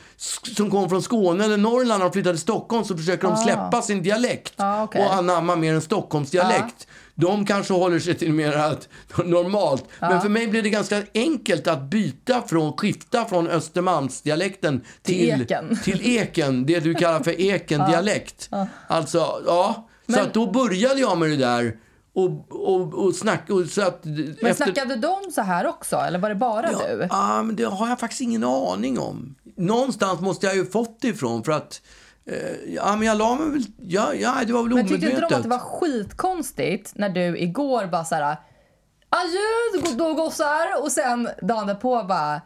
som 0.56 0.72
kom 0.72 0.89
från 0.89 1.02
Skåne 1.04 1.46
eller 1.46 1.58
Norrland 1.58 2.00
när 2.00 2.06
de 2.06 2.12
flyttade 2.13 2.34
till 2.36 2.41
Stockholm 2.41 2.86
så 2.86 2.98
försöker 2.98 3.28
de 3.28 3.38
släppa 3.38 3.82
sin 3.82 4.04
dialekt 4.04 4.54
Ah, 4.58 4.84
okej. 4.84 5.02
och 5.06 5.13
anamma 5.13 5.56
mer 5.56 5.74
en 5.74 5.82
Stockholmsdialekt. 5.82 6.88
De 7.18 7.46
kanske 7.46 7.74
håller 7.74 8.00
sig 8.00 8.13
till 8.15 8.34
mer 8.34 8.54
att, 8.54 8.89
normalt. 9.26 9.86
Men 10.00 10.22
för 10.22 10.30
mig 10.30 10.48
blev 10.48 10.63
det 10.63 10.70
ganska 10.70 11.04
enkelt 11.13 11.68
att 11.68 11.82
byta 11.82 12.41
från, 12.41 12.78
skifta 12.78 13.26
från 13.26 13.48
Östermalmsdialekten 13.48 14.82
Till 15.02 15.15
till, 15.15 15.41
eken. 15.41 15.80
till 15.84 16.18
eken, 16.18 16.65
det 16.65 16.80
du 16.80 16.94
kallar 16.94 17.20
för 17.24 17.32
ekendialekt. 17.41 18.50
Alltså, 18.88 19.41
ja. 19.46 19.88
Så 20.08 20.20
att 20.20 20.34
då 20.34 20.52
började 20.52 21.00
jag 21.00 21.18
med 21.18 21.30
det 21.30 21.36
där 21.38 21.76
och, 22.15 22.51
och, 22.51 22.93
och 22.93 23.15
snacka. 23.15 23.54
Och 23.54 23.65
så 23.65 23.82
att 23.82 24.06
Men 24.41 24.56
snackade 24.56 24.95
de 24.95 25.32
så 25.32 25.41
här 25.41 25.67
också, 25.67 25.95
eller 25.95 26.19
var 26.19 26.30
det 26.30 26.36
bara 26.36 26.71
ja, 26.71 26.80
du? 26.88 27.08
ja, 27.10 27.43
men 27.43 27.56
det 27.56 27.63
har 27.63 27.89
jag 27.89 27.99
faktiskt 27.99 28.21
ingen 28.21 28.43
aning 28.43 28.99
om. 28.99 29.36
Någonstans 29.58 30.21
måste 30.21 30.45
jag 30.45 30.56
ju 30.56 30.65
fått 30.65 31.01
det 31.01 31.08
ifrån 31.08 31.43
för 31.43 31.51
att 31.51 31.82
eh, 32.25 32.73
ja, 32.73 32.95
men 32.95 33.08
jag 33.08 33.17
la 33.17 33.36
mig 33.36 33.49
väl... 33.49 33.63
Ja, 33.78 34.13
ja 34.13 34.36
det 34.47 34.54
var 34.54 34.63
väl 34.63 34.73
Men 34.73 34.88
tyckte 34.88 35.08
omedvetet. 35.08 35.23
inte 35.23 35.30
de 35.30 35.36
att 35.36 35.43
det 35.43 35.49
var 35.49 35.60
skitkonstigt 35.60 36.91
när 36.95 37.10
du 37.10 37.38
igår 37.38 37.88
bara 37.88 38.06
såhär 38.06 38.38
Adjö 39.10 39.95
då 39.97 40.13
gossar 40.13 40.84
och 40.84 40.91
sen 40.91 41.30
dagen 41.41 41.67
därpå 41.67 42.04
bara 42.04 42.41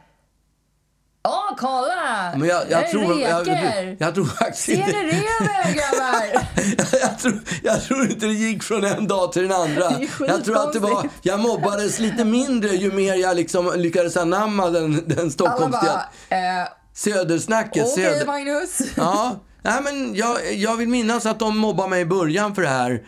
Ja, 1.24 1.56
kolla! 1.60 2.34
Men 2.38 2.48
jag, 2.50 2.62
jag, 2.70 2.82
Det 2.82 2.86
är 2.86 2.92
tror, 2.92 3.20
jag, 3.22 3.42
reker. 3.48 3.96
jag 4.00 4.16
tror 4.16 4.26
faktiskt 4.26 4.64
Ser 4.66 4.76
ni 4.76 4.84
reven 5.04 5.74
grabbar? 5.74 6.46
jag, 7.02 7.20
tror, 7.20 7.40
jag 7.64 7.84
tror 7.84 8.10
inte 8.12 8.26
det 8.26 8.34
gick 8.34 8.64
från 8.64 8.84
en 8.84 9.08
dag 9.08 9.32
till 9.32 9.42
den 9.42 9.52
andra. 9.52 9.92
Jag 10.28 10.44
tror 10.46 10.58
att 10.58 10.74
det 10.74 10.80
var, 10.80 11.10
jag 11.22 11.40
mobbades 11.40 12.00
lite 12.00 12.26
mindre 12.26 12.70
ju 12.70 12.92
mer 12.92 13.16
jag 13.16 13.36
liksom 13.38 13.74
lyckades 13.76 14.18
anamma 14.18 14.70
den, 14.70 15.04
den 15.08 15.32
Stockholmsdialekten. 15.32 16.10
eh, 16.30 16.68
Södersnacket. 16.96 17.84
okej 17.94 18.04
söder... 18.06 18.26
Magnus. 18.26 18.80
Ja, 18.98 19.36
nej, 19.62 19.82
men 19.84 20.16
jag, 20.16 20.54
jag 20.56 20.76
vill 20.78 20.88
minnas 20.90 21.26
att 21.26 21.40
de 21.40 21.58
mobbade 21.58 21.90
mig 21.90 22.02
i 22.02 22.06
början 22.06 22.56
för 22.56 22.62
det 22.62 22.68
här. 22.68 23.04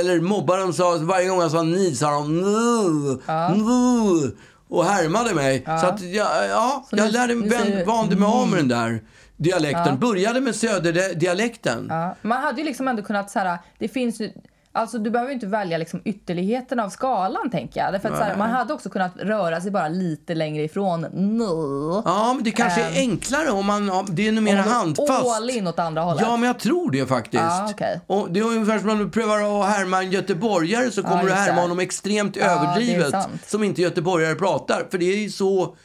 Eller 0.00 0.20
mobbade 0.20 0.62
de 0.62 0.72
sa, 0.72 0.96
varje 1.00 1.28
gång 1.28 1.40
jag 1.40 1.50
sa 1.50 1.62
ni 1.62 1.94
sa 1.94 2.10
de 2.10 2.40
nu, 2.40 3.22
nu. 3.56 4.36
Och 4.74 4.84
härmade 4.84 5.34
mig. 5.34 5.62
Så 5.64 5.86
att 5.86 6.00
jag, 6.02 6.48
ja, 6.48 6.84
Så 6.90 6.96
jag 6.96 7.06
nu- 7.06 7.10
lärde, 7.12 7.34
nu 7.34 7.48
vän, 7.48 7.86
vande 7.86 8.16
mig 8.16 8.26
av 8.28 8.48
med 8.48 8.58
den 8.58 8.68
där 8.68 9.00
dialekten. 9.36 9.98
Började 9.98 10.40
med 10.40 10.54
söderdialekten. 10.54 11.86
Ja, 11.90 12.16
man 12.22 12.42
hade 12.42 12.60
ju 12.60 12.66
liksom 12.66 12.88
ändå 12.88 13.02
kunnat 13.02 13.30
så 13.30 13.38
här, 13.38 13.58
det 13.78 13.88
finns 13.88 14.20
ju, 14.20 14.30
alltså 14.74 14.98
du 14.98 15.10
behöver 15.10 15.32
inte 15.32 15.46
välja 15.46 15.78
liksom 15.78 16.00
ytterligheten 16.04 16.80
av 16.80 16.88
skalan 16.88 17.50
tänker 17.50 17.80
jag. 17.80 17.92
Därför 17.92 18.08
att, 18.08 18.18
här, 18.18 18.36
man 18.36 18.50
hade 18.50 18.74
också 18.74 18.90
kunnat 18.90 19.12
röra 19.16 19.60
sig 19.60 19.70
bara 19.70 19.88
lite 19.88 20.34
längre 20.34 20.62
ifrån 20.62 21.00
nu. 21.12 21.44
Ja, 22.04 22.32
men 22.34 22.44
det 22.44 22.50
kanske 22.50 22.82
är 22.82 22.98
enklare 22.98 23.50
om 23.50 23.66
man, 23.66 23.86
ja, 23.86 24.04
det 24.08 24.28
är 24.28 24.32
nog 24.32 24.44
mer 24.44 24.56
handfast. 24.56 25.10
all 25.10 25.50
in 25.50 25.66
åt 25.66 25.78
andra 25.78 26.02
hållet. 26.02 26.22
Ja, 26.26 26.36
men 26.36 26.46
jag 26.46 26.58
tror 26.58 26.90
det 26.90 27.06
faktiskt. 27.06 27.42
Ja, 27.42 27.68
okej. 27.70 28.00
och 28.06 28.28
det 28.30 28.40
är 28.40 28.44
ungefär 28.44 28.78
som 28.78 28.88
om 28.90 28.98
du 28.98 29.10
prövar 29.10 29.38
att 29.38 29.76
härma 29.76 30.02
en 30.02 30.10
göteborgare 30.10 30.90
så 30.90 31.02
kommer 31.02 31.22
du 31.22 31.28
just 31.28 31.40
härma 31.40 31.60
honom 31.60 31.80
extremt 31.80 32.36
Ja, 32.36 32.44
överdrivet. 32.44 33.14
Som 33.46 33.64
inte 33.64 33.82
göteborgare 33.82 34.34
pratar. 34.34 34.86
För 34.90 34.98
det 34.98 35.04
är 35.04 35.16
ju 35.16 35.30
så, 35.30 35.76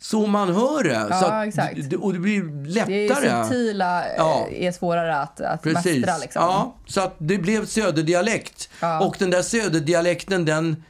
så 0.00 0.26
man 0.26 0.54
hör 0.54 0.84
det. 0.84 1.06
Ja, 1.10 1.20
så 1.20 1.48
exakt. 1.48 1.94
Och 2.00 2.12
det 2.12 2.18
blir 2.18 2.42
det 2.42 2.70
är 2.94 3.08
lättare. 3.08 3.44
subtila 3.44 4.04
eh, 4.04 4.12
Ja. 4.16 4.48
är 4.52 4.72
svårare 4.72 5.16
att, 5.16 5.40
att 5.40 5.62
Precis. 5.62 5.96
mästra 5.96 6.18
liksom. 6.18 6.42
Ja, 6.42 6.76
så 6.86 7.00
att 7.00 7.14
det 7.18 7.38
blev 7.38 7.66
söderdialekt. 7.66 8.68
Ja. 8.80 9.00
Och 9.06 9.16
den 9.18 9.30
där 9.30 9.42
söderdialekten, 9.42 10.44
den, 10.44 10.82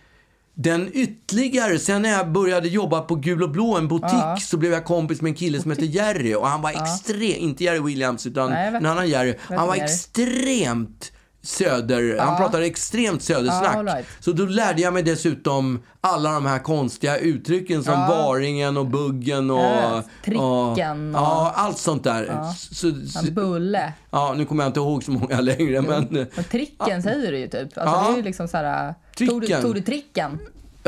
den 0.54 0.90
ytterligare... 0.92 1.78
Sen 1.78 2.02
när 2.02 2.10
jag 2.10 2.32
började 2.32 2.68
jobba 2.68 3.00
på 3.00 3.14
Gul 3.14 3.42
och 3.42 3.50
Blå, 3.50 3.76
en 3.76 3.88
butik, 3.88 4.42
så 4.42 4.56
blev 4.56 4.72
jag 4.72 4.84
kompis 4.84 5.20
med 5.20 5.30
en 5.30 5.34
kille 5.36 5.60
som 5.62 5.70
hette 5.70 5.84
Jerry. 5.86 6.34
Och 6.34 6.48
han 6.48 6.62
var 6.62 6.70
extremt... 6.70 7.36
Inte 7.36 7.64
Jerry 7.64 7.80
Williams, 7.80 8.26
utan 8.26 8.50
Nej, 8.50 8.70
vet- 8.72 8.80
en 8.80 8.86
annan 8.86 9.08
Jerry. 9.08 9.34
Han 9.48 9.66
var 9.68 9.74
extremt 9.76 11.12
söder... 11.48 12.18
Han 12.18 12.36
pratade 12.36 12.66
extremt 12.66 13.22
södersnack. 13.22 13.76
Ja, 13.76 13.82
right. 13.82 14.06
Så 14.20 14.32
då 14.32 14.44
lärde 14.44 14.82
jag 14.82 14.92
mig 14.94 15.02
dessutom 15.02 15.82
alla 16.00 16.32
de 16.32 16.46
här 16.46 16.58
konstiga 16.58 17.18
uttrycken 17.18 17.84
som 17.84 17.92
varingen 18.08 18.76
och 18.76 18.86
buggen 18.86 19.50
och... 19.50 19.58
Ja, 19.58 20.02
tricken 20.24 21.14
och- 21.14 21.20
Ja, 21.22 21.52
allt 21.56 21.78
sånt 21.78 22.04
där. 22.04 22.42
Så, 22.54 22.92
så, 23.06 23.18
En 23.26 23.34
bulle. 23.34 23.92
Ja, 24.10 24.34
nu 24.36 24.44
kommer 24.44 24.64
jag 24.64 24.68
inte 24.70 24.80
ihåg 24.80 25.04
så 25.04 25.10
många 25.10 25.40
längre, 25.40 25.82
men... 25.82 26.06
Men 26.34 26.44
tricken 26.44 27.02
säger 27.02 27.32
du 27.32 27.38
ju 27.38 27.48
typ. 27.48 27.78
Alltså, 27.78 27.96
Ja. 27.96 28.04
Det 28.08 28.12
är 28.12 28.16
ju 28.16 28.22
liksom 28.22 28.48
så 28.48 28.56
här, 28.56 28.94
tog 29.16 29.28
du, 29.28 29.46
Tricken. 29.46 29.62
tog 29.62 29.74
du 29.74 29.80
tricken? 29.80 30.38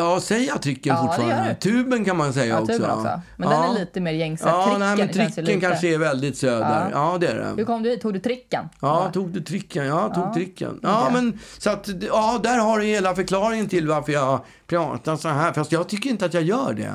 Ja, 0.00 0.20
säger 0.20 0.48
jag 0.48 0.62
tricken 0.62 0.96
Ja, 0.96 1.02
fortfarande? 1.02 1.54
Tuben 1.54 2.04
kan 2.04 2.16
man 2.16 2.32
säga 2.32 2.46
Ja, 2.46 2.60
också. 2.60 2.72
tuben 2.72 2.90
också. 2.90 3.20
Men 3.36 3.50
ja. 3.50 3.60
den 3.62 3.70
är 3.76 3.80
lite 3.80 4.00
mer 4.00 4.12
gängse. 4.12 4.48
Ja, 4.48 4.64
tricken, 4.64 4.80
nej, 4.80 4.96
men 4.96 5.08
tricken 5.08 5.44
lite... 5.44 5.60
kanske 5.60 5.94
är 5.94 5.98
väldigt 5.98 6.36
söder. 6.36 6.90
Ja, 6.92 7.18
det 7.20 7.28
är 7.28 7.34
det. 7.34 7.52
Hur 7.56 7.64
kom 7.64 7.82
du 7.82 7.90
hit? 7.90 8.00
Tog 8.00 8.12
du 8.12 8.20
tricken? 8.20 8.68
Ja, 8.80 9.10
tog 9.12 9.30
du 9.30 9.40
tricken? 9.40 9.86
Ja, 9.86 10.14
tog 10.14 10.34
tricken. 10.34 10.80
Ja, 10.82 11.10
men 11.12 11.38
så 11.58 11.70
att, 11.70 11.88
ja, 12.08 12.40
där 12.42 12.58
har 12.58 12.78
du 12.78 12.84
hela 12.84 13.14
förklaringen 13.14 13.68
till 13.68 13.88
varför 13.88 14.12
jag 14.12 14.40
pratar 14.66 15.16
så 15.16 15.28
här. 15.28 15.52
Fast 15.52 15.72
jag 15.72 15.88
tycker 15.88 16.10
inte 16.10 16.24
att 16.24 16.34
jag 16.34 16.42
gör 16.42 16.72
det. 16.72 16.94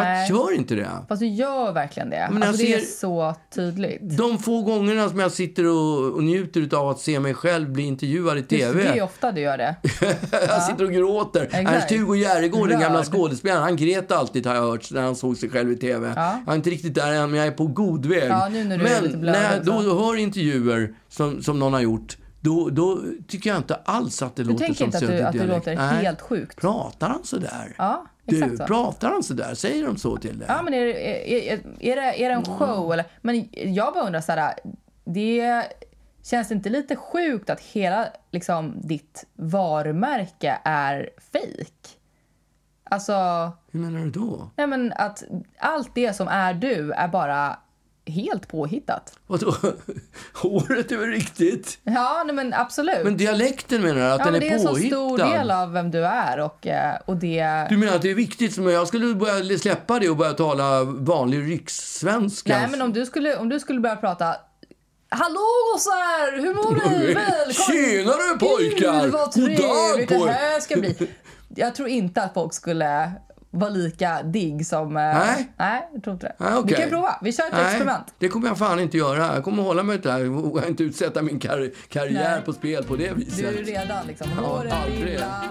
Nej. 0.00 0.26
Jag 0.28 0.38
gör 0.38 0.54
inte 0.54 0.74
det. 0.74 0.88
Fast 1.08 1.20
du 1.20 1.26
gör 1.26 1.72
verkligen 1.72 2.10
det. 2.10 2.28
Men 2.32 2.42
alltså, 2.42 2.62
jag 2.62 2.80
Det 2.80 2.84
är 2.84 2.86
så 2.86 3.34
tydligt. 3.54 4.16
De 4.18 4.38
få 4.38 4.62
gångerna 4.62 5.08
som 5.08 5.18
jag 5.18 5.32
sitter 5.32 5.66
och, 5.66 6.12
och 6.14 6.24
njuter 6.24 6.76
av 6.76 6.88
att 6.88 7.00
se 7.00 7.20
mig 7.20 7.34
själv 7.34 7.70
bli 7.70 7.82
intervjuad 7.82 8.38
i 8.38 8.42
TV. 8.42 8.82
Det 8.82 8.88
är 8.88 8.94
ju 8.94 9.02
ofta 9.02 9.32
du 9.32 9.40
gör 9.40 9.58
det. 9.58 9.76
jag 10.48 10.62
sitter 10.62 10.84
och 10.84 10.92
gråter. 10.92 11.48
Ernst-Hugo 11.52 12.16
Järegård, 12.16 12.68
den 12.68 12.80
gamla 12.80 13.04
skådespelaren, 13.04 13.62
han 13.62 13.76
grät 13.76 14.12
alltid 14.12 14.46
har 14.46 14.54
jag 14.54 14.62
hört 14.62 14.90
när 14.90 15.02
han 15.02 15.16
såg 15.16 15.36
sig 15.36 15.50
själv 15.50 15.72
i 15.72 15.76
TV. 15.76 16.12
Ja. 16.16 16.38
Jag 16.46 16.52
är 16.52 16.56
inte 16.56 16.70
riktigt 16.70 16.94
där 16.94 17.12
än, 17.12 17.30
men 17.30 17.38
jag 17.38 17.46
är 17.46 17.52
på 17.52 17.66
god 17.66 18.06
väg. 18.06 18.30
Ja, 18.30 18.48
nu 18.48 18.64
när 18.64 18.78
du 18.78 18.84
är 18.86 18.90
men 18.94 19.04
lite 19.04 19.16
blöd 19.16 19.34
när 19.34 19.54
jag 19.54 19.64
då 19.64 19.72
hör 19.72 20.16
intervjuer 20.16 20.94
som, 21.08 21.42
som 21.42 21.58
någon 21.58 21.72
har 21.72 21.80
gjort, 21.80 22.16
då, 22.40 22.68
då 22.68 23.00
tycker 23.28 23.50
jag 23.50 23.56
inte 23.56 23.74
alls 23.74 24.22
att 24.22 24.36
det 24.36 24.44
låter 24.44 24.58
tänker 24.58 24.74
som 24.74 24.84
inte 24.84 24.96
att 24.96 25.00
du- 25.00 25.06
söderdialekt. 25.06 25.42
att 25.42 25.64
det 25.64 25.72
låter 25.74 25.92
Nej. 25.94 26.04
helt 26.04 26.20
sjukt? 26.20 26.60
Pratar 26.60 27.08
han 27.08 27.24
sådär? 27.24 27.74
Ja, 27.78 28.06
exakt 28.26 28.50
du, 28.50 28.56
så. 28.56 28.64
pratar 28.66 29.10
han 29.10 29.22
sådär? 29.22 29.54
Säger 29.54 29.86
de 29.86 29.96
så 29.96 30.16
till 30.16 30.38
dig? 30.38 30.48
Ja, 30.50 30.62
men 30.62 30.74
är, 30.74 30.86
är, 30.86 31.26
är, 31.26 31.60
är, 31.80 31.96
det, 31.96 32.24
är 32.24 32.28
det 32.28 32.34
en 32.34 32.44
show? 32.44 32.92
Eller? 32.92 33.04
Men 33.20 33.48
jag 33.52 33.94
bara 33.94 34.04
undrar 34.06 34.20
så 34.20 34.32
här, 34.32 34.54
det 35.04 35.64
känns 36.22 36.48
det 36.48 36.54
inte 36.54 36.70
lite 36.70 36.96
sjukt 36.96 37.50
att 37.50 37.60
hela 37.60 38.06
liksom, 38.30 38.74
ditt 38.80 39.26
varumärke 39.34 40.58
är 40.64 41.10
fejk? 41.32 41.98
Alltså, 42.84 43.12
Hur 43.70 43.80
menar 43.80 44.00
du 44.00 44.10
då? 44.10 44.50
nej 44.56 44.66
men 44.66 44.92
att 44.96 45.22
allt 45.58 45.94
det 45.94 46.12
som 46.12 46.28
är 46.28 46.54
du 46.54 46.92
är 46.92 47.08
bara 47.08 47.58
helt 48.06 48.48
påhittat. 48.48 49.18
Vadå? 49.26 49.54
Håret 50.32 50.92
är 50.92 50.96
väl 50.96 51.08
riktigt? 51.08 51.78
Ja, 51.82 52.22
nej 52.26 52.34
men 52.34 52.54
absolut. 52.54 53.04
Men 53.04 53.16
dialekten 53.16 53.82
menar 53.82 53.94
du? 53.94 54.02
Att 54.02 54.18
ja, 54.18 54.24
den 54.24 54.32
men 54.32 54.42
är 54.42 54.46
det 54.46 54.48
är 54.48 54.54
en 54.54 54.60
så 54.60 54.68
påhittad? 54.68 54.96
stor 54.96 55.18
del 55.18 55.50
av 55.50 55.72
vem 55.72 55.90
du 55.90 56.06
är 56.06 56.40
och, 56.40 56.66
eh, 56.66 56.96
och 57.04 57.16
det... 57.16 57.66
Du 57.68 57.76
menar 57.76 57.94
att 57.94 58.02
det 58.02 58.10
är 58.10 58.14
viktigt? 58.14 58.54
Som 58.54 58.66
jag 58.66 58.88
skulle 58.88 59.14
börja 59.14 59.58
släppa 59.58 59.98
det 59.98 60.08
och 60.08 60.16
börja 60.16 60.32
tala 60.32 60.84
vanlig 60.84 61.50
rikssvenska? 61.50 62.58
Nej, 62.58 62.68
men 62.70 62.82
om 62.82 62.92
du 62.92 63.06
skulle, 63.06 63.36
om 63.36 63.48
du 63.48 63.60
skulle 63.60 63.80
börja 63.80 63.96
prata 63.96 64.36
Hallå 65.14 65.40
gossar! 65.72 66.40
Hur 66.40 66.54
mår 66.54 66.90
ni? 66.90 67.06
Välkommen! 67.14 67.52
Tjenare, 67.52 68.38
pojkar! 68.38 69.02
Gud 69.02 69.12
vad 69.12 69.32
trevligt 69.32 70.08
det 70.08 70.32
här 70.32 70.60
ska 70.60 70.76
bli. 70.76 71.10
Jag 71.48 71.74
tror 71.74 71.88
inte 71.88 72.22
att 72.22 72.34
folk 72.34 72.54
skulle 72.54 73.12
vara 73.54 73.70
lika 73.70 74.22
digg 74.22 74.66
som... 74.66 74.96
eh, 74.96 75.02
Nej. 75.02 75.48
Nej, 75.56 75.88
jag 75.92 76.02
tror 76.02 76.14
inte 76.14 76.26
det. 76.26 76.34
Nej, 76.38 76.52
Vi 76.52 76.58
okej. 76.58 76.76
kan 76.76 76.88
prova. 76.88 77.18
Vi 77.22 77.32
kör 77.32 77.44
ett 77.46 77.52
Nej, 77.52 77.64
experiment. 77.64 78.14
det 78.18 78.28
kommer 78.28 78.48
jag 78.48 78.58
fan 78.58 78.80
inte 78.80 78.96
göra. 78.96 79.34
Jag 79.34 79.44
kommer 79.44 79.62
hålla 79.62 79.82
mig 79.82 79.98
till 79.98 80.06
det 80.06 80.12
här. 80.12 80.20
Jag 80.20 80.30
vågar 80.30 80.68
inte 80.68 80.82
utsätta 80.82 81.22
min 81.22 81.38
kar- 81.40 81.70
karriär 81.88 82.30
Nej. 82.30 82.40
på 82.44 82.52
spel 82.52 82.84
på 82.84 82.96
det 82.96 83.12
viset. 83.12 83.36
Du 83.38 83.58
är 83.58 83.64
redan 83.64 84.06
liksom 84.06 84.26
Ja, 84.36 84.42
håret 84.46 84.72
aldrig. 84.72 85.04
lilla... 85.04 85.42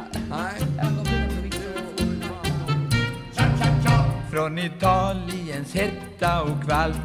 Från 4.32 4.58
Italiens 4.60 5.74
hetta 5.74 6.42
och 6.42 6.64
kvalm 6.68 6.96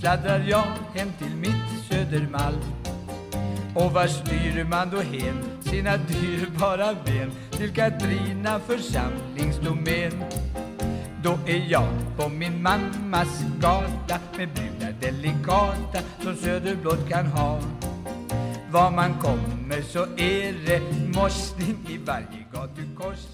fladdrar 0.00 0.44
jag 0.48 0.64
hem 0.94 1.08
till 1.18 1.36
mitt 1.36 1.86
Södermalm 1.90 2.56
och 3.74 3.92
var 3.92 4.06
styr 4.06 4.64
man 4.64 4.90
då 4.90 5.00
hem? 5.00 5.36
Sina 5.60 5.96
dyrbara 5.96 6.96
ben 7.04 7.30
till 7.50 7.74
Katrina 7.74 8.60
församlingsdomän 8.60 10.24
då 11.22 11.38
är 11.46 11.66
jag 11.68 11.88
på 12.16 12.28
min 12.28 12.62
mammas 12.62 13.44
gata 13.60 14.18
med 14.36 14.48
brudar 14.48 14.94
delikata 15.00 15.98
som 16.22 16.36
söderblått 16.36 17.08
kan 17.08 17.26
ha. 17.26 17.60
Var 18.70 18.90
man 18.90 19.14
kommer 19.20 19.82
så 19.82 20.02
är 20.16 20.54
det 20.66 20.80
morsning 21.14 21.76
i 21.88 21.98
varje 21.98 22.44
gatukors 22.52 23.33